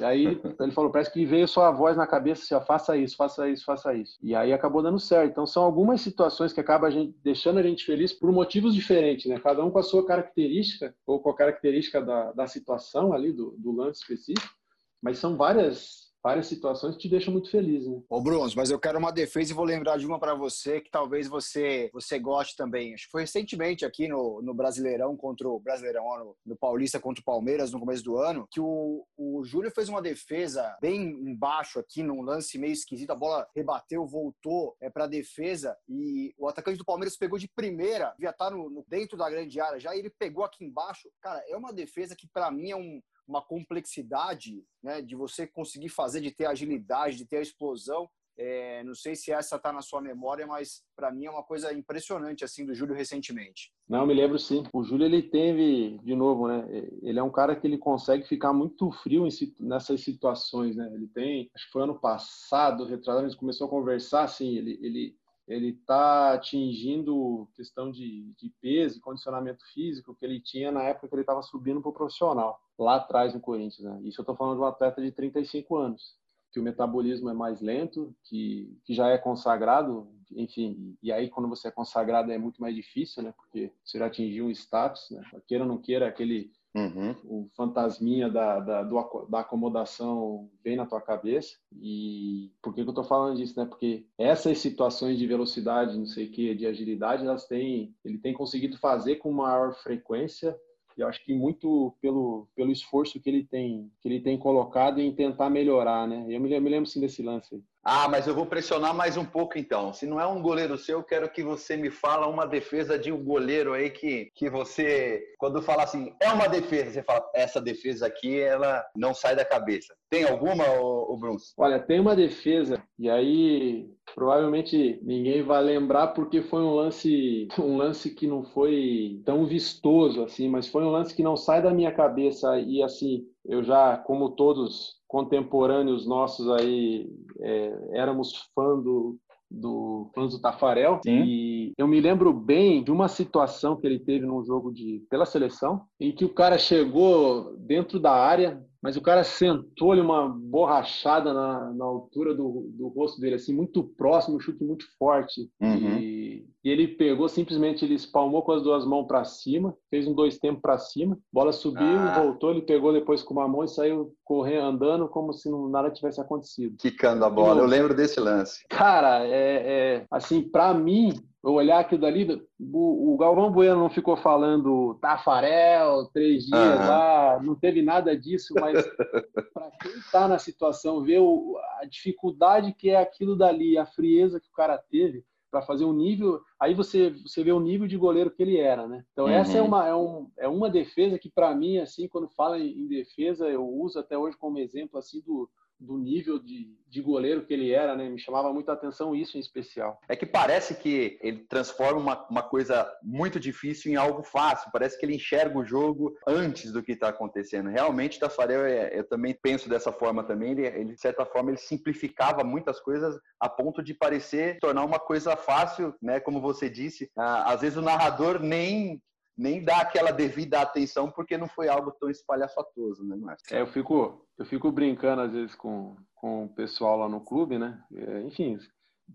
E 0.00 0.04
aí 0.04 0.40
ele 0.58 0.72
falou, 0.72 0.90
parece 0.90 1.12
que 1.12 1.24
veio 1.24 1.46
só 1.46 1.66
a 1.66 1.70
voz 1.70 1.96
na 1.96 2.06
cabeça, 2.06 2.42
assim, 2.42 2.54
ó, 2.54 2.60
faça 2.60 2.96
isso, 2.96 3.16
faça 3.16 3.48
isso, 3.48 3.64
faça 3.64 3.94
isso. 3.94 4.18
E 4.22 4.34
aí 4.34 4.52
acabou 4.52 4.70
acabou 4.70 4.82
dando 4.82 4.98
certo. 4.98 5.30
Então 5.30 5.46
são 5.46 5.64
algumas 5.64 6.00
situações 6.00 6.52
que 6.52 6.60
acabam 6.60 6.88
a 6.88 6.90
gente, 6.90 7.14
deixando 7.22 7.58
a 7.58 7.62
gente 7.62 7.84
feliz 7.84 8.12
por 8.12 8.32
motivos 8.32 8.74
diferentes, 8.74 9.26
né? 9.26 9.38
Cada 9.38 9.64
um 9.64 9.70
com 9.70 9.78
a 9.78 9.82
sua 9.82 10.06
característica 10.06 10.94
ou 11.06 11.20
com 11.20 11.30
a 11.30 11.36
característica 11.36 12.00
da, 12.00 12.32
da 12.32 12.46
situação 12.46 13.12
ali 13.12 13.32
do, 13.32 13.54
do 13.58 13.72
lance 13.72 14.00
específico. 14.00 14.54
Mas 15.02 15.18
são 15.18 15.36
várias 15.36 16.09
várias 16.22 16.46
situações 16.46 16.96
que 16.96 17.02
te 17.02 17.08
deixam 17.08 17.32
muito 17.32 17.50
feliz, 17.50 17.86
né? 17.86 18.00
Ô, 18.08 18.20
Bruno, 18.20 18.50
mas 18.56 18.70
eu 18.70 18.78
quero 18.78 18.98
uma 18.98 19.12
defesa 19.12 19.52
e 19.52 19.54
vou 19.54 19.64
lembrar 19.64 19.98
de 19.98 20.06
uma 20.06 20.18
para 20.18 20.34
você 20.34 20.80
que 20.80 20.90
talvez 20.90 21.28
você 21.28 21.90
você 21.92 22.18
goste 22.18 22.56
também. 22.56 22.94
Acho 22.94 23.06
que 23.06 23.10
foi 23.10 23.22
recentemente 23.22 23.84
aqui 23.84 24.08
no, 24.08 24.40
no 24.42 24.54
Brasileirão 24.54 25.16
contra 25.16 25.48
o 25.48 25.58
Brasileirão, 25.58 26.04
no, 26.18 26.36
no 26.46 26.56
Paulista 26.56 27.00
contra 27.00 27.20
o 27.20 27.24
Palmeiras 27.24 27.72
no 27.72 27.80
começo 27.80 28.04
do 28.04 28.16
ano, 28.18 28.46
que 28.50 28.60
o, 28.60 29.04
o 29.16 29.44
Júlio 29.44 29.70
fez 29.70 29.88
uma 29.88 30.02
defesa 30.02 30.76
bem 30.80 31.00
embaixo 31.00 31.78
aqui, 31.78 32.02
num 32.02 32.22
lance 32.22 32.58
meio 32.58 32.72
esquisito. 32.72 33.10
A 33.10 33.16
bola 33.16 33.46
rebateu, 33.54 34.06
voltou 34.06 34.76
é, 34.80 34.90
para 34.90 35.06
defesa 35.06 35.76
e 35.88 36.34
o 36.38 36.48
atacante 36.48 36.78
do 36.78 36.84
Palmeiras 36.84 37.16
pegou 37.16 37.38
de 37.38 37.48
primeira, 37.48 38.12
devia 38.12 38.30
estar 38.30 38.46
tá 38.46 38.50
no, 38.50 38.68
no, 38.68 38.84
dentro 38.88 39.16
da 39.16 39.28
grande 39.28 39.60
área 39.60 39.78
já, 39.78 39.94
e 39.94 39.98
ele 40.00 40.10
pegou 40.10 40.44
aqui 40.44 40.64
embaixo. 40.64 41.08
Cara, 41.20 41.42
é 41.48 41.56
uma 41.56 41.72
defesa 41.72 42.14
que 42.16 42.28
para 42.28 42.50
mim 42.50 42.70
é 42.70 42.76
um, 42.76 43.00
uma 43.30 43.40
complexidade 43.40 44.64
né, 44.82 45.00
de 45.00 45.14
você 45.14 45.46
conseguir 45.46 45.88
fazer, 45.88 46.20
de 46.20 46.32
ter 46.32 46.46
agilidade, 46.46 47.16
de 47.16 47.24
ter 47.24 47.36
a 47.36 47.42
explosão. 47.42 48.10
É, 48.36 48.82
não 48.84 48.94
sei 48.94 49.14
se 49.14 49.30
essa 49.30 49.56
está 49.56 49.70
na 49.70 49.82
sua 49.82 50.00
memória, 50.00 50.46
mas 50.46 50.82
para 50.96 51.12
mim 51.12 51.26
é 51.26 51.30
uma 51.30 51.42
coisa 51.42 51.72
impressionante 51.74 52.42
assim 52.42 52.64
do 52.64 52.74
Júlio 52.74 52.94
recentemente. 52.94 53.70
Não, 53.86 54.06
me 54.06 54.14
lembro 54.14 54.38
sim. 54.38 54.64
O 54.72 54.82
Júlio 54.82 55.04
ele 55.04 55.22
teve, 55.22 55.98
de 56.02 56.14
novo, 56.14 56.48
né? 56.48 56.66
Ele 57.02 57.18
é 57.18 57.22
um 57.22 57.30
cara 57.30 57.54
que 57.54 57.66
ele 57.66 57.76
consegue 57.76 58.26
ficar 58.26 58.52
muito 58.52 58.90
frio 58.90 59.26
em, 59.26 59.30
nessas 59.60 60.00
situações, 60.00 60.74
né? 60.74 60.90
Ele 60.94 61.06
tem, 61.08 61.50
acho 61.54 61.66
que 61.66 61.72
foi 61.72 61.82
ano 61.82 62.00
passado, 62.00 62.86
retrasado, 62.86 63.26
a 63.26 63.28
gente 63.28 63.38
começou 63.38 63.66
a 63.66 63.70
conversar 63.70 64.22
assim. 64.22 64.56
Ele, 64.56 64.78
ele 64.80 65.16
ele 65.46 65.70
está 65.70 66.34
atingindo 66.34 67.48
questão 67.54 67.90
de, 67.90 68.32
de, 68.38 68.52
peso 68.60 68.98
e 68.98 69.00
condicionamento 69.00 69.64
físico 69.72 70.14
que 70.14 70.24
ele 70.24 70.40
tinha 70.40 70.70
na 70.70 70.82
época 70.82 71.08
que 71.08 71.14
ele 71.14 71.22
estava 71.22 71.42
subindo 71.42 71.80
para 71.80 71.90
o 71.90 71.94
profissional, 71.94 72.60
lá 72.78 72.96
atrás 72.96 73.34
no 73.34 73.40
Corinthians. 73.40 73.80
Né? 73.80 74.00
Isso 74.04 74.20
eu 74.20 74.22
estou 74.22 74.36
falando 74.36 74.56
de 74.56 74.62
um 74.62 74.66
atleta 74.66 75.02
de 75.02 75.10
35 75.10 75.76
anos, 75.76 76.16
que 76.52 76.60
o 76.60 76.62
metabolismo 76.62 77.30
é 77.30 77.34
mais 77.34 77.60
lento, 77.60 78.14
que, 78.24 78.78
que 78.84 78.94
já 78.94 79.08
é 79.08 79.18
consagrado, 79.18 80.08
enfim, 80.32 80.96
e 81.02 81.12
aí 81.12 81.28
quando 81.28 81.48
você 81.48 81.68
é 81.68 81.72
consagrado 81.72 82.30
é 82.30 82.38
muito 82.38 82.60
mais 82.60 82.74
difícil, 82.74 83.22
né? 83.22 83.32
porque 83.36 83.72
você 83.84 83.98
já 83.98 84.06
atingiu 84.06 84.46
um 84.46 84.50
status, 84.50 85.10
né? 85.10 85.22
queira 85.46 85.64
ou 85.64 85.68
não 85.68 85.78
queira, 85.78 86.08
aquele 86.08 86.52
Uhum. 86.74 87.16
O 87.24 87.48
fantasminha 87.56 88.28
da, 88.28 88.60
da, 88.60 88.82
do, 88.82 89.26
da 89.28 89.40
acomodação 89.40 90.48
vem 90.62 90.76
na 90.76 90.86
tua 90.86 91.00
cabeça. 91.00 91.56
E 91.80 92.52
por 92.62 92.72
que, 92.72 92.82
que 92.82 92.88
eu 92.88 92.92
estou 92.92 93.04
falando 93.04 93.36
disso? 93.36 93.58
Né? 93.58 93.66
Porque 93.66 94.06
essas 94.16 94.58
situações 94.58 95.18
de 95.18 95.26
velocidade, 95.26 95.98
não 95.98 96.06
sei 96.06 96.26
o 96.26 96.30
que, 96.30 96.54
de 96.54 96.66
agilidade, 96.66 97.26
elas 97.26 97.46
têm, 97.46 97.94
ele 98.04 98.18
tem 98.18 98.32
conseguido 98.32 98.78
fazer 98.78 99.16
com 99.16 99.32
maior 99.32 99.74
frequência 99.74 100.56
e 100.96 101.02
acho 101.02 101.24
que 101.24 101.32
muito 101.32 101.96
pelo, 102.00 102.46
pelo 102.54 102.70
esforço 102.70 103.20
que 103.20 103.30
ele 103.30 103.44
tem 103.44 103.90
que 104.00 104.08
ele 104.08 104.20
tem 104.20 104.38
colocado 104.38 105.00
em 105.00 105.14
tentar 105.14 105.48
melhorar, 105.48 106.06
né? 106.06 106.26
Eu 106.28 106.40
me, 106.40 106.52
eu 106.52 106.60
me 106.60 106.68
lembro 106.68 106.88
sim 106.88 107.00
desse 107.00 107.22
lance. 107.22 107.64
Ah, 107.82 108.08
mas 108.08 108.26
eu 108.26 108.34
vou 108.34 108.44
pressionar 108.44 108.94
mais 108.94 109.16
um 109.16 109.24
pouco 109.24 109.58
então. 109.58 109.92
Se 109.92 110.06
não 110.06 110.20
é 110.20 110.26
um 110.26 110.42
goleiro 110.42 110.76
seu, 110.76 110.98
eu 110.98 111.04
quero 111.04 111.30
que 111.30 111.42
você 111.42 111.76
me 111.76 111.90
fala 111.90 112.26
uma 112.26 112.46
defesa 112.46 112.98
de 112.98 113.10
um 113.10 113.22
goleiro 113.22 113.72
aí 113.72 113.88
que, 113.88 114.30
que 114.34 114.50
você, 114.50 115.22
quando 115.38 115.62
fala 115.62 115.84
assim, 115.84 116.14
é 116.20 116.30
uma 116.30 116.46
defesa, 116.46 116.90
você 116.90 117.02
fala, 117.02 117.30
essa 117.34 117.60
defesa 117.60 118.06
aqui, 118.06 118.38
ela 118.38 118.84
não 118.94 119.14
sai 119.14 119.34
da 119.34 119.46
cabeça. 119.46 119.94
Tem 120.10 120.24
alguma, 120.24 120.64
o 120.78 121.16
Bruns? 121.16 121.54
Olha, 121.56 121.78
tem 121.78 122.00
uma 122.00 122.14
defesa, 122.14 122.82
e 122.98 123.08
aí 123.08 123.88
provavelmente 124.14 124.98
ninguém 125.02 125.42
vai 125.42 125.62
lembrar 125.62 126.08
porque 126.08 126.42
foi 126.42 126.60
um 126.62 126.74
lance, 126.74 127.48
um 127.58 127.76
lance 127.76 128.10
que 128.10 128.26
não 128.26 128.42
foi 128.42 129.22
tão 129.24 129.46
vistoso 129.46 130.22
assim, 130.22 130.48
mas 130.48 130.68
foi 130.68 130.82
um 130.82 130.90
lance 130.90 131.14
que 131.14 131.22
não 131.22 131.36
sai 131.36 131.62
da 131.62 131.72
minha 131.72 131.92
cabeça 131.92 132.58
e 132.58 132.82
assim, 132.82 133.24
eu 133.44 133.62
já, 133.62 133.96
como 133.96 134.30
todos 134.30 134.99
contemporâneos 135.10 136.06
nossos 136.06 136.48
aí, 136.48 137.10
é, 137.40 137.78
éramos 137.94 138.48
fã 138.54 138.78
do, 138.78 139.18
do 139.50 140.08
fãs 140.14 140.32
do 140.32 140.40
Tafarel 140.40 141.00
Sim. 141.02 141.24
e 141.24 141.72
eu 141.76 141.88
me 141.88 142.00
lembro 142.00 142.32
bem 142.32 142.84
de 142.84 142.92
uma 142.92 143.08
situação 143.08 143.76
que 143.76 143.84
ele 143.84 143.98
teve 143.98 144.24
num 144.24 144.44
jogo 144.44 144.72
de 144.72 145.04
pela 145.10 145.26
seleção 145.26 145.82
em 145.98 146.12
que 146.12 146.24
o 146.24 146.32
cara 146.32 146.56
chegou 146.58 147.56
dentro 147.58 147.98
da 147.98 148.12
área 148.12 148.64
mas 148.82 148.96
o 148.96 149.00
cara 149.00 149.22
sentou-lhe 149.22 150.00
uma 150.00 150.28
borrachada 150.28 151.34
na, 151.34 151.72
na 151.72 151.84
altura 151.84 152.34
do, 152.34 152.70
do 152.72 152.88
rosto 152.88 153.20
dele, 153.20 153.34
assim, 153.34 153.54
muito 153.54 153.84
próximo, 153.84 154.36
um 154.36 154.40
chute 154.40 154.64
muito 154.64 154.86
forte. 154.98 155.50
Uhum. 155.60 155.98
E, 155.98 156.46
e, 156.64 156.70
ele 156.70 156.88
pegou, 156.88 157.28
simplesmente, 157.28 157.84
ele 157.84 157.94
espalmou 157.94 158.42
com 158.42 158.52
as 158.52 158.62
duas 158.62 158.86
mãos 158.86 159.06
para 159.06 159.24
cima, 159.24 159.76
fez 159.90 160.06
um 160.06 160.14
dois 160.14 160.38
tempos 160.38 160.62
para 160.62 160.78
cima, 160.78 161.18
bola 161.32 161.52
subiu, 161.52 161.98
ah. 161.98 162.20
voltou, 162.22 162.50
ele 162.50 162.62
pegou 162.62 162.92
depois 162.92 163.22
com 163.22 163.34
uma 163.34 163.46
mão 163.46 163.64
e 163.64 163.68
saiu 163.68 164.14
correndo, 164.24 164.64
andando 164.64 165.08
como 165.08 165.32
se 165.32 165.50
nada 165.70 165.90
tivesse 165.90 166.20
acontecido. 166.20 166.76
Quicando 166.78 167.24
a 167.24 167.30
bola, 167.30 167.60
eu 167.60 167.66
lembro 167.66 167.94
desse 167.94 168.18
lance. 168.18 168.64
Cara, 168.68 169.26
é, 169.26 169.98
é 169.98 170.06
assim, 170.10 170.42
para 170.42 170.72
mim, 170.72 171.12
eu 171.42 171.52
olhar 171.52 171.80
aquilo 171.80 172.02
dali, 172.02 172.46
o, 172.58 173.14
o, 173.14 173.16
Galvão 173.16 173.50
Bueno 173.50 173.80
não 173.80 173.88
ficou 173.88 174.16
falando 174.16 174.98
Tafarel, 175.00 176.06
três 176.12 176.44
dias 176.44 176.80
uhum. 176.80 176.86
lá, 176.86 177.40
não 177.42 177.54
teve 177.54 177.80
nada 177.80 178.16
disso, 178.16 178.52
mas 178.60 178.84
para 179.54 179.70
quem 179.80 179.92
está 179.92 180.28
na 180.28 180.38
situação, 180.38 181.02
ver 181.02 181.20
o, 181.20 181.56
a 181.80 181.86
dificuldade 181.86 182.74
que 182.74 182.90
é 182.90 182.96
aquilo 182.96 183.34
dali, 183.34 183.78
a 183.78 183.86
frieza 183.86 184.38
que 184.38 184.48
o 184.48 184.52
cara 184.52 184.76
teve 184.76 185.24
para 185.50 185.62
fazer 185.62 185.84
um 185.84 185.92
nível, 185.92 186.40
aí 186.60 186.74
você, 186.74 187.10
você 187.10 187.42
vê 187.42 187.50
o 187.50 187.58
nível 187.58 187.88
de 187.88 187.96
goleiro 187.96 188.30
que 188.30 188.42
ele 188.42 188.58
era, 188.58 188.86
né? 188.86 189.02
Então 189.12 189.24
uhum. 189.24 189.32
essa 189.32 189.56
é 189.56 189.62
uma, 189.62 189.88
é, 189.88 189.94
um, 189.94 190.30
é 190.38 190.46
uma 190.46 190.70
defesa 190.70 191.18
que 191.18 191.30
para 191.30 191.54
mim, 191.54 191.78
assim, 191.78 192.06
quando 192.06 192.28
fala 192.28 192.58
em, 192.58 192.70
em 192.70 192.86
defesa, 192.86 193.48
eu 193.48 193.66
uso 193.66 193.98
até 193.98 194.16
hoje 194.16 194.36
como 194.36 194.58
exemplo, 194.58 194.98
assim, 194.98 195.20
do, 195.22 195.50
do 195.80 195.96
nível 195.96 196.38
de, 196.38 196.76
de 196.86 197.00
goleiro 197.00 197.44
que 197.44 197.54
ele 197.54 197.72
era, 197.72 197.96
né? 197.96 198.08
Me 198.08 198.18
chamava 198.18 198.52
muito 198.52 198.70
a 198.70 198.74
atenção 198.74 199.14
isso 199.14 199.36
em 199.36 199.40
especial. 199.40 199.98
É 200.08 200.14
que 200.14 200.26
parece 200.26 200.74
que 200.74 201.18
ele 201.22 201.38
transforma 201.48 202.00
uma, 202.00 202.28
uma 202.28 202.42
coisa 202.42 202.86
muito 203.02 203.40
difícil 203.40 203.90
em 203.90 203.96
algo 203.96 204.22
fácil. 204.22 204.70
Parece 204.70 204.98
que 204.98 205.06
ele 205.06 205.16
enxerga 205.16 205.58
o 205.58 205.64
jogo 205.64 206.14
antes 206.26 206.70
do 206.72 206.82
que 206.82 206.92
está 206.92 207.08
acontecendo. 207.08 207.70
Realmente, 207.70 208.20
Tafarel, 208.20 208.66
é, 208.66 208.98
eu 208.98 209.08
também 209.08 209.34
penso 209.40 209.68
dessa 209.68 209.90
forma 209.90 210.22
também. 210.22 210.52
Ele, 210.52 210.66
ele, 210.66 210.94
de 210.94 211.00
certa 211.00 211.24
forma, 211.24 211.50
ele 211.50 211.58
simplificava 211.58 212.44
muitas 212.44 212.78
coisas 212.78 213.18
a 213.38 213.48
ponto 213.48 213.82
de 213.82 213.94
parecer 213.94 214.58
tornar 214.60 214.84
uma 214.84 214.98
coisa 214.98 215.34
fácil, 215.36 215.94
né? 216.02 216.20
Como 216.20 216.40
você 216.40 216.68
disse, 216.68 217.10
às 217.16 217.62
vezes 217.62 217.78
o 217.78 217.82
narrador 217.82 218.38
nem 218.40 219.00
nem 219.40 219.64
dá 219.64 219.78
aquela 219.78 220.10
devida 220.10 220.60
atenção 220.60 221.10
porque 221.10 221.38
não 221.38 221.48
foi 221.48 221.66
algo 221.66 221.90
tão 221.92 222.10
espalhafatoso, 222.10 223.02
né, 223.06 223.16
Márcio? 223.16 223.56
É, 223.56 223.62
eu 223.62 223.66
fico, 223.66 224.26
eu 224.38 224.44
fico 224.44 224.70
brincando 224.70 225.22
às 225.22 225.32
vezes 225.32 225.54
com, 225.54 225.96
com 226.14 226.44
o 226.44 226.48
pessoal 226.50 226.98
lá 226.98 227.08
no 227.08 227.22
clube, 227.22 227.58
né? 227.58 227.82
É, 227.94 228.20
enfim, 228.20 228.58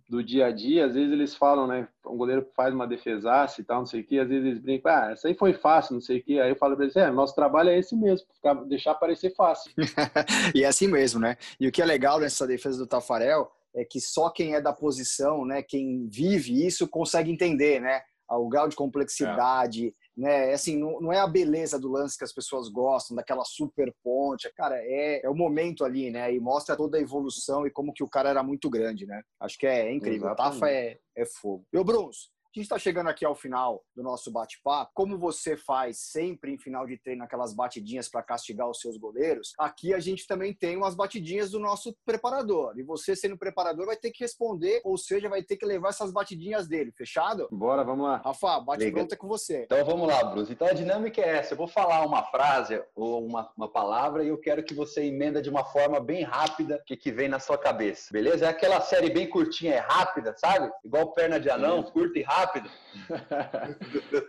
do 0.10 0.24
dia 0.24 0.48
a 0.48 0.52
dia, 0.52 0.88
às 0.88 0.96
vezes 0.96 1.14
eles 1.14 1.36
falam, 1.36 1.68
né? 1.68 1.88
Um 2.08 2.18
goleiro 2.18 2.44
faz 2.56 2.74
uma 2.74 2.88
defesaça 2.88 3.62
e 3.62 3.64
tal, 3.64 3.80
não 3.80 3.86
sei 3.86 4.02
o 4.02 4.04
que, 4.04 4.20
às 4.20 4.28
vezes 4.28 4.46
eles 4.48 4.60
brincam, 4.60 4.92
ah, 4.92 5.12
essa 5.12 5.28
aí 5.28 5.36
foi 5.36 5.54
fácil, 5.54 5.94
não 5.94 6.02
sei 6.02 6.18
o 6.18 6.24
que. 6.24 6.40
Aí 6.40 6.50
eu 6.50 6.56
falo 6.56 6.76
pra 6.76 6.86
eles, 6.86 6.96
é, 6.96 7.12
nosso 7.12 7.36
trabalho 7.36 7.70
é 7.70 7.78
esse 7.78 7.96
mesmo, 7.96 8.26
ficar, 8.34 8.56
deixar 8.66 8.96
parecer 8.96 9.32
fácil. 9.36 9.72
e 10.56 10.64
é 10.64 10.68
assim 10.68 10.88
mesmo, 10.88 11.20
né? 11.20 11.38
E 11.60 11.68
o 11.68 11.72
que 11.72 11.84
é 11.84 11.86
legal 11.86 12.20
nessa 12.20 12.48
defesa 12.48 12.80
do 12.80 12.88
Tafarel 12.88 13.52
é 13.76 13.86
que 13.86 14.02
só 14.02 14.32
quem 14.32 14.56
é 14.56 14.62
da 14.62 14.74
posição, 14.74 15.46
né, 15.46 15.62
quem 15.62 16.08
vive 16.08 16.66
isso, 16.66 16.88
consegue 16.88 17.32
entender, 17.32 17.80
né? 17.80 18.02
O 18.28 18.50
grau 18.50 18.68
de 18.68 18.76
complexidade, 18.76 19.94
né? 20.16 20.54
Assim, 20.54 20.78
não, 20.78 21.00
não, 21.02 21.12
é 21.12 21.20
a 21.20 21.28
beleza 21.28 21.80
do 21.80 21.92
lance 21.92 22.18
que 22.18 22.24
as 22.24 22.34
pessoas 22.34 22.70
gostam, 22.70 23.16
daquela 23.16 23.44
super 23.44 23.94
ponte. 24.04 24.52
Cara, 24.56 24.78
é, 24.78 25.26
é 25.26 25.30
o 25.30 25.36
momento 25.36 25.84
ali, 25.84 26.10
né? 26.10 26.34
E 26.34 26.40
mostra 26.40 26.76
toda 26.76 26.98
a 26.98 27.02
evolução 27.02 27.66
e 27.66 27.72
como 27.72 27.94
que 27.94 28.04
o 28.04 28.10
cara 28.10 28.30
era 28.30 28.44
muito 28.44 28.70
grande, 28.70 29.06
né? 29.06 29.22
Acho 29.40 29.58
que 29.58 29.68
é, 29.68 29.88
é 29.88 29.94
incrível. 29.94 30.28
Exatamente. 30.28 30.54
Tafa 30.54 30.72
é, 30.72 30.98
é 31.16 31.26
fogo. 31.26 31.66
E 31.74 31.78
o 31.78 31.84
Bruns, 31.84 32.30
a 32.56 32.62
gente 32.62 32.68
está 32.68 32.80
chegando 32.80 33.10
aqui 33.10 33.26
ao 33.26 33.36
final 33.36 33.84
do 33.94 34.02
nosso 34.02 34.32
bate-papo. 34.32 34.92
Como 34.94 35.18
você 35.18 35.58
faz 35.58 35.98
sempre 36.00 36.54
em 36.54 36.58
final 36.58 36.88
de 36.88 36.98
treino 36.98 37.24
aquelas 37.24 37.54
batidinhas 37.54 38.08
para 38.08 38.24
castigar 38.24 38.70
os 38.70 38.80
seus 38.80 38.98
goleiros, 38.98 39.54
aqui 39.60 39.94
a 39.94 40.00
gente 40.00 40.26
também 40.26 40.54
tem 40.54 40.78
umas 40.78 40.96
batidinhas 40.96 41.52
do 41.52 41.60
nosso 41.60 41.94
preparador. 42.06 42.78
E 42.78 42.84
você, 42.84 43.16
sendo 43.16 43.38
preparador, 43.38 43.88
vai 43.88 43.98
ter 43.98 44.12
que 44.12 44.24
responder, 44.24 44.80
ou 44.86 44.98
seja, 44.98 45.28
vai 45.28 45.44
ter 45.44 45.58
que 45.58 45.66
levar 45.66 45.90
essas 45.90 46.14
batidinhas 46.14 46.66
dele. 46.66 46.94
Fechado? 46.96 47.48
Bora, 47.52 47.84
vamos 47.84 48.06
lá. 48.06 48.22
Rafa, 48.24 48.60
bate 48.62 48.86
Liga. 48.86 49.00
pronta 49.00 49.18
com 49.18 49.28
você. 49.28 49.64
Então 49.64 49.84
vamos 49.84 50.08
lá, 50.08 50.24
Bruce. 50.24 50.52
Então 50.52 50.68
a 50.68 50.74
dinâmica 50.74 51.22
é 51.22 51.38
essa. 51.38 51.54
Eu 51.54 51.58
vou 51.58 51.68
falar 51.68 52.06
uma 52.06 52.24
frase 52.24 52.82
ou 52.96 53.26
uma, 53.26 53.52
uma 53.58 53.70
palavra 53.70 54.24
e 54.24 54.30
eu 54.30 54.38
quero 54.38 54.64
que 54.64 54.74
você 54.74 55.04
emenda 55.04 55.42
de 55.42 55.50
uma 55.50 55.66
forma 55.66 56.00
bem 56.00 56.24
rápida 56.24 56.78
o 56.78 56.86
que, 56.86 56.96
que 56.96 57.12
vem 57.12 57.28
na 57.28 57.40
sua 57.40 57.58
cabeça. 57.58 58.14
Beleza? 58.14 58.46
É 58.46 58.50
aquela 58.50 58.80
série 58.80 59.10
bem 59.10 59.30
curtinha, 59.30 59.74
é 59.74 59.80
rápida, 59.80 60.34
sabe? 60.38 60.72
Igual 60.84 61.12
perna 61.12 61.38
de 61.38 61.50
anão, 61.50 61.84
curta 61.84 62.18
e 62.18 62.24
rápido. 62.46 62.70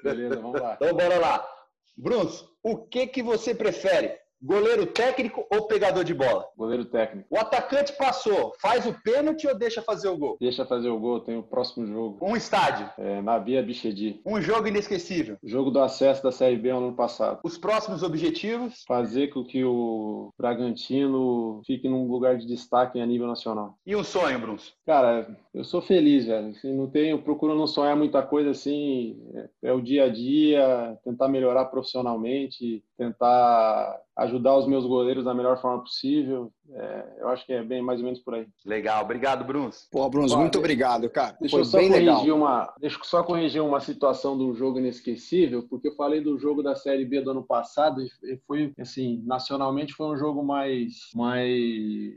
Beleza, 0.03 0.37
vamos 0.37 0.61
lá. 0.61 0.75
Então 0.75 0.97
bora 0.97 1.19
lá. 1.19 1.49
Bruns, 1.97 2.45
o 2.63 2.77
que, 2.77 3.07
que 3.07 3.23
você 3.23 3.55
prefere? 3.55 4.19
Goleiro 4.43 4.87
técnico 4.87 5.47
ou 5.51 5.67
pegador 5.67 6.05
de 6.05 6.13
bola? 6.15 6.47
Goleiro 6.57 6.85
técnico. 6.85 7.27
O 7.31 7.39
atacante 7.39 7.93
passou, 7.95 8.53
faz 8.61 8.87
o 8.87 8.95
pênalti 9.03 9.47
ou 9.47 9.57
deixa 9.57 9.81
fazer 9.81 10.09
o 10.09 10.17
gol? 10.17 10.37
Deixa 10.41 10.65
fazer 10.67 10.89
o 10.89 10.99
gol, 10.99 11.21
tem 11.21 11.37
o 11.37 11.43
próximo 11.43 11.87
jogo. 11.87 12.19
Um 12.21 12.37
estádio? 12.37 12.89
É, 12.99 13.23
na 13.23 13.39
Bia 13.39 13.63
Bichedi. 13.63 14.21
Um 14.25 14.41
jogo 14.41 14.69
inesquecível? 14.69 15.39
Jogo 15.43 15.71
do 15.71 15.81
acesso 15.81 16.23
da 16.23 16.31
Série 16.31 16.57
B 16.57 16.71
ano 16.71 16.93
passado. 16.95 17.41
Os 17.43 17.57
próximos 17.57 18.03
objetivos? 18.03 18.85
Fazer 18.87 19.29
com 19.29 19.45
que 19.45 19.65
o 19.65 20.31
Bragantino 20.39 21.61
fique 21.67 21.89
num 21.89 22.07
lugar 22.07 22.37
de 22.37 22.47
destaque 22.47 23.01
a 23.01 23.07
nível 23.07 23.27
nacional. 23.27 23.79
E 23.87 23.97
um 23.97 24.05
sonho, 24.05 24.39
Bruns? 24.39 24.75
Cara, 24.85 25.37
eu 25.55 25.65
sou 25.65 25.81
feliz, 25.81 26.27
velho. 26.27 26.49
Assim, 26.49 26.77
não 26.77 26.89
tenho, 26.89 27.23
procuro 27.23 27.55
não 27.55 27.67
sonhar 27.67 27.97
muita 27.97 28.23
coisa 28.23 28.51
assim. 28.51 29.19
É, 29.63 29.71
é 29.71 29.73
o 29.73 29.81
dia 29.81 30.05
a 30.05 30.09
dia, 30.09 30.99
tentar 31.05 31.29
melhorar 31.29 31.67
profissionalmente, 31.67 32.85
tentar 32.97 34.01
ajudar 34.17 34.57
os 34.57 34.67
meus 34.67 34.87
goleiros 34.87 35.25
da 35.25 35.35
melhor 35.35 35.61
forma 35.61 35.83
possível. 35.83 36.51
É, 36.71 37.17
eu 37.19 37.29
acho 37.29 37.45
que 37.45 37.53
é 37.53 37.63
bem 37.63 37.83
mais 37.83 38.01
ou 38.01 38.05
menos 38.05 38.21
por 38.21 38.35
aí. 38.35 38.47
Legal, 38.65 39.05
obrigado, 39.05 39.45
Bruns. 39.45 39.87
Pô, 39.91 40.09
Bruns, 40.09 40.33
Pô, 40.33 40.39
muito 40.39 40.59
obrigado, 40.59 41.09
cara. 41.11 41.37
Deixa 41.39 41.57
Foi 41.57 41.61
eu 41.61 41.65
só 41.65 41.79
bem 41.79 41.89
corrigir 41.89 42.11
legal. 42.11 42.37
uma, 42.37 42.75
deixa 42.81 42.99
eu 42.99 43.05
só 43.05 43.23
corrigir 43.23 43.63
uma 43.63 43.81
situação 43.81 44.37
do 44.37 44.55
jogo 44.55 44.79
inesquecível, 44.79 45.67
porque 45.69 45.89
eu 45.89 45.95
falei 45.95 46.21
do 46.21 46.39
jogo 46.39 46.63
da 46.63 46.75
Série 46.75 47.05
B 47.05 47.21
do 47.21 47.33
ano 47.33 47.43
passado 47.43 48.03
e 48.03 48.37
foi 48.47 48.73
assim, 48.79 49.23
nacionalmente 49.27 49.93
foi 49.93 50.07
um 50.07 50.17
jogo 50.17 50.43
mais 50.43 51.11
mais 51.15 52.15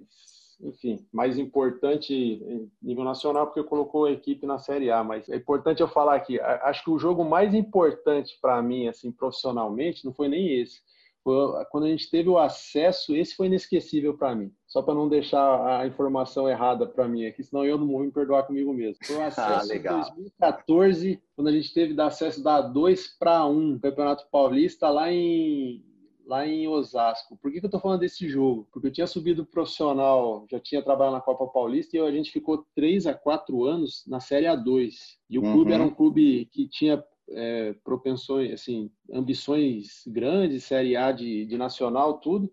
enfim, 0.61 1.05
mais 1.11 1.37
importante 1.37 2.13
em 2.13 2.69
nível 2.81 3.03
nacional, 3.03 3.47
porque 3.47 3.63
colocou 3.63 4.05
a 4.05 4.11
equipe 4.11 4.45
na 4.45 4.59
Série 4.59 4.91
A. 4.91 5.03
Mas 5.03 5.29
é 5.29 5.37
importante 5.37 5.81
eu 5.81 5.87
falar 5.87 6.15
aqui, 6.15 6.39
acho 6.39 6.83
que 6.83 6.89
o 6.89 6.99
jogo 6.99 7.23
mais 7.23 7.53
importante 7.53 8.37
para 8.41 8.61
mim, 8.61 8.87
assim, 8.87 9.09
profissionalmente, 9.09 10.03
não 10.03 10.13
foi 10.13 10.27
nem 10.27 10.59
esse. 10.59 10.81
Quando 11.23 11.85
a 11.85 11.89
gente 11.89 12.09
teve 12.09 12.29
o 12.29 12.37
acesso, 12.37 13.15
esse 13.15 13.35
foi 13.35 13.47
inesquecível 13.47 14.17
para 14.17 14.35
mim. 14.35 14.51
Só 14.67 14.81
para 14.81 14.93
não 14.93 15.09
deixar 15.09 15.79
a 15.81 15.87
informação 15.87 16.47
errada 16.47 16.87
para 16.87 17.07
mim 17.07 17.25
aqui, 17.25 17.43
senão 17.43 17.65
eu 17.65 17.77
não 17.77 17.87
vou 17.87 17.99
me 18.01 18.11
perdoar 18.11 18.43
comigo 18.43 18.73
mesmo. 18.73 18.97
Foi 19.03 19.17
o 19.17 19.21
ah, 19.21 19.27
acesso 19.27 19.71
ah, 19.71 19.75
em 19.75 19.81
2014, 19.81 21.21
quando 21.35 21.47
a 21.47 21.51
gente 21.51 21.73
teve 21.73 22.01
acesso 22.01 22.43
da 22.43 22.61
2 22.61 23.17
para 23.19 23.45
1 23.45 23.79
Campeonato 23.79 24.27
Paulista 24.31 24.89
lá 24.89 25.11
em 25.11 25.83
lá 26.29 26.45
em 26.45 26.67
Osasco. 26.67 27.35
Por 27.41 27.51
que, 27.51 27.59
que 27.59 27.65
eu 27.65 27.69
estou 27.69 27.81
falando 27.81 28.01
desse 28.01 28.29
jogo? 28.29 28.67
Porque 28.71 28.87
eu 28.87 28.91
tinha 28.91 29.07
subido 29.07 29.43
profissional, 29.43 30.45
já 30.49 30.59
tinha 30.59 30.83
trabalhado 30.83 31.15
na 31.15 31.21
Copa 31.21 31.47
Paulista 31.47 31.97
e 31.97 31.99
a 31.99 32.11
gente 32.11 32.31
ficou 32.31 32.67
3 32.75 33.07
a 33.07 33.15
4 33.15 33.65
anos 33.65 34.03
na 34.05 34.19
Série 34.19 34.45
A2. 34.45 34.93
E 35.27 35.39
o 35.39 35.43
uhum. 35.43 35.53
clube 35.53 35.73
era 35.73 35.81
um 35.81 35.89
clube 35.89 36.45
que 36.53 36.69
tinha 36.69 37.03
é, 37.31 37.73
propensões, 37.83 38.51
assim, 38.51 38.91
ambições 39.11 40.03
grandes, 40.07 40.63
Série 40.63 40.95
A 40.95 41.11
de, 41.11 41.45
de 41.45 41.57
nacional, 41.57 42.19
tudo, 42.19 42.51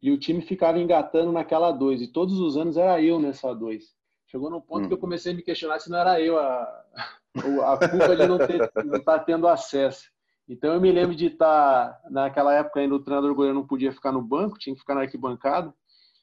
e 0.00 0.10
o 0.10 0.18
time 0.18 0.40
ficava 0.40 0.78
engatando 0.78 1.32
naquela 1.32 1.72
2, 1.72 2.02
e 2.02 2.06
todos 2.08 2.38
os 2.38 2.56
anos 2.56 2.76
era 2.76 3.00
eu 3.02 3.18
nessa 3.18 3.52
2. 3.54 3.96
Chegou 4.26 4.50
num 4.50 4.60
ponto 4.60 4.84
hum. 4.84 4.88
que 4.88 4.94
eu 4.94 4.98
comecei 4.98 5.32
a 5.32 5.34
me 5.34 5.42
questionar 5.42 5.80
se 5.80 5.90
não 5.90 5.98
era 5.98 6.20
eu 6.20 6.38
a, 6.38 6.84
a 7.72 7.88
culpa 7.88 8.16
de 8.16 8.26
não 8.26 8.36
estar 8.36 9.00
tá 9.02 9.18
tendo 9.18 9.48
acesso. 9.48 10.10
Então 10.48 10.72
eu 10.72 10.80
me 10.80 10.90
lembro 10.90 11.14
de 11.14 11.26
estar, 11.26 11.92
tá, 11.92 12.10
naquela 12.10 12.54
época 12.54 12.80
ainda 12.80 12.94
o 12.94 13.02
treinador 13.02 13.34
goleiro 13.34 13.58
não 13.58 13.66
podia 13.66 13.92
ficar 13.92 14.12
no 14.12 14.22
banco, 14.22 14.58
tinha 14.58 14.74
que 14.74 14.80
ficar 14.80 14.94
na 14.94 15.02
arquibancada. 15.02 15.74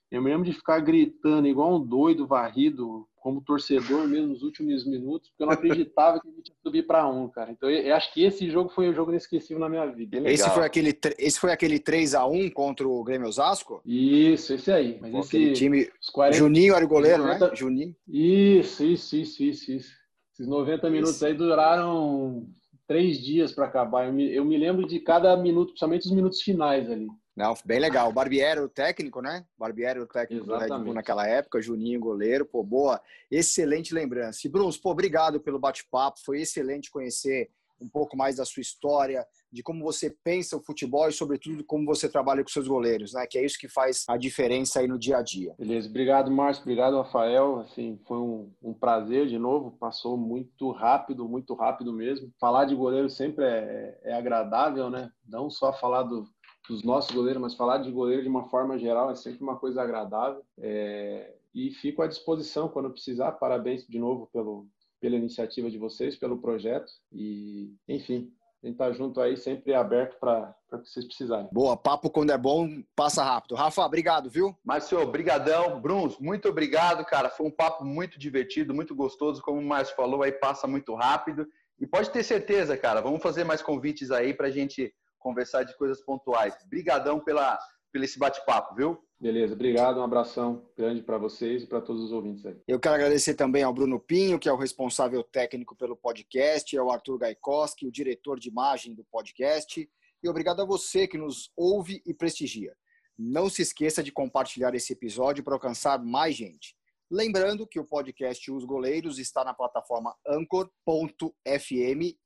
Eu 0.09 0.21
me 0.21 0.29
lembro 0.29 0.45
de 0.45 0.53
ficar 0.53 0.79
gritando 0.79 1.47
igual 1.47 1.75
um 1.75 1.85
doido, 1.85 2.25
varrido, 2.25 3.07
como 3.25 3.41
torcedor 3.41 4.07
mesmo 4.07 4.27
nos 4.27 4.43
últimos 4.43 4.85
minutos, 4.85 5.29
porque 5.29 5.41
eu 5.41 5.47
não 5.47 5.53
acreditava 5.53 6.21
que 6.21 6.27
a 6.27 6.31
gente 6.31 6.49
ia 6.49 6.55
subir 6.61 6.83
para 6.85 7.07
um, 7.07 7.27
cara. 7.27 7.51
Então 7.51 7.67
eu, 7.67 7.81
eu, 7.81 7.95
acho 7.95 8.13
que 8.13 8.23
esse 8.23 8.47
jogo 8.51 8.69
foi 8.69 8.87
o 8.87 8.93
jogo 8.93 9.09
inesquecível 9.09 9.59
na 9.59 9.67
minha 9.67 9.83
vida. 9.87 10.21
Esse 10.29 10.47
foi 10.51 10.63
aquele 10.63 10.95
esse 11.17 11.39
foi 11.39 11.51
aquele 11.51 11.79
3 11.79 12.13
a 12.13 12.27
1 12.27 12.51
contra 12.51 12.87
o 12.87 13.03
Grêmio 13.03 13.27
Osasco? 13.27 13.81
Isso, 13.83 14.53
esse 14.53 14.71
aí. 14.71 14.99
Mas 15.01 15.25
esse 15.25 15.53
time 15.53 15.89
40, 16.13 16.37
Juninho 16.37 16.75
era 16.75 16.85
o 16.85 16.87
goleiro, 16.87 17.23
90, 17.23 17.49
né? 17.49 17.55
Juninho. 17.55 17.95
Isso, 18.07 18.83
isso, 18.83 19.15
isso, 19.15 19.43
isso, 19.43 19.71
isso. 19.71 19.91
Esses 20.31 20.47
90 20.47 20.87
minutos 20.91 21.23
aí 21.23 21.33
duraram 21.33 22.45
três 22.87 23.17
dias 23.17 23.51
para 23.51 23.65
acabar. 23.65 24.05
Eu 24.05 24.13
me, 24.13 24.31
eu 24.31 24.45
me 24.45 24.55
lembro 24.55 24.85
de 24.85 24.99
cada 24.99 25.35
minuto, 25.35 25.69
principalmente 25.69 26.05
os 26.05 26.11
minutos 26.11 26.43
finais 26.43 26.91
ali. 26.91 27.07
Não, 27.35 27.53
bem 27.65 27.79
legal. 27.79 28.09
O 28.09 28.13
Barbieri 28.13 28.61
o 28.61 28.69
técnico, 28.69 29.21
né? 29.21 29.45
Barbieri 29.57 29.99
o 29.99 30.07
técnico 30.07 30.45
Exatamente. 30.45 30.69
do 30.69 30.75
Red 30.75 30.83
Bull 30.85 30.93
naquela 30.93 31.27
época, 31.27 31.61
Juninho 31.61 31.99
goleiro, 31.99 32.45
pô, 32.45 32.63
boa, 32.63 33.01
excelente 33.29 33.93
lembrança. 33.93 34.39
E 34.45 34.49
Bruns, 34.49 34.77
pô, 34.77 34.91
obrigado 34.91 35.39
pelo 35.39 35.59
bate-papo, 35.59 36.19
foi 36.23 36.41
excelente 36.41 36.89
conhecer 36.89 37.49
um 37.81 37.89
pouco 37.89 38.15
mais 38.15 38.37
da 38.37 38.45
sua 38.45 38.61
história, 38.61 39.27
de 39.51 39.61
como 39.61 39.83
você 39.83 40.09
pensa 40.23 40.55
o 40.55 40.61
futebol 40.61 41.09
e, 41.09 41.11
sobretudo, 41.11 41.63
como 41.65 41.85
você 41.85 42.09
trabalha 42.09 42.41
com 42.41 42.49
seus 42.49 42.69
goleiros, 42.69 43.13
né? 43.13 43.27
Que 43.29 43.37
é 43.37 43.45
isso 43.45 43.59
que 43.59 43.67
faz 43.67 44.05
a 44.07 44.15
diferença 44.15 44.79
aí 44.79 44.87
no 44.87 44.97
dia 44.97 45.17
a 45.17 45.21
dia. 45.21 45.53
Beleza, 45.57 45.89
obrigado, 45.89 46.31
Márcio, 46.31 46.61
obrigado, 46.63 46.95
Rafael. 46.97 47.59
Assim, 47.59 47.99
foi 48.07 48.17
um, 48.17 48.49
um 48.63 48.73
prazer 48.73 49.27
de 49.27 49.37
novo, 49.37 49.71
passou 49.71 50.17
muito 50.17 50.71
rápido, 50.71 51.27
muito 51.27 51.53
rápido 51.53 51.91
mesmo. 51.91 52.31
Falar 52.39 52.63
de 52.63 52.75
goleiro 52.75 53.09
sempre 53.09 53.43
é, 53.43 53.99
é 54.03 54.13
agradável, 54.13 54.89
né? 54.89 55.09
Não 55.27 55.49
só 55.49 55.73
falar 55.73 56.03
do, 56.03 56.25
dos 56.69 56.83
nossos 56.83 57.11
goleiros, 57.11 57.41
mas 57.41 57.55
falar 57.55 57.79
de 57.79 57.91
goleiro 57.91 58.23
de 58.23 58.29
uma 58.29 58.49
forma 58.49 58.77
geral 58.77 59.11
é 59.11 59.15
sempre 59.15 59.43
uma 59.43 59.57
coisa 59.57 59.81
agradável. 59.81 60.43
É, 60.57 61.33
e 61.53 61.71
fico 61.71 62.01
à 62.01 62.07
disposição 62.07 62.67
quando 62.67 62.89
precisar. 62.89 63.31
Parabéns 63.33 63.85
de 63.87 63.97
novo 63.97 64.27
pelo, 64.31 64.67
pela 64.99 65.15
iniciativa 65.15 65.69
de 65.69 65.77
vocês, 65.77 66.15
pelo 66.17 66.37
projeto. 66.37 66.91
E, 67.11 67.73
enfim, 67.87 68.31
a 68.61 68.67
gente 68.67 68.75
está 68.75 68.91
junto 68.91 69.21
aí, 69.21 69.37
sempre 69.37 69.73
aberto 69.73 70.19
para 70.19 70.55
o 70.73 70.79
que 70.79 70.89
vocês 70.89 71.05
precisarem. 71.05 71.47
Boa, 71.51 71.77
papo 71.77 72.09
quando 72.09 72.31
é 72.31 72.37
bom, 72.37 72.67
passa 72.95 73.23
rápido. 73.23 73.55
Rafa, 73.55 73.85
obrigado, 73.85 74.29
viu? 74.29 74.55
Márcio, 74.65 75.05
brigadão. 75.09 75.79
Bruns, 75.79 76.17
muito 76.19 76.49
obrigado, 76.49 77.05
cara. 77.05 77.29
Foi 77.29 77.45
um 77.45 77.51
papo 77.51 77.85
muito 77.85 78.19
divertido, 78.19 78.73
muito 78.73 78.95
gostoso. 78.95 79.41
Como 79.41 79.59
o 79.59 79.65
Márcio 79.65 79.95
falou, 79.95 80.23
aí 80.23 80.31
passa 80.31 80.67
muito 80.67 80.93
rápido. 80.95 81.47
E 81.79 81.85
pode 81.85 82.09
ter 82.09 82.23
certeza, 82.23 82.75
cara, 82.75 83.01
vamos 83.01 83.21
fazer 83.21 83.43
mais 83.43 83.61
convites 83.61 84.09
aí 84.09 84.33
para 84.33 84.47
a 84.47 84.51
gente 84.51 84.93
conversar 85.25 85.63
de 85.63 85.75
coisas 85.75 85.99
pontuais. 86.01 86.55
Brigadão 86.69 87.19
pela, 87.19 87.57
pelo 87.91 88.05
esse 88.05 88.19
bate-papo, 88.19 88.75
viu? 88.75 89.03
Beleza, 89.19 89.55
obrigado, 89.55 89.99
um 89.99 90.03
abração 90.03 90.69
grande 90.77 91.01
para 91.01 91.17
vocês 91.17 91.63
e 91.63 91.65
para 91.65 91.81
todos 91.81 92.03
os 92.03 92.11
ouvintes 92.11 92.45
aí. 92.45 92.55
Eu 92.67 92.79
quero 92.79 92.93
agradecer 92.93 93.33
também 93.33 93.63
ao 93.63 93.73
Bruno 93.73 93.99
Pinho, 93.99 94.37
que 94.37 94.47
é 94.47 94.53
o 94.53 94.57
responsável 94.57 95.23
técnico 95.23 95.75
pelo 95.75 95.97
podcast, 95.97 96.77
ao 96.77 96.91
Arthur 96.91 97.17
Gaikoski, 97.17 97.87
o 97.87 97.91
diretor 97.91 98.39
de 98.39 98.49
imagem 98.49 98.93
do 98.93 99.03
podcast, 99.05 99.89
e 100.21 100.29
obrigado 100.29 100.61
a 100.61 100.65
você 100.65 101.07
que 101.07 101.17
nos 101.17 101.51
ouve 101.57 102.03
e 102.05 102.13
prestigia. 102.13 102.75
Não 103.17 103.49
se 103.49 103.63
esqueça 103.63 104.03
de 104.03 104.11
compartilhar 104.11 104.75
esse 104.75 104.93
episódio 104.93 105.43
para 105.43 105.55
alcançar 105.55 105.97
mais 105.97 106.35
gente. 106.35 106.75
Lembrando 107.09 107.65
que 107.65 107.79
o 107.79 107.85
podcast 107.85 108.51
Os 108.51 108.63
Goleiros 108.63 109.17
está 109.17 109.43
na 109.43 109.53
plataforma 109.53 110.15
anchor.fm 110.27 110.71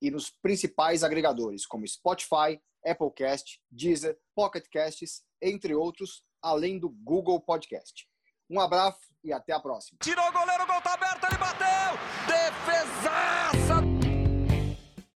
e 0.01 0.11
nos 0.11 0.31
principais 0.41 1.03
agregadores 1.03 1.65
como 1.65 1.87
Spotify, 1.87 2.59
Applecast, 2.85 3.59
Deezer, 3.69 4.17
Pocket 4.35 4.65
Casts, 4.71 5.23
entre 5.41 5.73
outros, 5.73 6.23
além 6.41 6.79
do 6.79 6.89
Google 6.89 7.39
Podcast. 7.41 8.07
Um 8.49 8.59
abraço 8.59 8.99
e 9.23 9.31
até 9.31 9.53
a 9.53 9.59
próxima. 9.59 9.99
Tirou 10.01 10.25
o 10.27 10.31
goleiro, 10.31 10.63
o 10.63 10.67
gol 10.67 10.81
tá 10.81 10.93
aberto, 10.93 11.23
ele 11.25 11.37
bateu! 11.37 11.67
Defesaça! 12.27 13.68